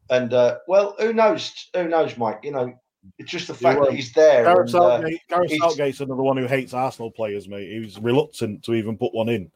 And 0.09 0.33
uh, 0.33 0.57
well, 0.67 0.95
who 0.99 1.13
knows? 1.13 1.69
Who 1.75 1.87
knows, 1.87 2.17
Mike? 2.17 2.39
You 2.43 2.51
know, 2.51 2.73
It's 3.17 3.31
just 3.31 3.47
the 3.47 3.53
fact 3.53 3.81
that 3.81 3.93
he's 3.93 4.11
there. 4.13 4.43
Gareth, 4.43 4.73
and, 4.73 4.83
uh, 4.83 5.01
Gareth 5.29 5.51
he's- 5.51 5.61
Southgate's 5.61 5.99
another 6.01 6.23
one 6.23 6.37
who 6.37 6.47
hates 6.47 6.73
Arsenal 6.73 7.11
players, 7.11 7.47
mate. 7.47 7.69
He's 7.69 7.99
reluctant 7.99 8.63
to 8.63 8.73
even 8.73 8.97
put 8.97 9.13
one 9.13 9.29
in. 9.29 9.51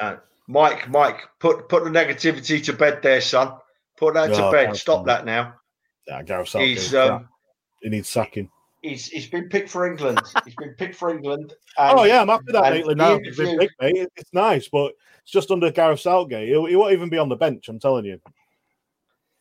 uh, 0.00 0.16
Mike, 0.48 0.88
Mike, 0.88 1.20
put 1.38 1.68
put 1.68 1.84
the 1.84 1.90
negativity 1.90 2.62
to 2.64 2.72
bed 2.72 3.00
there, 3.02 3.20
son. 3.20 3.54
Put 4.02 4.14
that 4.14 4.34
to 4.34 4.50
bed. 4.50 4.74
Stop 4.76 5.06
that 5.06 5.24
now. 5.24 5.54
Yeah, 6.08 6.24
Gareth 6.24 6.48
Southgate. 6.48 6.70
He's 6.70 6.92
um, 6.92 7.28
he 7.82 7.88
needs 7.88 8.08
sacking. 8.08 8.50
he's 8.82 9.06
he's 9.06 9.28
been 9.28 9.48
picked 9.48 9.70
for 9.70 9.86
England. 9.86 10.20
he's 10.44 10.56
been 10.56 10.74
picked 10.74 10.96
for 10.96 11.10
England. 11.10 11.54
And 11.78 12.00
oh 12.00 12.02
yeah, 12.02 12.20
I'm 12.20 12.28
happy 12.28 12.50
that 12.50 12.84
the 12.84 12.94
now 12.96 13.18
picked. 13.18 13.38
It's 14.16 14.34
nice, 14.34 14.68
but 14.68 14.92
it's 15.22 15.30
just 15.30 15.52
under 15.52 15.70
Gareth 15.70 16.00
Southgate. 16.00 16.48
He, 16.48 16.68
he 16.70 16.76
won't 16.76 16.92
even 16.92 17.10
be 17.10 17.16
on 17.16 17.28
the 17.28 17.36
bench. 17.36 17.68
I'm 17.68 17.78
telling 17.78 18.04
you. 18.04 18.20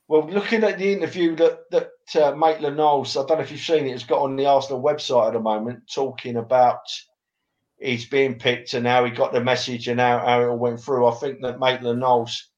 Well, 0.08 0.30
looking 0.30 0.64
at 0.64 0.78
the 0.78 0.94
interview 0.94 1.36
that 1.38 1.72
that 1.72 1.90
uh, 2.22 2.36
Maitland 2.36 2.78
Knowles, 2.78 3.18
I 3.18 3.26
don't 3.26 3.40
know 3.40 3.44
if 3.44 3.52
you've 3.52 3.62
seen 3.62 3.88
it, 3.88 3.94
has 3.94 4.04
got 4.04 4.22
on 4.22 4.36
the 4.36 4.46
Arsenal 4.46 4.84
website 4.84 5.28
at 5.28 5.34
the 5.34 5.40
moment, 5.40 5.90
talking 5.92 6.38
about 6.38 6.82
he's 7.80 8.06
being 8.06 8.38
picked 8.38 8.76
and 8.76 8.86
how 8.86 9.04
he 9.06 9.12
got 9.12 9.34
the 9.34 9.44
message 9.44 9.88
and 9.88 10.00
how, 10.00 10.20
how 10.20 10.42
it 10.42 10.46
all 10.46 10.58
went 10.58 10.80
through. 10.80 11.08
I 11.08 11.16
think 11.16 11.42
that 11.42 11.60
Maitland 11.60 12.00
Knowles 12.00 12.51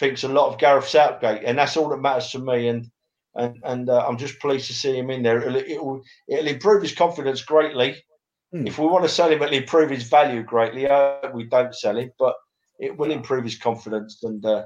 thinks 0.00 0.24
a 0.24 0.28
lot 0.28 0.52
of 0.52 0.58
Gareth 0.58 0.88
Southgate, 0.88 1.44
and 1.44 1.56
that's 1.56 1.76
all 1.76 1.90
that 1.90 1.98
matters 1.98 2.30
to 2.30 2.40
me. 2.40 2.68
And 2.68 2.90
and 3.36 3.56
and 3.62 3.88
uh, 3.88 4.04
I'm 4.08 4.18
just 4.18 4.40
pleased 4.40 4.66
to 4.66 4.74
see 4.74 4.98
him 4.98 5.10
in 5.10 5.22
there. 5.22 5.40
It'll, 5.40 5.56
it'll, 5.56 6.02
it'll 6.26 6.48
improve 6.48 6.82
his 6.82 6.94
confidence 6.94 7.42
greatly. 7.42 8.02
Hmm. 8.50 8.66
If 8.66 8.78
we 8.78 8.86
want 8.86 9.04
to 9.04 9.08
sell 9.08 9.30
him, 9.30 9.40
it'll 9.42 9.54
improve 9.54 9.90
his 9.90 10.08
value 10.08 10.42
greatly. 10.42 10.88
Uh, 10.88 11.30
we 11.32 11.44
don't 11.44 11.74
sell 11.74 11.96
him, 11.96 12.10
but 12.18 12.34
it 12.80 12.96
will 12.96 13.12
improve 13.12 13.44
his 13.44 13.58
confidence 13.58 14.24
and. 14.24 14.44
Uh, 14.44 14.64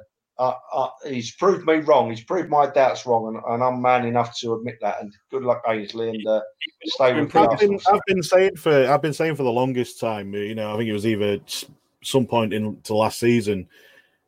he's 1.07 1.32
proved 1.37 1.64
me 1.64 1.74
wrong. 1.74 2.11
He's 2.11 2.24
proved 2.24 2.51
my 2.51 2.66
doubts 2.66 3.07
wrong, 3.07 3.28
and, 3.28 3.55
and 3.55 3.62
I'm 3.62 3.80
man 3.80 4.05
enough 4.05 4.37
to 4.39 4.55
admit 4.55 4.78
that. 4.80 5.01
And 5.01 5.12
good 5.30 5.45
luck, 5.45 5.62
Ainsley, 5.68 6.09
and 6.09 6.26
uh, 6.26 6.41
stay 6.87 7.14
with 7.14 7.37
I've 7.37 7.61
been, 7.61 7.78
I've 7.87 8.01
been 8.05 8.22
saying 8.22 8.57
for 8.57 8.89
I've 8.89 9.01
been 9.01 9.12
saying 9.12 9.37
for 9.37 9.45
the 9.45 9.53
longest 9.53 10.01
time. 10.01 10.35
You 10.35 10.57
know, 10.57 10.74
I 10.74 10.76
think 10.76 10.91
it 10.91 10.93
was 10.93 11.07
either 11.07 11.39
some 12.03 12.26
point 12.26 12.53
into 12.53 12.97
last 12.97 13.20
season. 13.20 13.68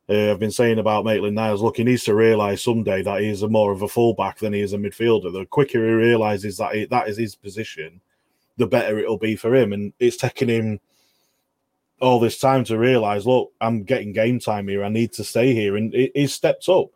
Uh, 0.09 0.31
I've 0.31 0.39
been 0.39 0.51
saying 0.51 0.79
about 0.79 1.03
Maitland 1.03 1.35
Niles. 1.35 1.61
Look, 1.61 1.77
he 1.77 1.83
needs 1.83 2.05
to 2.05 2.15
realise 2.15 2.63
someday 2.63 3.01
that 3.03 3.21
he 3.21 3.27
is 3.27 3.43
more 3.43 3.73
of 3.73 3.81
a 3.81 3.87
fullback 3.89 4.39
than 4.39 4.53
he 4.53 4.61
is 4.61 4.73
a 4.73 4.77
midfielder. 4.77 5.33
The 5.33 5.45
quicker 5.45 5.85
he 5.85 5.91
realises 5.91 6.57
that 6.57 6.75
he, 6.75 6.85
that 6.85 7.09
is 7.09 7.17
his 7.17 7.35
position, 7.35 7.99
the 8.55 8.67
better 8.67 8.97
it'll 8.99 9.17
be 9.17 9.35
for 9.35 9.53
him. 9.53 9.73
And 9.73 9.91
it's 9.99 10.15
taken 10.17 10.49
him 10.49 10.79
all 11.99 12.19
this 12.19 12.39
time 12.39 12.63
to 12.65 12.77
realise, 12.77 13.25
look, 13.25 13.51
I'm 13.59 13.83
getting 13.83 14.13
game 14.13 14.39
time 14.39 14.67
here. 14.67 14.83
I 14.83 14.89
need 14.89 15.11
to 15.13 15.23
stay 15.23 15.53
here, 15.53 15.75
and 15.75 15.93
he- 15.93 16.11
he's 16.13 16.33
stepped 16.33 16.69
up. 16.69 16.87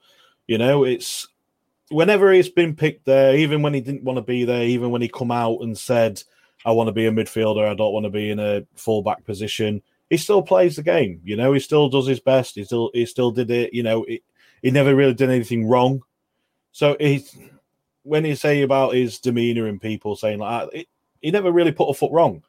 You 0.47 0.57
know, 0.57 0.83
it's 0.83 1.27
whenever 1.89 2.31
he's 2.31 2.49
been 2.49 2.75
picked 2.75 3.05
there, 3.05 3.35
even 3.35 3.61
when 3.61 3.73
he 3.73 3.81
didn't 3.81 4.03
want 4.03 4.17
to 4.17 4.21
be 4.21 4.45
there, 4.45 4.63
even 4.63 4.91
when 4.91 5.01
he 5.01 5.09
come 5.09 5.31
out 5.31 5.59
and 5.61 5.77
said, 5.77 6.21
"I 6.65 6.71
want 6.71 6.87
to 6.87 6.93
be 6.93 7.07
a 7.07 7.11
midfielder. 7.11 7.67
I 7.67 7.73
don't 7.73 7.93
want 7.93 8.05
to 8.05 8.09
be 8.09 8.29
in 8.29 8.39
a 8.39 8.63
fullback 8.75 9.25
position." 9.25 9.81
He 10.11 10.17
still 10.17 10.41
plays 10.41 10.75
the 10.75 10.83
game. 10.83 11.21
You 11.23 11.37
know, 11.37 11.53
he 11.53 11.61
still 11.61 11.87
does 11.87 12.05
his 12.05 12.19
best. 12.19 12.55
He 12.55 12.65
still 12.65 12.91
he 12.93 13.05
still 13.05 13.31
did 13.31 13.49
it. 13.49 13.73
You 13.73 13.81
know, 13.81 14.03
he, 14.05 14.21
he 14.61 14.69
never 14.69 14.93
really 14.93 15.13
did 15.13 15.29
anything 15.29 15.69
wrong. 15.69 16.03
So 16.73 16.97
he, 16.99 17.25
when 18.03 18.25
you 18.25 18.35
say 18.35 18.61
about 18.61 18.93
his 18.93 19.19
demeanor 19.19 19.67
and 19.67 19.81
people 19.81 20.17
saying 20.17 20.39
like 20.39 20.69
that, 20.69 20.85
he 21.21 21.31
never 21.31 21.49
really 21.49 21.71
put 21.71 21.89
a 21.89 21.93
foot 21.93 22.11
wrong 22.11 22.43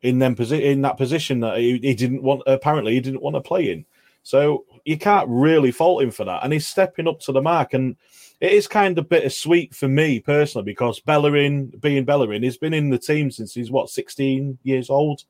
in 0.00 0.18
them 0.18 0.34
posi- 0.34 0.62
in 0.62 0.80
that 0.80 0.96
position 0.96 1.40
that 1.40 1.58
he, 1.58 1.76
he 1.80 1.94
didn't 1.94 2.22
want. 2.22 2.40
Apparently, 2.46 2.94
he 2.94 3.00
didn't 3.00 3.22
want 3.22 3.36
to 3.36 3.42
play 3.42 3.70
in. 3.70 3.84
So 4.22 4.64
you 4.86 4.96
can't 4.96 5.28
really 5.28 5.70
fault 5.70 6.02
him 6.02 6.10
for 6.10 6.24
that. 6.24 6.44
And 6.44 6.50
he's 6.50 6.66
stepping 6.66 7.06
up 7.06 7.20
to 7.20 7.32
the 7.32 7.42
mark. 7.42 7.74
And 7.74 7.94
it 8.40 8.52
is 8.52 8.66
kind 8.66 8.98
of 8.98 9.10
bittersweet 9.10 9.74
for 9.74 9.86
me 9.86 10.18
personally 10.18 10.64
because 10.64 10.98
Bellerin, 11.00 11.66
being 11.80 12.06
Bellerin, 12.06 12.42
he's 12.42 12.56
been 12.56 12.72
in 12.72 12.88
the 12.88 12.98
team 12.98 13.30
since 13.30 13.52
he's 13.52 13.70
what 13.70 13.90
16 13.90 14.60
years 14.62 14.88
old. 14.88 15.24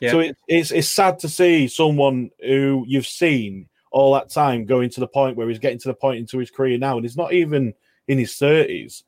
Yeah. 0.00 0.10
So 0.12 0.20
it, 0.20 0.36
it's 0.46 0.70
it's 0.70 0.88
sad 0.88 1.18
to 1.20 1.28
see 1.28 1.68
someone 1.68 2.30
who 2.40 2.84
you've 2.86 3.06
seen 3.06 3.68
all 3.90 4.14
that 4.14 4.30
time 4.30 4.66
going 4.66 4.90
to 4.90 5.00
the 5.00 5.08
point 5.08 5.36
where 5.36 5.48
he's 5.48 5.58
getting 5.58 5.78
to 5.78 5.88
the 5.88 5.94
point 5.94 6.18
into 6.18 6.38
his 6.38 6.50
career 6.50 6.78
now, 6.78 6.96
and 6.96 7.04
he's 7.04 7.16
not 7.16 7.32
even 7.32 7.74
in 8.06 8.18
his 8.18 8.36
thirties. 8.36 9.04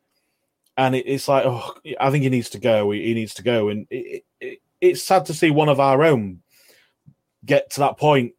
And 0.77 0.95
it, 0.95 1.07
it's 1.07 1.29
like, 1.29 1.45
oh, 1.45 1.75
I 2.01 2.11
think 2.11 2.23
he 2.23 2.31
needs 2.31 2.51
to 2.51 2.59
go. 2.59 2.91
He, 2.91 3.05
he 3.05 3.15
needs 3.15 3.35
to 3.35 3.43
go, 3.43 3.69
and 3.69 3.87
it, 3.91 4.25
it, 4.41 4.59
it's 4.81 5.03
sad 5.03 5.27
to 5.27 5.35
see 5.35 5.51
one 5.51 5.69
of 5.69 5.81
our 5.81 6.03
own 6.03 6.41
get 7.45 7.71
to 7.73 7.81
that 7.81 7.99
point. 7.99 8.33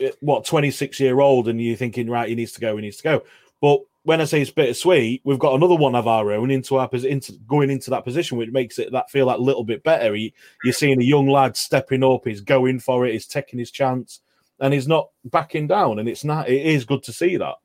eh, 0.00 0.12
What 0.20 0.44
twenty 0.44 0.70
six 0.70 1.00
year 1.00 1.20
old, 1.20 1.48
and 1.48 1.60
you're 1.60 1.76
thinking, 1.76 2.08
right, 2.08 2.28
he 2.28 2.34
needs 2.34 2.52
to 2.52 2.60
go. 2.60 2.76
He 2.76 2.82
needs 2.82 2.98
to 2.98 3.02
go. 3.02 3.22
But 3.60 3.80
when 4.08 4.22
I 4.22 4.24
say 4.24 4.40
it's 4.40 4.50
bittersweet, 4.50 5.20
we've 5.22 5.38
got 5.38 5.54
another 5.54 5.74
one 5.74 5.94
of 5.94 6.06
our 6.06 6.32
own 6.32 6.50
into 6.50 6.76
our 6.76 6.88
into 6.94 7.32
going 7.46 7.68
into 7.68 7.90
that 7.90 8.04
position, 8.04 8.38
which 8.38 8.48
makes 8.50 8.78
it 8.78 8.90
that 8.92 9.10
feel 9.10 9.26
that 9.26 9.42
little 9.42 9.64
bit 9.64 9.82
better. 9.82 10.14
He, 10.14 10.32
you're 10.64 10.72
seeing 10.72 10.98
a 10.98 11.04
young 11.04 11.28
lad 11.28 11.58
stepping 11.58 12.02
up, 12.02 12.22
he's 12.24 12.40
going 12.40 12.80
for 12.80 13.04
it, 13.04 13.12
he's 13.12 13.26
taking 13.26 13.58
his 13.58 13.70
chance, 13.70 14.20
and 14.60 14.72
he's 14.72 14.88
not 14.88 15.10
backing 15.26 15.66
down. 15.66 15.98
And 15.98 16.08
it's 16.08 16.24
not. 16.24 16.48
It 16.48 16.64
is 16.64 16.86
good 16.86 17.02
to 17.02 17.12
see 17.12 17.36
that. 17.36 17.56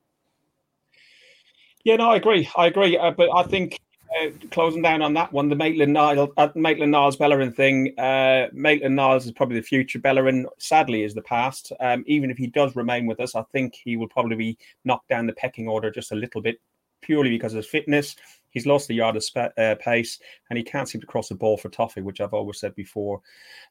Yeah, 1.85 1.95
no, 1.95 2.11
I 2.11 2.17
agree. 2.17 2.49
I 2.57 2.65
agree. 2.65 2.97
Uh, 2.97 3.11
but 3.11 3.29
I 3.33 3.43
think 3.43 3.79
uh, 4.21 4.29
closing 4.51 4.81
down 4.81 5.01
on 5.01 5.13
that 5.13 5.31
one, 5.31 5.49
the 5.49 5.55
Maitland 5.55 5.93
Niles, 5.93 6.29
uh, 6.37 6.49
Maitland 6.55 6.91
Niles 6.91 7.15
Bellerin 7.15 7.51
thing. 7.51 7.97
Uh, 7.97 8.47
Maitland 8.53 8.95
Niles 8.95 9.25
is 9.25 9.31
probably 9.31 9.57
the 9.57 9.65
future. 9.65 9.99
Bellerin, 9.99 10.47
sadly, 10.57 11.03
is 11.03 11.13
the 11.13 11.21
past. 11.21 11.71
Um, 11.79 12.03
even 12.07 12.29
if 12.29 12.37
he 12.37 12.47
does 12.47 12.75
remain 12.75 13.05
with 13.05 13.19
us, 13.19 13.35
I 13.35 13.43
think 13.51 13.75
he 13.75 13.97
will 13.97 14.09
probably 14.09 14.35
be 14.35 14.57
knocked 14.85 15.09
down 15.09 15.27
the 15.27 15.33
pecking 15.33 15.67
order 15.67 15.91
just 15.91 16.11
a 16.11 16.15
little 16.15 16.41
bit, 16.41 16.59
purely 17.01 17.29
because 17.29 17.53
of 17.53 17.57
his 17.57 17.67
fitness. 17.67 18.15
He's 18.49 18.67
lost 18.67 18.87
the 18.87 18.93
yard 18.93 19.15
of 19.15 19.23
uh, 19.35 19.75
pace, 19.75 20.19
and 20.49 20.57
he 20.57 20.63
can't 20.63 20.87
seem 20.87 21.01
to 21.01 21.07
cross 21.07 21.29
the 21.29 21.35
ball 21.35 21.57
for 21.57 21.69
Toffee, 21.69 22.01
which 22.01 22.21
I've 22.21 22.35
always 22.35 22.59
said 22.59 22.75
before. 22.75 23.21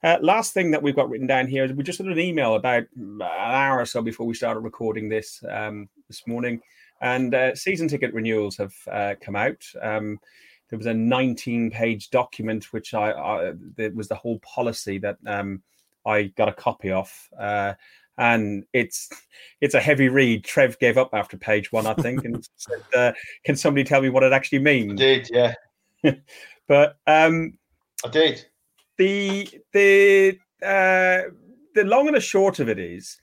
Uh, 0.02 0.18
last 0.20 0.54
thing 0.54 0.72
that 0.72 0.82
we've 0.82 0.96
got 0.96 1.08
written 1.08 1.28
down 1.28 1.46
here 1.46 1.64
is 1.64 1.72
we 1.72 1.84
just 1.84 1.98
had 1.98 2.08
an 2.08 2.18
email 2.18 2.56
about 2.56 2.84
an 2.96 3.22
hour 3.22 3.78
or 3.78 3.86
so 3.86 4.02
before 4.02 4.26
we 4.26 4.34
started 4.34 4.60
recording 4.60 5.08
this 5.08 5.42
um, 5.48 5.88
this 6.08 6.26
morning 6.26 6.60
and 7.02 7.34
uh, 7.34 7.54
season 7.54 7.88
ticket 7.88 8.14
renewals 8.14 8.56
have 8.56 8.74
uh, 8.90 9.14
come 9.20 9.36
out. 9.36 9.62
Um, 9.82 10.18
there 10.70 10.78
was 10.78 10.86
a 10.86 10.92
19-page 10.92 12.08
document, 12.10 12.72
which 12.72 12.94
I, 12.94 13.10
I 13.12 13.52
there 13.76 13.90
was 13.90 14.08
the 14.08 14.14
whole 14.14 14.38
policy 14.38 14.96
that 14.98 15.18
um, 15.26 15.62
I 16.06 16.24
got 16.36 16.48
a 16.48 16.52
copy 16.54 16.90
of, 16.90 17.12
uh, 17.38 17.74
and 18.16 18.64
it's 18.72 19.10
it's 19.60 19.74
a 19.74 19.80
heavy 19.80 20.08
read. 20.08 20.44
Trev 20.44 20.78
gave 20.78 20.96
up 20.96 21.10
after 21.12 21.36
page 21.36 21.72
one, 21.72 21.86
I 21.86 21.94
think, 21.94 22.24
and 22.24 22.48
said, 22.56 22.82
uh, 22.96 23.12
"Can 23.44 23.56
somebody 23.56 23.84
tell 23.84 24.00
me 24.00 24.08
what 24.08 24.22
it 24.22 24.32
actually 24.32 24.60
I 24.60 24.62
means?" 24.62 24.98
did, 24.98 25.28
yeah, 25.30 25.54
But 26.68 26.96
um, 27.06 27.58
I 28.04 28.08
did. 28.08 28.46
the 28.96 29.48
the 29.72 30.38
uh, 30.64 31.30
the 31.74 31.84
long 31.84 32.06
and 32.06 32.16
the 32.16 32.20
short 32.20 32.60
of 32.60 32.68
it 32.68 32.78
is 32.78 33.18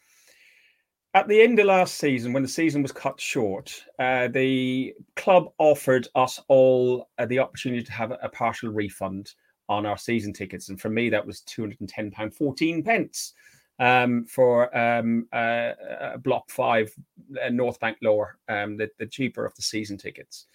at 1.13 1.27
the 1.27 1.41
end 1.41 1.59
of 1.59 1.65
last 1.65 1.95
season 1.95 2.33
when 2.33 2.43
the 2.43 2.49
season 2.49 2.81
was 2.81 2.91
cut 2.91 3.19
short 3.19 3.83
uh, 3.99 4.27
the 4.27 4.93
club 5.15 5.51
offered 5.57 6.07
us 6.15 6.39
all 6.47 7.09
uh, 7.17 7.25
the 7.25 7.39
opportunity 7.39 7.83
to 7.83 7.91
have 7.91 8.11
a 8.11 8.29
partial 8.29 8.71
refund 8.71 9.33
on 9.67 9.85
our 9.85 9.97
season 9.97 10.33
tickets 10.33 10.69
and 10.69 10.79
for 10.79 10.89
me 10.89 11.09
that 11.09 11.25
was 11.25 11.41
210 11.41 12.11
pound 12.11 12.33
14 12.33 12.83
pence 12.83 13.33
um, 13.79 14.25
for 14.25 14.75
um, 14.77 15.27
uh, 15.31 16.17
block 16.17 16.49
5 16.49 16.93
uh, 17.43 17.49
north 17.49 17.79
bank 17.79 17.97
lower 18.01 18.37
um, 18.49 18.77
the, 18.77 18.89
the 18.99 19.05
cheaper 19.05 19.45
of 19.45 19.55
the 19.55 19.61
season 19.61 19.97
tickets 19.97 20.45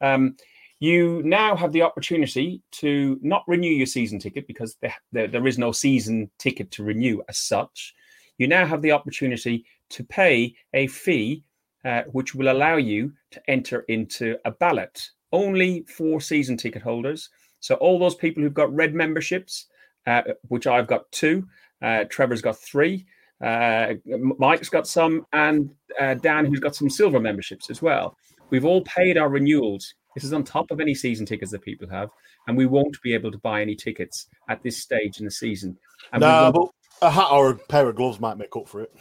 um, 0.00 0.36
you 0.80 1.22
now 1.24 1.56
have 1.56 1.72
the 1.72 1.82
opportunity 1.82 2.62
to 2.70 3.18
not 3.20 3.42
renew 3.48 3.70
your 3.70 3.86
season 3.86 4.18
ticket 4.18 4.46
because 4.46 4.76
there, 4.80 4.94
there, 5.12 5.26
there 5.26 5.46
is 5.46 5.58
no 5.58 5.72
season 5.72 6.30
ticket 6.38 6.70
to 6.72 6.84
renew 6.84 7.20
as 7.28 7.38
such. 7.38 7.94
You 8.38 8.46
now 8.46 8.64
have 8.64 8.82
the 8.82 8.92
opportunity 8.92 9.64
to 9.90 10.04
pay 10.04 10.54
a 10.74 10.86
fee, 10.86 11.44
uh, 11.84 12.02
which 12.12 12.34
will 12.34 12.50
allow 12.50 12.76
you 12.76 13.12
to 13.30 13.40
enter 13.48 13.80
into 13.88 14.36
a 14.44 14.50
ballot 14.50 15.10
only 15.32 15.84
for 15.88 16.20
season 16.20 16.56
ticket 16.56 16.82
holders. 16.82 17.30
So, 17.60 17.74
all 17.76 17.98
those 17.98 18.14
people 18.14 18.42
who've 18.42 18.54
got 18.54 18.74
red 18.74 18.94
memberships, 18.94 19.66
uh, 20.06 20.22
which 20.48 20.66
I've 20.66 20.86
got 20.86 21.10
two, 21.12 21.46
uh, 21.82 22.04
Trevor's 22.04 22.42
got 22.42 22.58
three, 22.58 23.06
uh, 23.44 23.94
Mike's 24.06 24.68
got 24.68 24.86
some, 24.86 25.26
and 25.32 25.70
uh, 26.00 26.14
Dan, 26.14 26.46
who's 26.46 26.60
got 26.60 26.74
some 26.74 26.90
silver 26.90 27.20
memberships 27.20 27.70
as 27.70 27.80
well. 27.82 28.16
We've 28.50 28.64
all 28.64 28.82
paid 28.82 29.18
our 29.18 29.28
renewals. 29.28 29.94
This 30.14 30.24
is 30.24 30.32
on 30.32 30.42
top 30.42 30.70
of 30.70 30.80
any 30.80 30.94
season 30.94 31.26
tickets 31.26 31.52
that 31.52 31.62
people 31.62 31.88
have, 31.90 32.10
and 32.46 32.56
we 32.56 32.66
won't 32.66 33.00
be 33.02 33.14
able 33.14 33.30
to 33.30 33.38
buy 33.38 33.60
any 33.60 33.76
tickets 33.76 34.26
at 34.48 34.62
this 34.62 34.78
stage 34.78 35.18
in 35.18 35.24
the 35.24 35.30
season. 35.30 35.76
And 36.12 36.22
we 36.22 36.26
but 36.26 36.70
a 37.02 37.10
hat 37.10 37.28
or 37.30 37.50
a 37.50 37.54
pair 37.54 37.88
of 37.88 37.96
gloves 37.96 38.18
might 38.18 38.38
make 38.38 38.56
up 38.56 38.68
for 38.68 38.80
it. 38.82 38.92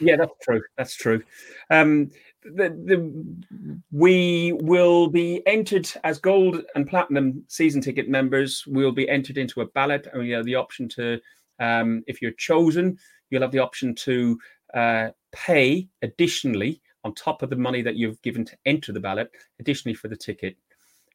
Yeah, 0.00 0.16
that's 0.16 0.32
true. 0.42 0.62
That's 0.76 0.94
true. 0.94 1.22
Um, 1.70 2.10
the, 2.42 2.68
the, 2.68 3.82
we 3.90 4.52
will 4.60 5.08
be 5.08 5.42
entered 5.46 5.90
as 6.04 6.18
gold 6.18 6.62
and 6.74 6.86
platinum 6.86 7.44
season 7.48 7.80
ticket 7.80 8.08
members. 8.08 8.64
We'll 8.66 8.92
be 8.92 9.08
entered 9.08 9.38
into 9.38 9.60
a 9.60 9.66
ballot, 9.66 10.06
and 10.12 10.26
you 10.26 10.34
have 10.34 10.44
the 10.44 10.54
option 10.54 10.88
to, 10.90 11.20
um, 11.58 12.04
if 12.06 12.22
you're 12.22 12.32
chosen, 12.32 12.98
you'll 13.30 13.42
have 13.42 13.52
the 13.52 13.58
option 13.58 13.94
to 13.96 14.38
uh, 14.74 15.08
pay 15.32 15.88
additionally 16.02 16.80
on 17.04 17.14
top 17.14 17.42
of 17.42 17.50
the 17.50 17.56
money 17.56 17.82
that 17.82 17.96
you've 17.96 18.20
given 18.22 18.44
to 18.44 18.56
enter 18.66 18.92
the 18.92 19.00
ballot, 19.00 19.30
additionally 19.60 19.94
for 19.94 20.08
the 20.08 20.16
ticket. 20.16 20.56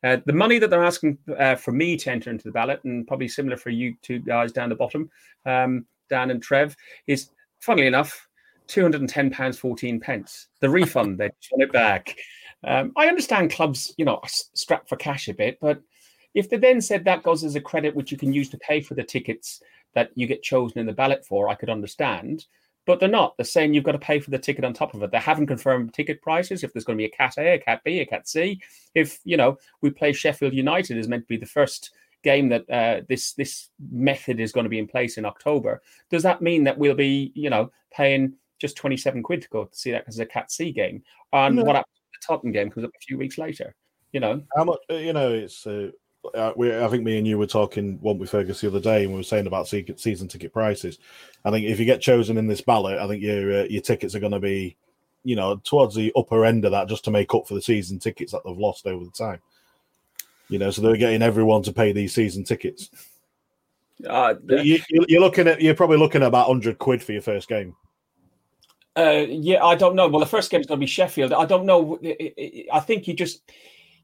Uh, 0.04 0.18
the 0.26 0.34
money 0.34 0.58
that 0.58 0.70
they're 0.70 0.84
asking 0.84 1.18
uh, 1.38 1.56
for 1.56 1.72
me 1.72 1.96
to 1.96 2.12
enter 2.12 2.30
into 2.30 2.44
the 2.44 2.52
ballot, 2.52 2.82
and 2.84 3.06
probably 3.08 3.28
similar 3.28 3.56
for 3.56 3.70
you 3.70 3.96
two 4.02 4.20
guys 4.20 4.52
down 4.52 4.70
the 4.70 4.76
bottom, 4.76 5.10
um, 5.46 5.86
Dan 6.10 6.32
and 6.32 6.42
Trev, 6.42 6.76
is 7.08 7.30
funnily 7.60 7.88
enough, 7.88 8.28
two 8.72 8.82
hundred 8.82 9.02
and 9.02 9.10
ten 9.10 9.30
pounds 9.30 9.60
fourteen 9.60 10.00
pence. 10.00 10.48
The 10.62 10.70
refund 10.70 11.18
they 11.18 11.28
turn 11.28 11.62
it 11.62 11.72
back. 11.72 12.16
Um, 12.64 12.94
I 12.96 13.08
understand 13.08 13.52
clubs, 13.52 13.94
you 13.98 14.06
know, 14.06 14.22
strapped 14.26 14.88
for 14.88 14.96
cash 14.96 15.28
a 15.28 15.34
bit, 15.34 15.58
but 15.60 15.82
if 16.34 16.50
they 16.50 16.58
then 16.58 16.80
said 16.80 17.04
that 17.04 17.24
goes 17.24 17.44
as 17.44 17.56
a 17.56 17.62
credit 17.62 17.96
which 17.96 18.12
you 18.12 18.18
can 18.18 18.32
use 18.34 18.50
to 18.50 18.58
pay 18.60 18.80
for 18.80 18.94
the 18.94 19.04
tickets 19.04 19.62
that 19.94 20.12
you 20.16 20.28
get 20.28 20.44
chosen 20.44 20.80
in 20.80 20.86
the 20.86 20.94
ballot 20.94 21.26
for, 21.26 21.50
I 21.50 21.56
could 21.56 21.70
understand. 21.70 22.46
But 22.86 23.00
they're 23.00 23.10
not. 23.10 23.36
They're 23.36 23.46
saying 23.46 23.74
you've 23.74 23.84
got 23.84 23.92
to 23.92 24.00
pay 24.00 24.20
for 24.20 24.32
the 24.32 24.40
ticket 24.40 24.64
on 24.64 24.74
top 24.74 24.94
of 24.94 25.04
it. 25.04 25.12
They 25.12 25.20
haven't 25.20 25.48
confirmed 25.48 25.94
ticket 25.94 26.22
prices. 26.22 26.64
If 26.64 26.72
there's 26.72 26.86
going 26.86 26.98
to 26.98 27.02
be 27.02 27.12
a 27.12 27.16
Cat 27.16 27.36
A, 27.38 27.56
a 27.56 27.60
Cat 27.60 27.82
B, 27.84 28.00
a 28.00 28.06
Cat 28.06 28.28
C. 28.28 28.62
If 28.96 29.20
you 29.26 29.38
know 29.38 29.58
we 29.82 29.90
play 29.90 30.14
Sheffield 30.14 30.54
United 30.54 30.98
is 30.98 31.08
meant 31.08 31.24
to 31.24 31.28
be 31.28 31.38
the 31.38 31.46
first 31.46 31.92
game 32.24 32.50
that 32.50 32.70
uh, 32.70 33.02
this 33.10 33.34
this 33.34 33.70
method 33.92 34.40
is 34.40 34.52
going 34.52 34.64
to 34.64 34.70
be 34.70 34.80
in 34.80 34.88
place 34.88 35.18
in 35.18 35.26
October. 35.26 35.82
Does 36.10 36.24
that 36.24 36.42
mean 36.42 36.64
that 36.64 36.78
we'll 36.78 36.96
be 36.96 37.32
you 37.36 37.50
know 37.50 37.72
paying 37.92 38.34
just 38.62 38.78
twenty 38.78 38.96
seven 38.96 39.24
quid 39.24 39.42
to 39.42 39.50
go 39.50 39.66
to 39.66 39.76
see 39.76 39.92
that 39.92 40.06
as 40.08 40.20
a 40.20 40.26
Cat 40.26 40.52
C 40.52 40.72
game? 40.72 41.04
And 41.34 41.56
no. 41.56 41.64
what 41.64 41.74
to 41.74 41.80
the 41.80 42.26
Tottenham 42.26 42.54
game 42.54 42.70
comes 42.70 42.86
up 42.86 42.92
a 42.96 43.06
few 43.06 43.18
weeks 43.18 43.38
later? 43.38 43.76
You 44.14 44.20
know 44.20 44.44
how 44.56 44.64
much? 44.64 44.80
Uh, 44.90 44.96
you 44.96 45.14
know 45.14 45.34
it's. 45.34 45.66
Uh, 45.66 45.92
uh, 46.36 46.54
we, 46.56 46.78
I 46.78 46.88
think 46.88 47.04
me 47.04 47.18
and 47.18 47.26
you 47.26 47.40
were 47.40 47.48
talking 47.48 48.00
one 48.00 48.20
with 48.20 48.30
Fergus 48.30 48.62
the 48.62 48.68
other 48.68 48.80
day, 48.80 49.04
and 49.04 49.12
we 49.12 49.18
were 49.18 49.24
saying 49.24 49.48
about 49.48 49.68
season 49.68 50.28
ticket 50.28 50.54
prices. 50.54 51.00
I 51.44 51.50
think 51.50 51.66
if 51.66 51.80
you 51.80 51.86
get 51.86 52.00
chosen 52.00 52.38
in 52.38 52.46
this 52.46 52.62
ballot, 52.62 53.00
I 53.00 53.08
think 53.08 53.24
your 53.24 53.62
uh, 53.62 53.64
your 53.64 53.82
tickets 53.82 54.14
are 54.14 54.20
going 54.20 54.32
to 54.32 54.40
be, 54.40 54.78
you 55.24 55.36
know, 55.36 55.60
towards 55.64 55.96
the 55.96 56.14
upper 56.16 56.46
end 56.46 56.64
of 56.64 56.72
that, 56.72 56.88
just 56.88 57.04
to 57.06 57.12
make 57.12 57.34
up 57.34 57.48
for 57.48 57.56
the 57.56 57.62
season 57.62 57.98
tickets 57.98 58.34
that 58.34 58.44
they've 58.46 58.56
lost 58.56 58.86
over 58.86 59.04
the 59.04 59.12
time. 59.12 59.40
You 60.50 60.60
know, 60.60 60.70
so 60.70 60.84
they're 60.84 60.96
getting 60.96 61.24
everyone 61.24 61.64
to 61.64 61.74
pay 61.74 61.92
these 61.92 62.14
season 62.14 62.44
tickets. 62.44 62.92
Uh, 64.08 64.36
you, 64.48 64.80
are 65.00 65.20
looking 65.20 65.48
at 65.48 65.62
you're 65.62 65.76
probably 65.76 65.98
looking 65.98 66.22
at 66.22 66.28
about 66.28 66.48
hundred 66.48 66.78
quid 66.78 67.02
for 67.02 67.14
your 67.14 67.22
first 67.22 67.48
game. 67.48 67.76
Uh, 68.98 69.26
yeah, 69.28 69.64
I 69.64 69.76
don't 69.76 69.96
know. 69.96 70.08
Well, 70.08 70.20
the 70.20 70.26
first 70.26 70.52
game 70.52 70.62
is 70.62 70.68
going 70.68 70.80
to 70.80 70.84
be 70.84 70.88
Sheffield. 70.88 71.32
I 71.32 71.46
don't 71.46 71.66
know. 71.66 72.00
I 72.74 72.80
think 72.80 73.08
you 73.08 73.14
just 73.14 73.50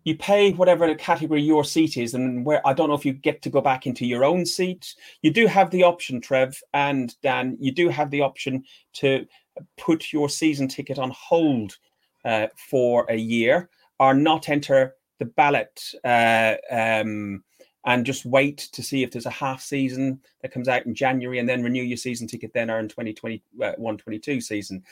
you 0.06 0.16
pay 0.16 0.54
whatever 0.54 0.94
category 0.96 1.42
your 1.42 1.66
seat 1.66 1.98
is, 1.98 2.14
and 2.14 2.46
where 2.46 2.66
I 2.66 2.72
don't 2.72 2.88
know 2.88 2.96
if 2.96 3.06
you 3.06 3.12
get 3.12 3.42
to 3.42 3.50
go 3.50 3.60
back 3.60 3.86
into 3.86 4.06
your 4.06 4.24
own 4.24 4.46
seat. 4.46 4.96
You 5.22 5.32
do 5.32 5.46
have 5.48 5.72
the 5.72 5.84
option, 5.84 6.22
Trev 6.22 6.58
and 6.74 7.14
Dan. 7.22 7.58
You 7.60 7.74
do 7.74 7.90
have 7.90 8.12
the 8.12 8.22
option 8.22 8.64
to 8.94 9.26
put 9.78 10.14
your 10.14 10.30
season 10.30 10.70
ticket 10.70 11.00
on 11.00 11.12
hold 11.12 11.78
uh, 12.24 12.48
for 12.70 13.06
a 13.10 13.18
year, 13.18 13.70
or 14.00 14.14
not 14.14 14.48
enter 14.48 14.96
the 15.20 15.26
ballot 15.26 15.82
uh, 16.06 16.56
um, 16.72 17.44
and 17.88 18.06
just 18.06 18.24
wait 18.26 18.58
to 18.74 18.84
see 18.84 19.02
if 19.02 19.10
there's 19.10 19.26
a 19.26 19.32
half 19.32 19.62
season 19.62 20.20
that 20.44 20.52
comes 20.52 20.68
out 20.68 20.86
in 20.86 20.94
January, 20.94 21.40
and 21.40 21.50
then 21.50 21.64
renew 21.64 21.82
your 21.82 21.98
season 21.98 22.28
ticket 22.28 22.54
then 22.54 22.70
or 22.70 22.78
in 22.78 22.88
2021 22.88 23.98
22 23.98 24.42
season 24.42 24.84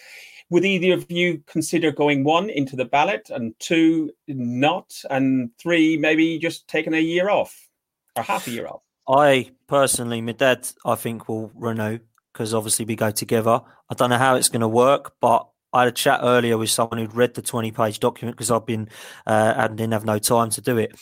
would 0.50 0.66
either 0.66 0.94
of 0.94 1.10
you 1.10 1.44
consider 1.48 1.92
going 1.92 2.24
one 2.24 2.50
into 2.50 2.76
the 2.76 2.86
ballot 2.86 3.30
and 3.30 3.58
two 3.60 4.12
not, 4.28 5.02
and 5.10 5.50
three 5.58 5.98
maybe 5.98 6.38
just 6.38 6.68
taking 6.68 6.94
a 6.94 7.00
year 7.00 7.30
off 7.30 7.68
or 8.16 8.24
half 8.24 8.48
a 8.48 8.52
year 8.52 8.68
off? 8.68 8.82
I 9.08 9.52
personally, 9.68 10.22
my 10.22 10.34
dad, 10.34 10.68
I 10.86 10.96
think 10.96 11.28
will 11.28 11.52
renew 11.56 12.00
because 12.34 12.54
obviously 12.54 12.86
we 12.86 12.96
go 12.96 13.12
together. 13.12 13.62
I 13.90 13.94
don't 13.96 14.10
know 14.10 14.18
how 14.18 14.36
it's 14.36 14.50
going 14.50 14.62
to 14.62 14.68
work, 14.68 15.16
but 15.20 15.48
I 15.74 15.82
had 15.82 15.88
a 15.90 15.92
chat 15.92 16.20
earlier 16.24 16.58
with 16.58 16.70
someone 16.70 17.00
who'd 17.00 17.16
read 17.16 17.34
the 17.34 17.42
20 17.42 17.72
page 17.72 18.00
document 18.00 18.38
because 18.38 18.52
I've 18.52 18.66
been 18.66 18.90
uh, 19.26 19.54
and 19.58 19.78
didn't 19.78 19.94
have 19.94 20.06
no 20.06 20.20
time 20.20 20.50
to 20.52 20.62
do 20.62 20.78
it. 20.78 20.96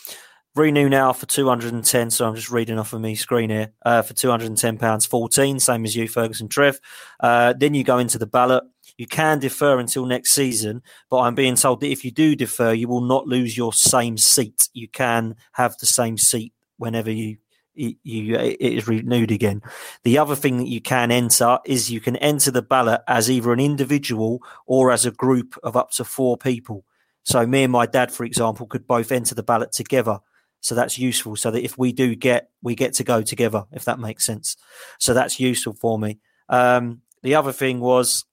Renew 0.55 0.87
now 0.87 1.13
for 1.13 1.25
210. 1.25 2.11
So 2.11 2.27
I'm 2.27 2.35
just 2.35 2.51
reading 2.51 2.77
off 2.77 2.93
of 2.93 3.01
me 3.01 3.15
screen 3.15 3.49
here 3.49 3.73
uh, 3.83 4.03
for 4.03 4.13
210 4.13 4.77
pounds 4.77 5.03
14, 5.07 5.59
same 5.59 5.83
as 5.83 5.95
you, 5.95 6.07
Fergus 6.07 6.41
and 6.41 6.51
Trev. 6.51 6.79
Uh, 7.19 7.53
then 7.57 7.73
you 7.73 7.83
go 7.83 7.97
into 7.97 8.19
the 8.19 8.27
ballot. 8.27 8.63
You 8.97 9.07
can 9.07 9.39
defer 9.39 9.79
until 9.79 10.05
next 10.05 10.31
season, 10.31 10.83
but 11.09 11.21
I'm 11.21 11.33
being 11.33 11.55
told 11.55 11.81
that 11.81 11.89
if 11.89 12.05
you 12.05 12.11
do 12.11 12.35
defer, 12.35 12.71
you 12.71 12.87
will 12.87 13.01
not 13.01 13.27
lose 13.27 13.57
your 13.57 13.73
same 13.73 14.15
seat. 14.15 14.69
You 14.73 14.87
can 14.87 15.35
have 15.53 15.75
the 15.79 15.87
same 15.87 16.19
seat 16.19 16.53
whenever 16.77 17.09
you, 17.09 17.37
you 17.73 18.35
it 18.35 18.61
is 18.61 18.87
renewed 18.87 19.31
again. 19.31 19.63
The 20.03 20.19
other 20.19 20.35
thing 20.35 20.57
that 20.57 20.67
you 20.67 20.81
can 20.81 21.09
enter 21.09 21.57
is 21.65 21.89
you 21.89 21.99
can 21.99 22.17
enter 22.17 22.51
the 22.51 22.61
ballot 22.61 23.01
as 23.07 23.31
either 23.31 23.51
an 23.53 23.59
individual 23.59 24.43
or 24.67 24.91
as 24.91 25.07
a 25.07 25.11
group 25.11 25.57
of 25.63 25.75
up 25.75 25.89
to 25.91 26.03
four 26.03 26.37
people. 26.37 26.85
So 27.23 27.47
me 27.47 27.63
and 27.63 27.71
my 27.71 27.87
dad, 27.87 28.11
for 28.11 28.23
example, 28.23 28.67
could 28.67 28.85
both 28.85 29.11
enter 29.11 29.33
the 29.33 29.41
ballot 29.41 29.71
together. 29.71 30.19
So 30.63 30.75
that's 30.75 30.97
useful. 30.97 31.35
So 31.35 31.51
that 31.51 31.63
if 31.63 31.77
we 31.77 31.91
do 31.91 32.15
get, 32.15 32.49
we 32.61 32.73
get 32.73 32.93
to 32.95 33.03
go 33.03 33.21
together, 33.21 33.65
if 33.73 33.83
that 33.83 33.99
makes 33.99 34.25
sense. 34.25 34.55
So 34.97 35.13
that's 35.13 35.39
useful 35.39 35.73
for 35.73 35.99
me. 35.99 36.19
Um, 36.47 37.01
the 37.21 37.35
other 37.35 37.51
thing 37.51 37.81
was 37.81 38.23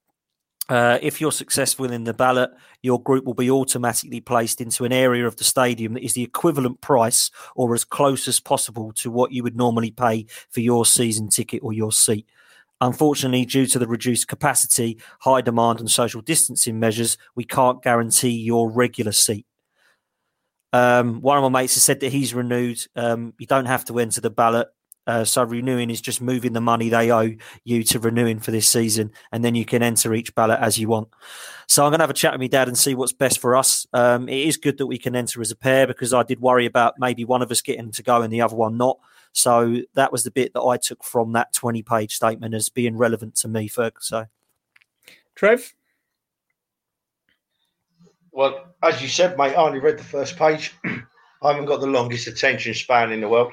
uh, 0.69 1.01
if 1.03 1.21
you're 1.21 1.33
successful 1.33 1.91
in 1.91 2.05
the 2.05 2.15
ballot, 2.15 2.51
your 2.83 3.03
group 3.03 3.25
will 3.25 3.35
be 3.35 3.51
automatically 3.51 4.21
placed 4.21 4.61
into 4.61 4.85
an 4.85 4.93
area 4.93 5.27
of 5.27 5.35
the 5.37 5.45
stadium 5.45 5.95
that 5.95 6.05
is 6.05 6.15
the 6.15 6.23
equivalent 6.23 6.81
price 6.81 7.33
or 7.57 7.75
as 7.75 7.85
close 7.85 8.29
as 8.29 8.39
possible 8.39 8.93
to 8.93 9.11
what 9.11 9.33
you 9.33 9.43
would 9.43 9.57
normally 9.57 9.91
pay 9.91 10.27
for 10.51 10.61
your 10.61 10.87
season 10.87 11.29
ticket 11.29 11.65
or 11.65 11.73
your 11.73 11.91
seat. 11.91 12.29
Unfortunately, 12.81 13.45
due 13.45 13.67
to 13.67 13.81
the 13.81 13.89
reduced 13.89 14.29
capacity, 14.29 14.99
high 15.19 15.41
demand, 15.41 15.81
and 15.81 15.91
social 15.91 16.21
distancing 16.21 16.79
measures, 16.79 17.19
we 17.35 17.45
can't 17.45 17.83
guarantee 17.83 18.31
your 18.31 18.71
regular 18.71 19.13
seat. 19.13 19.45
Um, 20.73 21.21
one 21.21 21.37
of 21.37 21.51
my 21.51 21.61
mates 21.61 21.75
has 21.75 21.83
said 21.83 22.01
that 22.01 22.13
he's 22.13 22.35
renewed. 22.35 22.85
Um, 22.95 23.35
you 23.39 23.47
don't 23.47 23.67
have 23.67 23.85
to 23.87 23.99
enter 23.99 24.21
the 24.21 24.31
ballot. 24.31 24.69
Uh, 25.07 25.25
so 25.25 25.43
renewing 25.43 25.91
is 25.91 26.01
just 26.01 26.21
moving 26.21 26.53
the 26.53 26.61
money 26.61 26.89
they 26.89 27.11
owe 27.11 27.35
you 27.65 27.83
to 27.83 27.99
renewing 27.99 28.39
for 28.39 28.51
this 28.51 28.69
season, 28.69 29.11
and 29.33 29.45
then 29.45 29.55
you 29.55 29.65
can 29.65 29.83
enter 29.83 30.15
each 30.15 30.35
ballot 30.35 30.61
as 30.61 30.79
you 30.79 30.89
want. 30.89 31.09
So 31.67 31.85
I'm 31.85 31.91
going 31.91 31.99
to 31.99 32.05
have 32.05 32.11
a 32.11 32.15
chat 32.15 32.33
with 32.33 32.41
my 32.41 32.47
dad 32.47 32.69
and 32.69 32.79
see 32.79 32.95
what's 32.95 33.13
best 33.13 33.41
for 33.41 33.57
us. 33.57 33.87
Um, 33.93 34.29
it 34.29 34.47
is 34.47 34.57
good 34.57 34.79
that 34.79 34.87
we 34.87 34.99
can 34.99 35.17
enter 35.17 35.41
as 35.41 35.51
a 35.51 35.57
pair 35.57 35.87
because 35.87 36.13
I 36.13 36.23
did 36.23 36.41
worry 36.41 36.67
about 36.67 36.95
maybe 36.99 37.25
one 37.25 37.43
of 37.43 37.51
us 37.51 37.61
getting 37.61 37.91
to 37.93 38.03
go 38.03 38.23
and 38.23 38.33
the 38.33 38.43
other 38.43 38.57
one 38.57 38.77
not. 38.77 38.99
So 39.33 39.79
that 39.95 40.13
was 40.13 40.25
the 40.25 40.31
bit 40.31 40.53
that 40.55 40.63
I 40.63 40.77
took 40.77 41.03
from 41.05 41.33
that 41.33 41.53
20 41.55 41.83
page 41.83 42.15
statement 42.15 42.55
as 42.55 42.69
being 42.69 42.97
relevant 42.97 43.37
to 43.37 43.49
me, 43.49 43.69
Ferg. 43.69 43.93
So, 44.01 44.27
Trev. 45.35 45.75
Well, 48.41 48.75
as 48.83 49.03
you 49.03 49.09
said, 49.09 49.37
mate, 49.37 49.53
I 49.53 49.67
only 49.67 49.81
read 49.81 49.99
the 49.99 50.03
first 50.03 50.39
page. 50.39 50.73
I 50.87 51.53
haven't 51.53 51.67
got 51.67 51.83
the 51.83 51.87
longest 51.87 52.27
attention 52.27 52.73
span 52.73 53.13
in 53.13 53.21
the 53.21 53.29
world. 53.29 53.53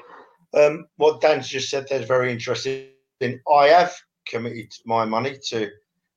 Um, 0.54 0.86
what 0.96 1.20
Dan's 1.20 1.46
just 1.46 1.68
said 1.68 1.86
there 1.90 2.00
is 2.00 2.08
very 2.08 2.32
interesting. 2.32 2.88
I 3.22 3.66
have 3.66 3.94
committed 4.26 4.72
my 4.86 5.04
money 5.04 5.36
to 5.48 5.68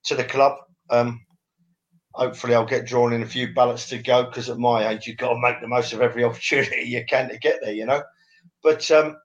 to 0.06 0.16
the 0.16 0.24
club. 0.24 0.56
Um, 0.90 1.20
hopefully, 2.14 2.56
I'll 2.56 2.66
get 2.66 2.86
drawn 2.86 3.12
in 3.12 3.24
a 3.24 3.26
few 3.26 3.54
ballots 3.54 3.90
to 3.90 3.98
go 3.98 4.24
because 4.24 4.50
at 4.50 4.58
my 4.58 4.88
age, 4.88 5.06
you've 5.06 5.18
got 5.18 5.34
to 5.34 5.42
make 5.42 5.60
the 5.60 5.68
most 5.68 5.92
of 5.92 6.00
every 6.00 6.24
opportunity 6.30 6.84
you 6.84 7.04
can 7.10 7.28
to 7.28 7.38
get 7.40 7.60
there, 7.62 7.74
you 7.74 7.86
know. 7.86 8.02
But 8.64 8.90
um, 8.90 9.18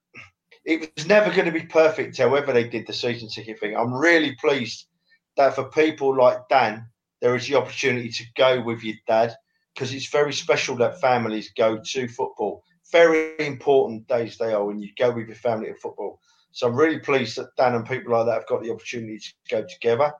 it 0.65 0.91
was 0.97 1.07
never 1.07 1.31
going 1.31 1.47
to 1.47 1.53
be 1.53 1.67
perfect, 1.67 2.19
however, 2.19 2.53
they 2.53 2.69
did 2.69 2.89
the 2.89 2.93
season 2.93 3.29
ticket 3.29 3.61
thing. 3.61 3.77
I'm 3.77 3.95
really 3.95 4.35
pleased 4.41 4.89
that 5.37 5.55
for 5.55 5.71
people 5.71 6.17
like 6.17 6.49
Dan, 6.51 6.89
there 7.21 7.35
is 7.35 7.47
the 7.47 7.55
opportunity 7.55 8.11
to 8.11 8.25
go 8.37 8.61
with 8.62 8.83
your 8.83 8.97
dad 9.07 9.35
because 9.75 9.93
it's 9.93 10.09
very 10.09 10.33
special 10.33 10.77
that 10.77 11.01
families 11.01 11.53
go 11.57 11.79
to 11.85 12.09
football 12.09 12.62
very 12.93 13.35
important 13.45 14.07
days 14.07 14.37
they 14.37 14.53
are 14.53 14.64
when 14.64 14.81
you 14.81 14.91
go 14.99 15.11
with 15.11 15.27
your 15.27 15.37
family 15.37 15.69
to 15.69 15.75
football. 15.75 16.21
So 16.53 16.67
I'm 16.67 16.77
really 16.77 16.99
pleased 16.99 17.37
that 17.37 17.55
Dan 17.57 17.75
and 17.75 17.87
people 17.87 18.12
like 18.12 18.27
that 18.27 18.35
have 18.35 18.47
got 18.47 18.62
the 18.62 18.73
opportunity 18.73 19.19
to 19.19 19.33
go 19.51 19.67
together. 19.67 20.12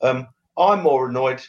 Um, 0.00 0.28
I'm 0.56 0.82
more 0.82 1.08
annoyed 1.08 1.42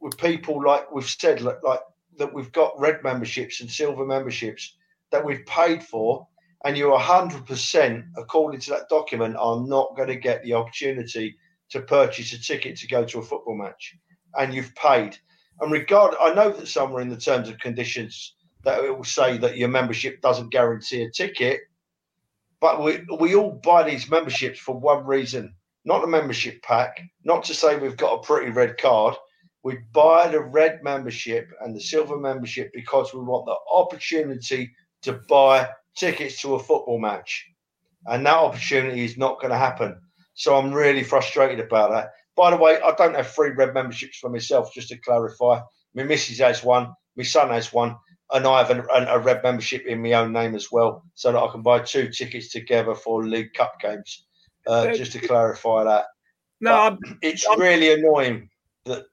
with 0.00 0.18
people 0.18 0.62
like 0.62 0.90
we've 0.92 1.08
said, 1.08 1.40
like, 1.40 1.62
like 1.62 1.80
that 2.18 2.32
we've 2.32 2.52
got 2.52 2.78
red 2.78 3.02
memberships 3.02 3.60
and 3.60 3.70
silver 3.70 4.04
memberships 4.04 4.76
that 5.10 5.24
we've 5.24 5.46
paid 5.46 5.82
for, 5.82 6.26
and 6.64 6.76
you're 6.76 6.98
100%, 6.98 8.04
according 8.16 8.60
to 8.60 8.70
that 8.70 8.88
document, 8.88 9.36
are 9.36 9.60
not 9.60 9.96
going 9.96 10.08
to 10.08 10.16
get 10.16 10.42
the 10.42 10.52
opportunity 10.52 11.36
to 11.70 11.80
purchase 11.80 12.32
a 12.32 12.40
ticket 12.40 12.76
to 12.76 12.86
go 12.86 13.04
to 13.04 13.20
a 13.20 13.22
football 13.22 13.56
match, 13.56 13.96
and 14.38 14.54
you've 14.54 14.74
paid. 14.74 15.16
And 15.60 15.72
regard, 15.72 16.14
I 16.20 16.32
know 16.34 16.50
that 16.50 16.68
somewhere 16.68 17.02
in 17.02 17.08
the 17.08 17.16
terms 17.16 17.48
and 17.48 17.60
conditions 17.60 18.34
that 18.64 18.84
it 18.84 18.96
will 18.96 19.04
say 19.04 19.38
that 19.38 19.56
your 19.56 19.68
membership 19.68 20.20
doesn't 20.20 20.50
guarantee 20.50 21.02
a 21.02 21.10
ticket. 21.10 21.60
But 22.60 22.82
we, 22.82 23.00
we 23.18 23.34
all 23.34 23.60
buy 23.62 23.82
these 23.82 24.10
memberships 24.10 24.58
for 24.58 24.78
one 24.78 25.06
reason 25.06 25.54
not 25.84 26.02
the 26.02 26.06
membership 26.06 26.62
pack, 26.62 27.00
not 27.24 27.44
to 27.44 27.54
say 27.54 27.76
we've 27.76 27.96
got 27.96 28.14
a 28.14 28.22
pretty 28.22 28.50
red 28.50 28.76
card. 28.78 29.14
We 29.62 29.78
buy 29.92 30.28
the 30.28 30.40
red 30.40 30.82
membership 30.82 31.48
and 31.60 31.74
the 31.74 31.80
silver 31.80 32.18
membership 32.18 32.70
because 32.74 33.12
we 33.12 33.20
want 33.20 33.46
the 33.46 33.56
opportunity 33.72 34.70
to 35.02 35.14
buy 35.28 35.68
tickets 35.96 36.40
to 36.42 36.54
a 36.54 36.58
football 36.58 36.98
match. 36.98 37.46
And 38.06 38.24
that 38.26 38.36
opportunity 38.36 39.04
is 39.04 39.18
not 39.18 39.40
going 39.40 39.50
to 39.50 39.58
happen. 39.58 40.00
So 40.34 40.56
I'm 40.56 40.72
really 40.72 41.02
frustrated 41.02 41.60
about 41.60 41.90
that. 41.90 42.10
By 42.36 42.50
the 42.50 42.56
way, 42.56 42.80
I 42.80 42.92
don't 42.92 43.16
have 43.16 43.26
free 43.26 43.50
red 43.50 43.74
memberships 43.74 44.18
for 44.18 44.30
myself, 44.30 44.72
just 44.72 44.88
to 44.88 44.98
clarify. 44.98 45.60
My 45.94 46.04
missus 46.04 46.38
has 46.38 46.62
one, 46.62 46.92
my 47.16 47.24
son 47.24 47.50
has 47.50 47.72
one, 47.72 47.96
and 48.32 48.46
I 48.46 48.62
have 48.62 48.70
a, 48.70 48.82
a, 49.08 49.18
red 49.18 49.42
membership 49.42 49.86
in 49.86 50.02
my 50.02 50.12
own 50.12 50.32
name 50.32 50.54
as 50.54 50.70
well, 50.70 51.04
so 51.14 51.32
that 51.32 51.38
I 51.38 51.50
can 51.50 51.62
buy 51.62 51.80
two 51.80 52.08
tickets 52.08 52.50
together 52.50 52.94
for 52.94 53.24
League 53.24 53.52
Cup 53.54 53.80
games. 53.80 54.26
Uh, 54.66 54.92
just 54.92 55.12
to 55.12 55.18
clarify 55.18 55.84
that. 55.84 56.04
No, 56.60 56.74
I'm, 56.74 56.98
it's 57.22 57.46
I'm, 57.50 57.58
really 57.58 57.92
annoying 57.92 58.50
that. 58.84 59.04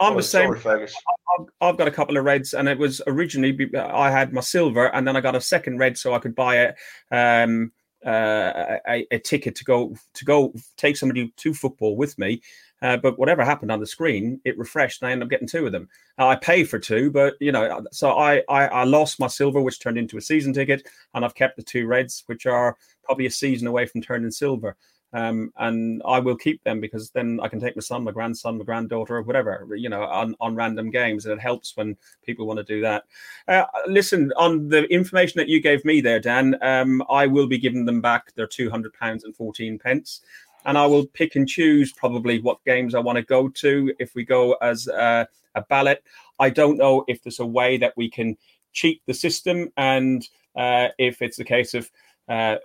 I'm 0.00 0.16
the 0.16 0.22
same. 0.22 0.48
Sorry, 0.48 0.60
Fergus. 0.60 0.94
I've, 1.38 1.46
I've, 1.60 1.76
got 1.76 1.88
a 1.88 1.92
couple 1.92 2.16
of 2.16 2.24
reds, 2.24 2.54
and 2.54 2.68
it 2.68 2.78
was 2.78 3.02
originally 3.06 3.70
I 3.76 4.10
had 4.10 4.32
my 4.32 4.40
silver, 4.40 4.86
and 4.94 5.06
then 5.06 5.16
I 5.16 5.20
got 5.20 5.36
a 5.36 5.40
second 5.40 5.78
red 5.78 5.98
so 5.98 6.14
I 6.14 6.18
could 6.18 6.34
buy 6.34 6.58
it. 6.58 6.74
Um, 7.12 7.72
uh, 8.06 8.78
a, 8.88 9.06
a, 9.10 9.18
ticket 9.18 9.56
to 9.56 9.64
go 9.64 9.94
to 10.14 10.24
go 10.24 10.54
take 10.76 10.96
somebody 10.96 11.32
to 11.36 11.54
football 11.54 11.96
with 11.96 12.16
me. 12.18 12.40
Uh, 12.80 12.96
but 12.96 13.18
whatever 13.18 13.44
happened 13.44 13.72
on 13.72 13.80
the 13.80 13.86
screen, 13.86 14.40
it 14.44 14.56
refreshed, 14.56 15.02
and 15.02 15.08
I 15.08 15.12
ended 15.12 15.26
up 15.26 15.30
getting 15.30 15.48
two 15.48 15.66
of 15.66 15.72
them. 15.72 15.88
I 16.16 16.36
paid 16.36 16.70
for 16.70 16.78
two, 16.78 17.10
but 17.10 17.34
you 17.40 17.50
know, 17.50 17.84
so 17.90 18.16
I, 18.16 18.42
I, 18.48 18.68
I 18.68 18.84
lost 18.84 19.18
my 19.18 19.26
silver, 19.26 19.60
which 19.60 19.80
turned 19.80 19.98
into 19.98 20.16
a 20.16 20.20
season 20.20 20.52
ticket, 20.52 20.86
and 21.14 21.24
I've 21.24 21.34
kept 21.34 21.56
the 21.56 21.62
two 21.64 21.88
reds, 21.88 22.22
which 22.26 22.46
are 22.46 22.76
probably 23.02 23.26
a 23.26 23.30
season 23.30 23.66
away 23.66 23.86
from 23.86 24.00
turning 24.00 24.30
silver. 24.30 24.76
Um, 25.12 25.52
and 25.56 26.02
I 26.04 26.18
will 26.18 26.36
keep 26.36 26.62
them 26.64 26.80
because 26.80 27.10
then 27.10 27.40
I 27.42 27.48
can 27.48 27.60
take 27.60 27.76
my 27.76 27.80
son, 27.80 28.04
my 28.04 28.12
grandson, 28.12 28.58
my 28.58 28.64
granddaughter, 28.64 29.16
or 29.16 29.22
whatever, 29.22 29.66
you 29.74 29.88
know, 29.88 30.02
on, 30.04 30.34
on 30.40 30.54
random 30.54 30.90
games. 30.90 31.24
And 31.24 31.32
it 31.32 31.40
helps 31.40 31.76
when 31.76 31.96
people 32.24 32.46
want 32.46 32.58
to 32.58 32.64
do 32.64 32.80
that. 32.82 33.04
Uh, 33.46 33.64
listen, 33.86 34.32
on 34.36 34.68
the 34.68 34.84
information 34.92 35.38
that 35.38 35.48
you 35.48 35.60
gave 35.60 35.84
me 35.84 36.00
there, 36.00 36.20
Dan, 36.20 36.56
um, 36.62 37.02
I 37.08 37.26
will 37.26 37.46
be 37.46 37.58
giving 37.58 37.86
them 37.86 38.00
back 38.00 38.34
their 38.34 38.46
£200 38.46 38.90
and 39.00 39.34
14 39.34 39.78
pence. 39.78 40.20
And 40.66 40.76
I 40.76 40.86
will 40.86 41.06
pick 41.06 41.36
and 41.36 41.48
choose 41.48 41.92
probably 41.92 42.40
what 42.40 42.62
games 42.64 42.94
I 42.94 43.00
want 43.00 43.16
to 43.16 43.22
go 43.22 43.48
to 43.48 43.92
if 43.98 44.14
we 44.14 44.24
go 44.24 44.52
as 44.60 44.88
a, 44.88 45.26
a 45.54 45.62
ballot. 45.62 46.04
I 46.38 46.50
don't 46.50 46.76
know 46.76 47.04
if 47.08 47.22
there's 47.22 47.40
a 47.40 47.46
way 47.46 47.78
that 47.78 47.94
we 47.96 48.10
can 48.10 48.36
cheat 48.72 49.00
the 49.06 49.14
system 49.14 49.72
and 49.76 50.28
uh, 50.54 50.88
if 50.98 51.22
it's 51.22 51.38
a 51.38 51.44
case 51.44 51.72
of 51.72 51.90
uh, 52.28 52.56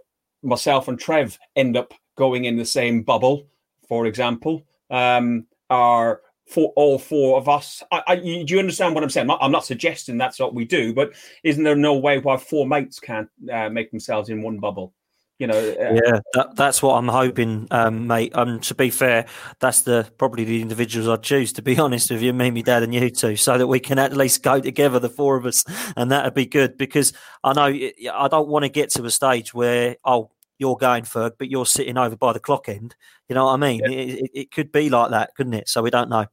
myself 0.42 0.88
and 0.88 1.00
Trev 1.00 1.40
end 1.56 1.78
up 1.78 1.94
going 2.16 2.46
in 2.46 2.58
the 2.58 2.66
same 2.66 3.04
bubble, 3.04 3.48
for 3.88 4.06
example, 4.06 4.64
um, 4.90 5.46
are 5.70 6.22
for 6.48 6.74
all 6.76 7.00
four 7.00 7.38
of 7.38 7.48
us. 7.48 7.82
I, 7.92 8.04
I, 8.08 8.16
do 8.18 8.46
you 8.48 8.60
understand 8.60 8.94
what 8.94 9.04
I'm 9.04 9.10
saying? 9.10 9.24
I'm 9.24 9.28
not, 9.28 9.40
I'm 9.42 9.52
not, 9.52 9.66
suggesting 9.66 10.18
that's 10.18 10.40
what 10.40 10.54
we 10.54 10.66
do, 10.66 10.94
but 10.94 11.14
isn't 11.44 11.64
there 11.64 11.76
no 11.76 11.98
way 11.98 12.20
why 12.20 12.38
four 12.38 12.68
mates 12.68 13.00
can't 13.00 13.30
uh, 13.52 13.70
make 13.70 13.92
themselves 13.92 14.30
in 14.30 14.42
one 14.42 14.60
bubble? 14.60 14.94
You 15.40 15.48
know, 15.48 15.58
uh, 15.58 16.00
yeah, 16.06 16.20
that, 16.36 16.56
that's 16.56 16.84
what 16.84 16.94
I'm 16.94 17.08
hoping, 17.08 17.68
um, 17.72 18.06
mate. 18.06 18.32
Um, 18.36 18.60
to 18.62 18.76
be 18.76 18.92
fair, 18.92 19.26
that's 19.60 19.82
the 19.82 20.08
probably 20.18 20.44
the 20.44 20.62
individuals 20.62 21.10
I'd 21.10 21.24
choose. 21.24 21.52
To 21.54 21.62
be 21.62 21.78
honest 21.80 22.12
with 22.12 22.22
you, 22.22 22.34
me, 22.34 22.52
my 22.52 22.62
dad, 22.62 22.84
and 22.84 22.94
you 22.94 23.10
two, 23.10 23.36
so 23.36 23.58
that 23.58 23.68
we 23.68 23.80
can 23.80 23.98
at 23.98 24.16
least 24.16 24.44
go 24.44 24.62
together, 24.62 25.00
the 25.00 25.10
four 25.10 25.36
of 25.36 25.46
us, 25.46 25.66
and 25.98 26.12
that'd 26.12 26.36
be 26.36 26.46
good. 26.46 26.78
Because 26.78 27.14
I 27.44 27.54
know 27.54 27.66
I 28.14 28.28
don't 28.28 28.48
want 28.48 28.64
to 28.64 28.70
get 28.70 28.92
to 28.92 29.06
a 29.06 29.12
stage 29.12 29.54
where 29.54 29.98
oh, 30.06 30.30
you're 30.64 30.78
going 30.78 31.04
Ferg, 31.04 31.34
but 31.38 31.50
you're 31.50 31.66
sitting 31.66 31.98
over 31.98 32.16
by 32.16 32.32
the 32.32 32.40
clock 32.40 32.70
end. 32.70 32.96
You 33.28 33.36
know 33.36 33.46
what 33.48 33.56
I 33.56 33.58
mean? 33.58 33.82
Yeah. 33.84 33.90
It, 33.90 34.10
it, 34.10 34.32
it, 34.34 34.52
could 34.52 34.72
be 34.72 34.90
like 34.90 35.12
that, 35.12 35.36
couldn't 35.36 35.56
it? 35.56 35.68
So 35.68 35.82
we 35.82 35.90
don't 35.90 36.10
know. 36.10 36.26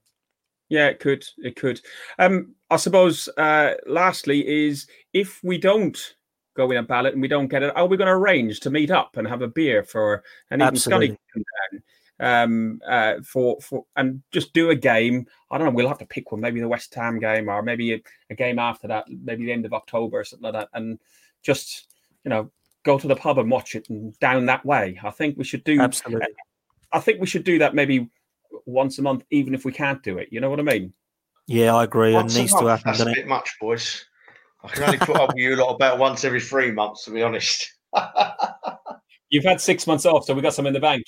Yeah, 0.68 0.86
it 0.86 1.00
could. 1.00 1.24
It 1.38 1.56
could. 1.56 1.80
Um, 2.20 2.54
I 2.70 2.76
suppose. 2.76 3.28
Uh, 3.36 3.74
lastly, 3.88 4.46
is 4.46 4.86
if 5.12 5.42
we 5.42 5.58
don't 5.58 5.98
go 6.54 6.70
in 6.70 6.76
a 6.76 6.82
ballot 6.84 7.14
and 7.14 7.22
we 7.22 7.26
don't 7.26 7.48
get 7.48 7.64
it, 7.64 7.76
are 7.76 7.86
we 7.86 7.96
going 7.96 8.06
to 8.06 8.12
arrange 8.12 8.60
to 8.60 8.70
meet 8.70 8.92
up 8.92 9.16
and 9.16 9.26
have 9.26 9.42
a 9.42 9.48
beer 9.48 9.82
for 9.82 10.22
and 10.52 10.62
even 10.62 10.76
Scotty 10.76 11.18
um, 12.20 12.80
uh, 12.86 13.14
for 13.24 13.60
for 13.60 13.84
and 13.96 14.22
just 14.30 14.52
do 14.52 14.70
a 14.70 14.76
game. 14.76 15.26
I 15.50 15.58
don't 15.58 15.66
know. 15.66 15.72
We'll 15.72 15.88
have 15.88 15.98
to 15.98 16.06
pick 16.06 16.30
one, 16.30 16.40
maybe 16.40 16.60
the 16.60 16.68
West 16.68 16.94
Ham 16.94 17.18
game, 17.18 17.48
or 17.48 17.62
maybe 17.62 17.94
a, 17.94 18.02
a 18.30 18.36
game 18.36 18.60
after 18.60 18.86
that, 18.86 19.06
maybe 19.08 19.44
the 19.44 19.52
end 19.52 19.64
of 19.64 19.72
October 19.72 20.20
or 20.20 20.24
something 20.24 20.44
like 20.44 20.52
that, 20.52 20.68
and 20.74 21.00
just 21.42 21.88
you 22.24 22.28
know 22.28 22.50
go 22.84 22.98
to 22.98 23.06
the 23.06 23.16
pub 23.16 23.38
and 23.38 23.50
watch 23.50 23.74
it 23.74 23.88
and 23.88 24.18
down 24.20 24.46
that 24.46 24.64
way. 24.64 24.98
I 25.02 25.10
think 25.10 25.36
we 25.36 25.44
should 25.44 25.64
do 25.64 25.80
absolutely. 25.80 26.28
I 26.92 27.00
think 27.00 27.20
we 27.20 27.26
should 27.26 27.44
do 27.44 27.58
that 27.58 27.74
maybe 27.74 28.10
once 28.66 28.98
a 28.98 29.02
month, 29.02 29.24
even 29.30 29.54
if 29.54 29.64
we 29.64 29.72
can't 29.72 30.02
do 30.02 30.18
it. 30.18 30.28
You 30.30 30.40
know 30.40 30.50
what 30.50 30.60
I 30.60 30.64
mean? 30.64 30.92
Yeah, 31.46 31.74
I 31.74 31.84
agree. 31.84 32.14
Once 32.14 32.36
it 32.36 32.40
needs 32.40 32.52
to 32.54 32.66
happen. 32.66 32.82
That's 32.86 33.00
a 33.00 33.06
bit 33.06 33.26
much, 33.26 33.50
boys. 33.60 34.04
I 34.62 34.68
can 34.68 34.82
only 34.84 34.98
put 34.98 35.16
up 35.16 35.28
with 35.28 35.38
you 35.38 35.54
a 35.54 35.56
lot 35.56 35.74
about 35.74 35.98
once 35.98 36.24
every 36.24 36.40
three 36.40 36.70
months, 36.70 37.04
to 37.04 37.10
be 37.10 37.22
honest. 37.22 37.72
You've 39.30 39.44
had 39.44 39.60
six 39.60 39.86
months 39.86 40.06
off, 40.06 40.24
so 40.24 40.34
we 40.34 40.42
got 40.42 40.54
some 40.54 40.66
in 40.66 40.74
the 40.74 40.80
bank. 40.80 41.04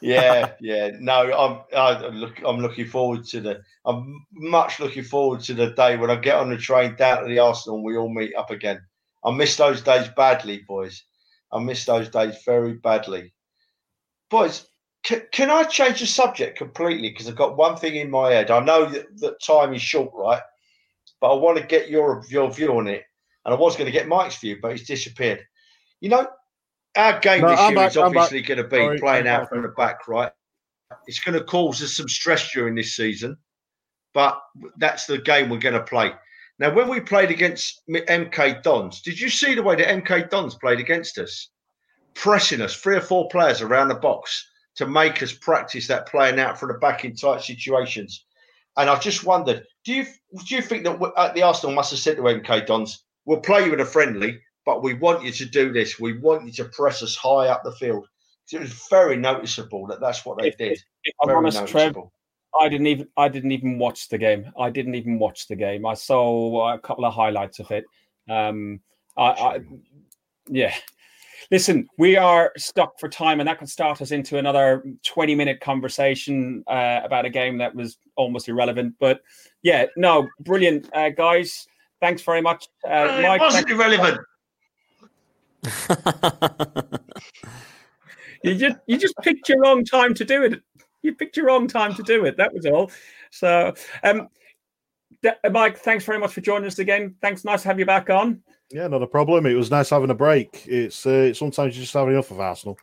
yeah, 0.00 0.52
yeah. 0.60 0.90
No, 0.98 1.32
I'm. 1.32 1.60
I 1.76 2.08
look. 2.08 2.40
I'm 2.44 2.58
looking 2.58 2.86
forward 2.86 3.24
to 3.26 3.40
the. 3.40 3.60
I'm 3.84 4.24
much 4.32 4.80
looking 4.80 5.04
forward 5.04 5.40
to 5.42 5.54
the 5.54 5.70
day 5.70 5.96
when 5.96 6.10
I 6.10 6.16
get 6.16 6.36
on 6.36 6.50
the 6.50 6.56
train 6.56 6.94
down 6.96 7.22
to 7.22 7.28
the 7.28 7.38
Arsenal 7.38 7.76
and 7.76 7.84
we 7.84 7.96
all 7.96 8.12
meet 8.12 8.34
up 8.34 8.50
again. 8.50 8.80
I 9.24 9.30
miss 9.32 9.56
those 9.56 9.82
days 9.82 10.08
badly, 10.16 10.64
boys. 10.68 11.04
I 11.52 11.60
miss 11.60 11.84
those 11.84 12.08
days 12.08 12.36
very 12.44 12.74
badly. 12.74 13.32
Boys, 14.30 14.66
can, 15.04 15.22
can 15.32 15.50
I 15.50 15.64
change 15.64 16.00
the 16.00 16.06
subject 16.06 16.58
completely? 16.58 17.10
Because 17.10 17.28
I've 17.28 17.36
got 17.36 17.56
one 17.56 17.76
thing 17.76 17.96
in 17.96 18.10
my 18.10 18.32
head. 18.32 18.50
I 18.50 18.60
know 18.60 18.86
that, 18.86 19.18
that 19.20 19.42
time 19.42 19.74
is 19.74 19.82
short, 19.82 20.12
right? 20.14 20.42
But 21.20 21.32
I 21.32 21.38
want 21.38 21.58
to 21.58 21.64
get 21.64 21.88
your 21.88 22.24
your 22.28 22.50
view 22.50 22.76
on 22.76 22.88
it. 22.88 23.04
And 23.44 23.54
I 23.54 23.58
was 23.58 23.76
going 23.76 23.86
to 23.86 23.92
get 23.92 24.08
Mike's 24.08 24.38
view, 24.38 24.58
but 24.60 24.72
he's 24.72 24.86
disappeared. 24.86 25.44
You 26.00 26.08
know, 26.08 26.26
our 26.96 27.18
game 27.20 27.42
no, 27.42 27.50
this 27.50 27.60
I'm 27.60 27.72
year 27.72 27.76
back, 27.76 27.90
is 27.90 27.96
obviously 27.96 28.42
going 28.42 28.58
to 28.58 28.68
be 28.68 28.76
Sorry, 28.76 28.98
playing 28.98 29.28
out 29.28 29.48
from 29.48 29.62
the 29.62 29.68
back, 29.68 30.08
right? 30.08 30.32
It's 31.06 31.20
going 31.20 31.38
to 31.38 31.44
cause 31.44 31.82
us 31.82 31.94
some 31.94 32.08
stress 32.08 32.52
during 32.52 32.74
this 32.74 32.96
season, 32.96 33.36
but 34.14 34.40
that's 34.78 35.06
the 35.06 35.18
game 35.18 35.50
we're 35.50 35.58
going 35.58 35.74
to 35.74 35.82
play. 35.82 36.12
Now, 36.58 36.72
when 36.72 36.88
we 36.88 37.00
played 37.00 37.30
against 37.30 37.82
MK 37.88 38.62
Dons, 38.62 39.02
did 39.02 39.18
you 39.20 39.28
see 39.28 39.54
the 39.54 39.62
way 39.62 39.76
that 39.76 39.88
MK 39.88 40.30
Dons 40.30 40.54
played 40.54 40.78
against 40.78 41.18
us? 41.18 41.50
Pressing 42.14 42.60
us, 42.60 42.76
three 42.76 42.96
or 42.96 43.00
four 43.00 43.28
players 43.28 43.60
around 43.60 43.88
the 43.88 43.96
box 43.96 44.46
to 44.76 44.86
make 44.86 45.22
us 45.22 45.32
practice 45.32 45.86
that 45.88 46.06
playing 46.06 46.38
out 46.38 46.58
from 46.58 46.68
the 46.68 46.78
back 46.78 47.04
in 47.04 47.14
tight 47.14 47.42
situations. 47.42 48.24
And 48.76 48.88
I 48.88 48.98
just 48.98 49.24
wondered, 49.24 49.64
do 49.84 49.92
you 49.92 50.04
do 50.46 50.54
you 50.54 50.62
think 50.62 50.84
that 50.84 51.00
uh, 51.00 51.32
the 51.32 51.42
Arsenal 51.42 51.74
must 51.74 51.90
have 51.90 52.00
said 52.00 52.16
to 52.16 52.22
MK 52.22 52.66
Dons, 52.66 53.04
"We'll 53.24 53.40
play 53.40 53.66
you 53.66 53.72
in 53.72 53.80
a 53.80 53.84
friendly, 53.84 54.40
but 54.66 54.82
we 54.82 54.94
want 54.94 55.24
you 55.24 55.30
to 55.30 55.44
do 55.44 55.72
this. 55.72 56.00
We 56.00 56.18
want 56.18 56.46
you 56.46 56.52
to 56.54 56.64
press 56.66 57.02
us 57.02 57.14
high 57.14 57.48
up 57.48 57.62
the 57.62 57.72
field." 57.72 58.06
It 58.52 58.60
was 58.60 58.86
very 58.90 59.16
noticeable 59.16 59.86
that 59.86 60.00
that's 60.00 60.24
what 60.24 60.38
they 60.38 60.48
if, 60.48 60.58
did. 60.58 60.72
If, 60.72 60.84
if 61.04 61.14
I'm 61.22 61.36
honest, 61.36 61.66
Trev, 61.66 61.96
I 62.60 62.68
didn't 62.68 62.86
even 62.86 63.08
I 63.16 63.28
didn't 63.28 63.52
even 63.52 63.78
watch 63.78 64.08
the 64.08 64.18
game. 64.18 64.52
I 64.58 64.70
didn't 64.70 64.94
even 64.94 65.18
watch 65.18 65.48
the 65.48 65.56
game. 65.56 65.84
I 65.86 65.94
saw 65.94 66.72
a 66.72 66.78
couple 66.78 67.04
of 67.04 67.12
highlights 67.12 67.58
of 67.58 67.70
it. 67.70 67.84
Um, 68.28 68.80
I, 69.16 69.24
I 69.24 69.60
yeah. 70.48 70.74
Listen, 71.50 71.86
we 71.98 72.16
are 72.16 72.52
stuck 72.56 72.98
for 72.98 73.08
time, 73.08 73.38
and 73.38 73.48
that 73.48 73.58
could 73.58 73.68
start 73.68 74.00
us 74.00 74.12
into 74.12 74.38
another 74.38 74.82
20 75.04 75.34
minute 75.34 75.60
conversation 75.60 76.64
uh, 76.66 77.00
about 77.04 77.26
a 77.26 77.30
game 77.30 77.58
that 77.58 77.74
was 77.74 77.98
almost 78.16 78.48
irrelevant. 78.48 78.94
But 78.98 79.20
yeah, 79.62 79.86
no, 79.96 80.26
brilliant, 80.40 80.88
uh, 80.94 81.10
guys. 81.10 81.66
Thanks 82.00 82.22
very 82.22 82.40
much. 82.40 82.66
Uh, 82.86 83.20
Mike, 83.22 83.40
it 83.40 83.44
wasn't 83.44 83.70
irrelevant. 83.70 84.20
you 88.44 88.54
just 88.54 88.76
you 88.86 88.98
just 88.98 89.14
picked 89.22 89.48
your 89.48 89.60
wrong 89.60 89.84
time 89.84 90.14
to 90.14 90.24
do 90.24 90.42
it 90.44 90.62
you 91.04 91.14
picked 91.14 91.36
your 91.36 91.46
wrong 91.46 91.68
time 91.68 91.94
to 91.94 92.02
do 92.02 92.24
it. 92.24 92.36
That 92.36 92.52
was 92.52 92.66
all. 92.66 92.90
So, 93.30 93.74
um, 94.02 94.28
Mike, 95.50 95.78
thanks 95.78 96.04
very 96.04 96.18
much 96.18 96.32
for 96.32 96.40
joining 96.40 96.66
us 96.66 96.78
again. 96.78 97.14
Thanks. 97.20 97.44
Nice 97.44 97.62
to 97.62 97.68
have 97.68 97.78
you 97.78 97.86
back 97.86 98.10
on. 98.10 98.42
Yeah, 98.70 98.88
not 98.88 99.02
a 99.02 99.06
problem. 99.06 99.46
It 99.46 99.54
was 99.54 99.70
nice 99.70 99.90
having 99.90 100.10
a 100.10 100.14
break. 100.14 100.66
It's 100.66 101.06
uh, 101.06 101.32
sometimes 101.34 101.76
you 101.76 101.82
just 101.82 101.94
have 101.94 102.08
enough 102.08 102.30
of 102.30 102.40
Arsenal. 102.40 102.78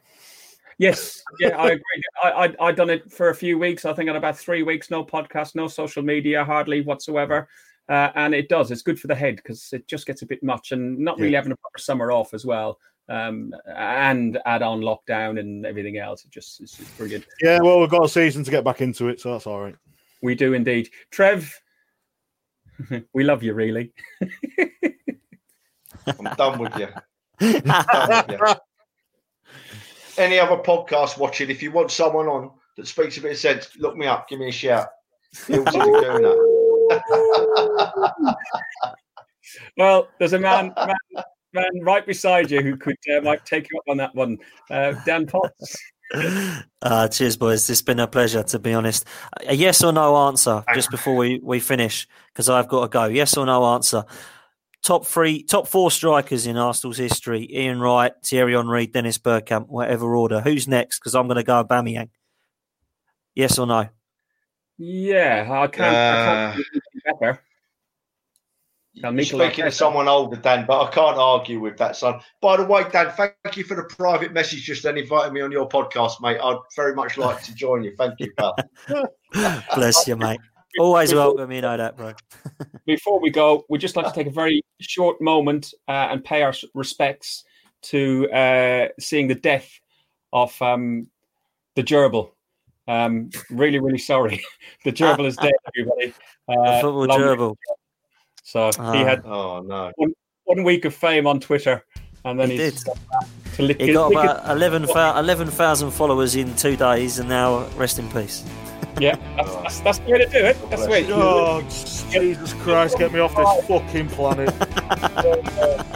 Yes, 0.78 1.22
yeah, 1.40 1.58
I 1.58 1.68
agree. 1.68 2.04
I, 2.24 2.30
I 2.30 2.56
I 2.68 2.72
done 2.72 2.90
it 2.90 3.12
for 3.12 3.30
a 3.30 3.36
few 3.36 3.60
weeks. 3.60 3.86
I 3.86 3.94
think 3.94 4.10
in 4.10 4.16
about 4.16 4.38
three 4.38 4.64
weeks, 4.64 4.90
no 4.90 5.04
podcast, 5.04 5.54
no 5.54 5.68
social 5.68 6.02
media, 6.02 6.44
hardly 6.44 6.82
whatsoever. 6.82 7.50
Uh, 7.90 8.10
and 8.16 8.34
it 8.34 8.48
does. 8.48 8.72
It's 8.72 8.82
good 8.82 9.00
for 9.00 9.08
the 9.08 9.16
head 9.16 9.36
because 9.36 9.74
it 9.74 9.86
just 9.88 10.08
gets 10.08 10.22
a 10.22 10.26
bit 10.26 10.42
much, 10.42 10.72
and 10.72 10.98
not 10.98 11.18
really 11.18 11.34
yeah. 11.34 11.40
having 11.40 11.52
a 11.52 11.58
proper 11.58 11.78
summer 11.78 12.12
off 12.12 12.34
as 12.34 12.46
well 12.46 12.80
um, 13.10 13.54
and 13.76 14.40
add 14.46 14.62
on 14.62 14.82
lockdown 14.82 15.40
and 15.40 15.66
everything 15.66 15.98
else. 15.98 16.24
It 16.24 16.32
just 16.32 16.62
it's, 16.62 16.78
just 16.78 16.98
brilliant. 16.98 17.26
Yeah, 17.42 17.60
well, 17.62 17.80
we've 17.80 17.90
got 17.90 18.06
a 18.06 18.10
season 18.10 18.44
to 18.44 18.52
get 18.52 18.64
back 18.64 18.82
into 18.82 19.08
it, 19.10 19.20
so 19.20 19.32
that's 19.32 19.48
all 19.48 19.62
right. 19.62 19.76
We 20.22 20.36
do 20.36 20.54
indeed. 20.54 20.90
Trev, 21.10 21.54
we 23.14 23.24
love 23.24 23.44
you, 23.44 23.54
really. 23.54 23.92
I'm 26.08 26.36
done 26.36 26.60
with 26.60 26.76
you. 26.78 26.88
Done 27.62 28.26
with 28.28 28.40
you. 28.40 28.48
Any 30.18 30.40
other 30.40 30.58
podcast 30.58 31.18
watching, 31.18 31.50
if 31.50 31.64
you 31.64 31.72
want 31.72 31.90
someone 31.90 32.28
on 32.28 32.52
that 32.78 32.88
speaks 32.88 33.18
a 33.18 33.22
bit 33.22 33.32
of 33.32 33.38
sense, 33.38 33.70
look 33.78 33.96
me 33.96 34.06
up, 34.06 34.28
give 34.28 34.40
me 34.40 34.50
a 34.50 34.52
shout. 34.52 34.88
well, 39.78 40.10
there's 40.20 40.34
a 40.34 40.40
man, 40.40 40.74
man 40.76 41.24
man 41.54 41.82
right 41.82 42.06
beside 42.06 42.52
you 42.52 42.62
who 42.62 42.78
could 42.78 42.98
uh, 43.16 43.22
might 43.22 43.46
take 43.46 43.70
you 43.72 43.78
up 43.78 43.90
on 43.90 43.98
that 43.98 44.16
one. 44.16 44.38
Uh, 44.70 44.94
Dan 45.06 45.28
Potts. 45.28 45.76
Uh, 46.82 47.08
cheers, 47.08 47.38
boys. 47.38 47.70
It's 47.70 47.82
been 47.82 48.00
a 48.00 48.08
pleasure, 48.08 48.44
to 48.44 48.60
be 48.60 48.74
honest. 48.74 49.06
A 49.48 49.56
yes 49.56 49.84
or 49.84 49.94
no 49.94 50.16
answer 50.28 50.64
just 50.74 50.92
before 50.92 51.16
we, 51.16 51.40
we 51.44 51.60
finish, 51.60 52.08
because 52.34 52.50
I've 52.50 52.68
got 52.68 52.82
to 52.82 52.88
go. 52.88 53.06
Yes 53.06 53.38
or 53.38 53.46
no 53.46 53.66
answer. 53.74 54.04
top 54.84 55.06
three, 55.06 55.44
top 55.44 55.68
four 55.68 55.92
strikers 55.92 56.48
in 56.48 56.58
Arsenal's 56.58 56.98
history: 56.98 57.48
Ian 57.52 57.80
Wright, 57.80 58.14
Thierry 58.24 58.54
Henry, 58.54 58.88
Dennis 58.88 59.18
Bergkamp, 59.18 59.68
whatever 59.68 60.16
order. 60.16 60.42
Who's 60.42 60.68
next? 60.68 61.00
Because 61.00 61.16
I'm 61.16 61.28
going 61.28 61.38
to 61.38 61.44
go 61.44 61.64
Aubameyang. 61.64 62.10
Yes 63.36 63.58
or 63.58 63.66
no? 63.68 63.88
Yeah, 64.78 65.48
I 65.50 65.68
can't. 65.68 65.96
I 65.96 66.54
can't 66.54 66.58
do 66.58 66.64
anything 66.64 66.82
better. 66.82 66.91
Now, 69.02 69.10
You're 69.12 69.24
speaking 69.24 69.50
to 69.50 69.56
Pepe. 69.64 69.72
someone 69.72 70.08
older, 70.08 70.36
Dan, 70.38 70.66
but 70.68 70.82
I 70.84 70.92
can't 70.92 71.18
argue 71.18 71.60
with 71.60 71.78
that, 71.78 71.96
son. 71.96 72.20
By 72.42 72.58
the 72.58 72.66
way, 72.66 72.84
Dan, 72.92 73.12
thank 73.12 73.58
you 73.58 73.64
for 73.64 73.76
the 73.76 73.84
private 73.84 74.32
message 74.34 74.64
just 74.64 74.84
then 74.84 74.98
inviting 74.98 75.34
me 75.34 75.42
on 75.42 75.52
your 75.52 75.68
podcast, 75.68 76.22
mate. 76.22 76.38
I'd 76.44 76.58
very 76.76 76.94
much 76.94 77.18
like 77.18 77.42
to 77.44 77.56
join 77.56 77.84
you. 77.84 77.96
Thank 77.98 78.20
you, 78.20 78.32
pal. 78.38 78.56
Bless 79.76 80.08
you, 80.08 80.16
mate. 80.16 80.40
Always 80.80 81.10
Before- 81.12 81.36
welcome. 81.36 81.52
You 81.52 81.62
know 81.62 81.78
that, 81.78 81.98
bro. 81.98 82.14
Before 82.86 83.20
we 83.20 83.30
go, 83.30 83.64
we'd 83.70 83.82
just 83.82 83.96
like 83.96 84.06
to 84.06 84.12
take 84.14 84.28
a 84.28 84.32
very 84.32 84.62
short 84.80 85.20
moment 85.22 85.74
uh, 85.88 86.10
and 86.12 86.24
pay 86.24 86.44
our 86.44 86.54
respects 86.74 87.44
to 87.84 88.30
uh, 88.32 88.88
seeing 89.00 89.28
the 89.28 89.36
death 89.36 89.70
of 90.32 90.60
um, 90.62 91.08
the 91.76 91.84
gerbil. 91.84 92.32
Um, 92.88 93.30
really, 93.50 93.80
really 93.80 93.98
sorry. 93.98 94.42
the 94.86 94.92
gerbil 94.92 95.26
is 95.26 95.38
dead, 95.38 95.54
everybody. 95.76 96.14
The 96.48 96.54
Uh, 96.54 96.82
football 96.82 97.06
long- 97.06 97.20
gerbil. 97.20 97.56
So 98.52 98.70
he 98.76 98.80
Ah. 98.80 98.94
had 99.06 99.22
Oh, 99.26 99.62
no. 99.62 99.92
one 100.44 100.64
week 100.66 100.84
of 100.84 100.94
fame 100.94 101.26
on 101.26 101.40
Twitter, 101.40 101.86
and 102.26 102.38
then 102.38 102.50
He 102.50 102.58
he's 102.58 102.74
did. 102.84 102.86
got 102.86 102.98
back 103.10 103.30
to 103.56 103.62
lick 103.64 103.80
He 103.80 103.88
his- 103.88 103.96
got 103.96 104.10
lick 104.10 104.24
about 104.26 104.52
11,000 104.52 105.18
11,000 105.24 105.92
followers 105.92 106.36
in 106.36 106.54
two 106.56 106.76
days, 106.76 107.20
and 107.20 107.30
now 107.30 107.66
rest 107.78 107.98
in 107.98 108.10
peace. 108.10 108.44
Yeah, 109.00 109.16
that's, 109.38 109.56
that's, 109.56 109.80
that's 109.80 109.98
the 110.00 110.12
way 110.12 110.18
to 110.18 110.26
do 110.28 110.38
it. 110.40 110.58
That's 110.70 110.84
the 110.84 110.92
way. 110.92 111.06
Oh, 111.14 111.62
Jesus 112.12 112.52
Christ, 112.62 112.98
get 112.98 113.14
me 113.14 113.20
off 113.22 113.34
this 113.38 113.66
fucking 113.68 114.10
planet. 114.10 114.54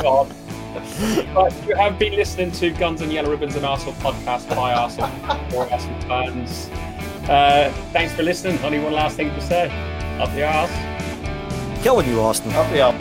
God. 0.01 0.33
but 1.33 1.53
you 1.67 1.75
have 1.75 1.99
been 1.99 2.13
listening 2.15 2.51
to 2.53 2.69
Guns 2.71 3.01
and 3.01 3.11
Yellow 3.11 3.31
Ribbons 3.31 3.55
and 3.57 3.65
Arsenal 3.65 3.93
podcast 3.95 4.47
by 4.55 4.73
Arsenal 4.73 5.09
for 5.49 5.69
Arsenal 5.73 5.99
fans. 6.07 6.69
Uh, 7.29 7.69
thanks 7.91 8.13
for 8.13 8.23
listening. 8.23 8.57
Only 8.63 8.79
one 8.79 8.93
last 8.93 9.17
thing 9.17 9.29
to 9.31 9.41
say. 9.41 9.67
Up 10.21 10.31
the 10.33 10.45
arse. 10.47 10.94
Go 11.85 11.99
on, 11.99 12.09
you 12.09 12.19
Arsenal. 12.19 12.57
Up 12.57 12.71
the 12.71 12.81
up. 12.81 12.95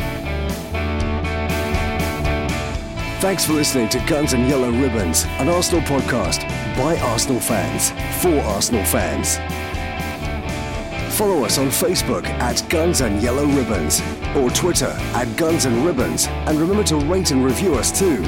Thanks 3.22 3.46
for 3.46 3.54
listening 3.54 3.88
to 3.88 3.98
Guns 4.00 4.34
and 4.34 4.46
Yellow 4.46 4.70
Ribbons, 4.70 5.24
an 5.38 5.48
Arsenal 5.48 5.80
podcast 5.86 6.46
by 6.76 6.98
Arsenal 6.98 7.40
fans 7.40 7.92
for 8.20 8.38
Arsenal 8.42 8.84
fans. 8.84 9.38
Follow 11.16 11.46
us 11.46 11.56
on 11.56 11.68
Facebook 11.68 12.26
at 12.26 12.62
Guns 12.68 13.00
and 13.00 13.22
Yellow 13.22 13.46
Ribbons 13.46 14.02
or 14.36 14.50
Twitter 14.50 14.94
at 15.14 15.34
Guns 15.38 15.64
and 15.64 15.86
Ribbons, 15.86 16.26
and 16.26 16.60
remember 16.60 16.84
to 16.84 16.96
rate 16.96 17.30
and 17.30 17.42
review 17.42 17.76
us 17.76 17.98
too. 17.98 18.22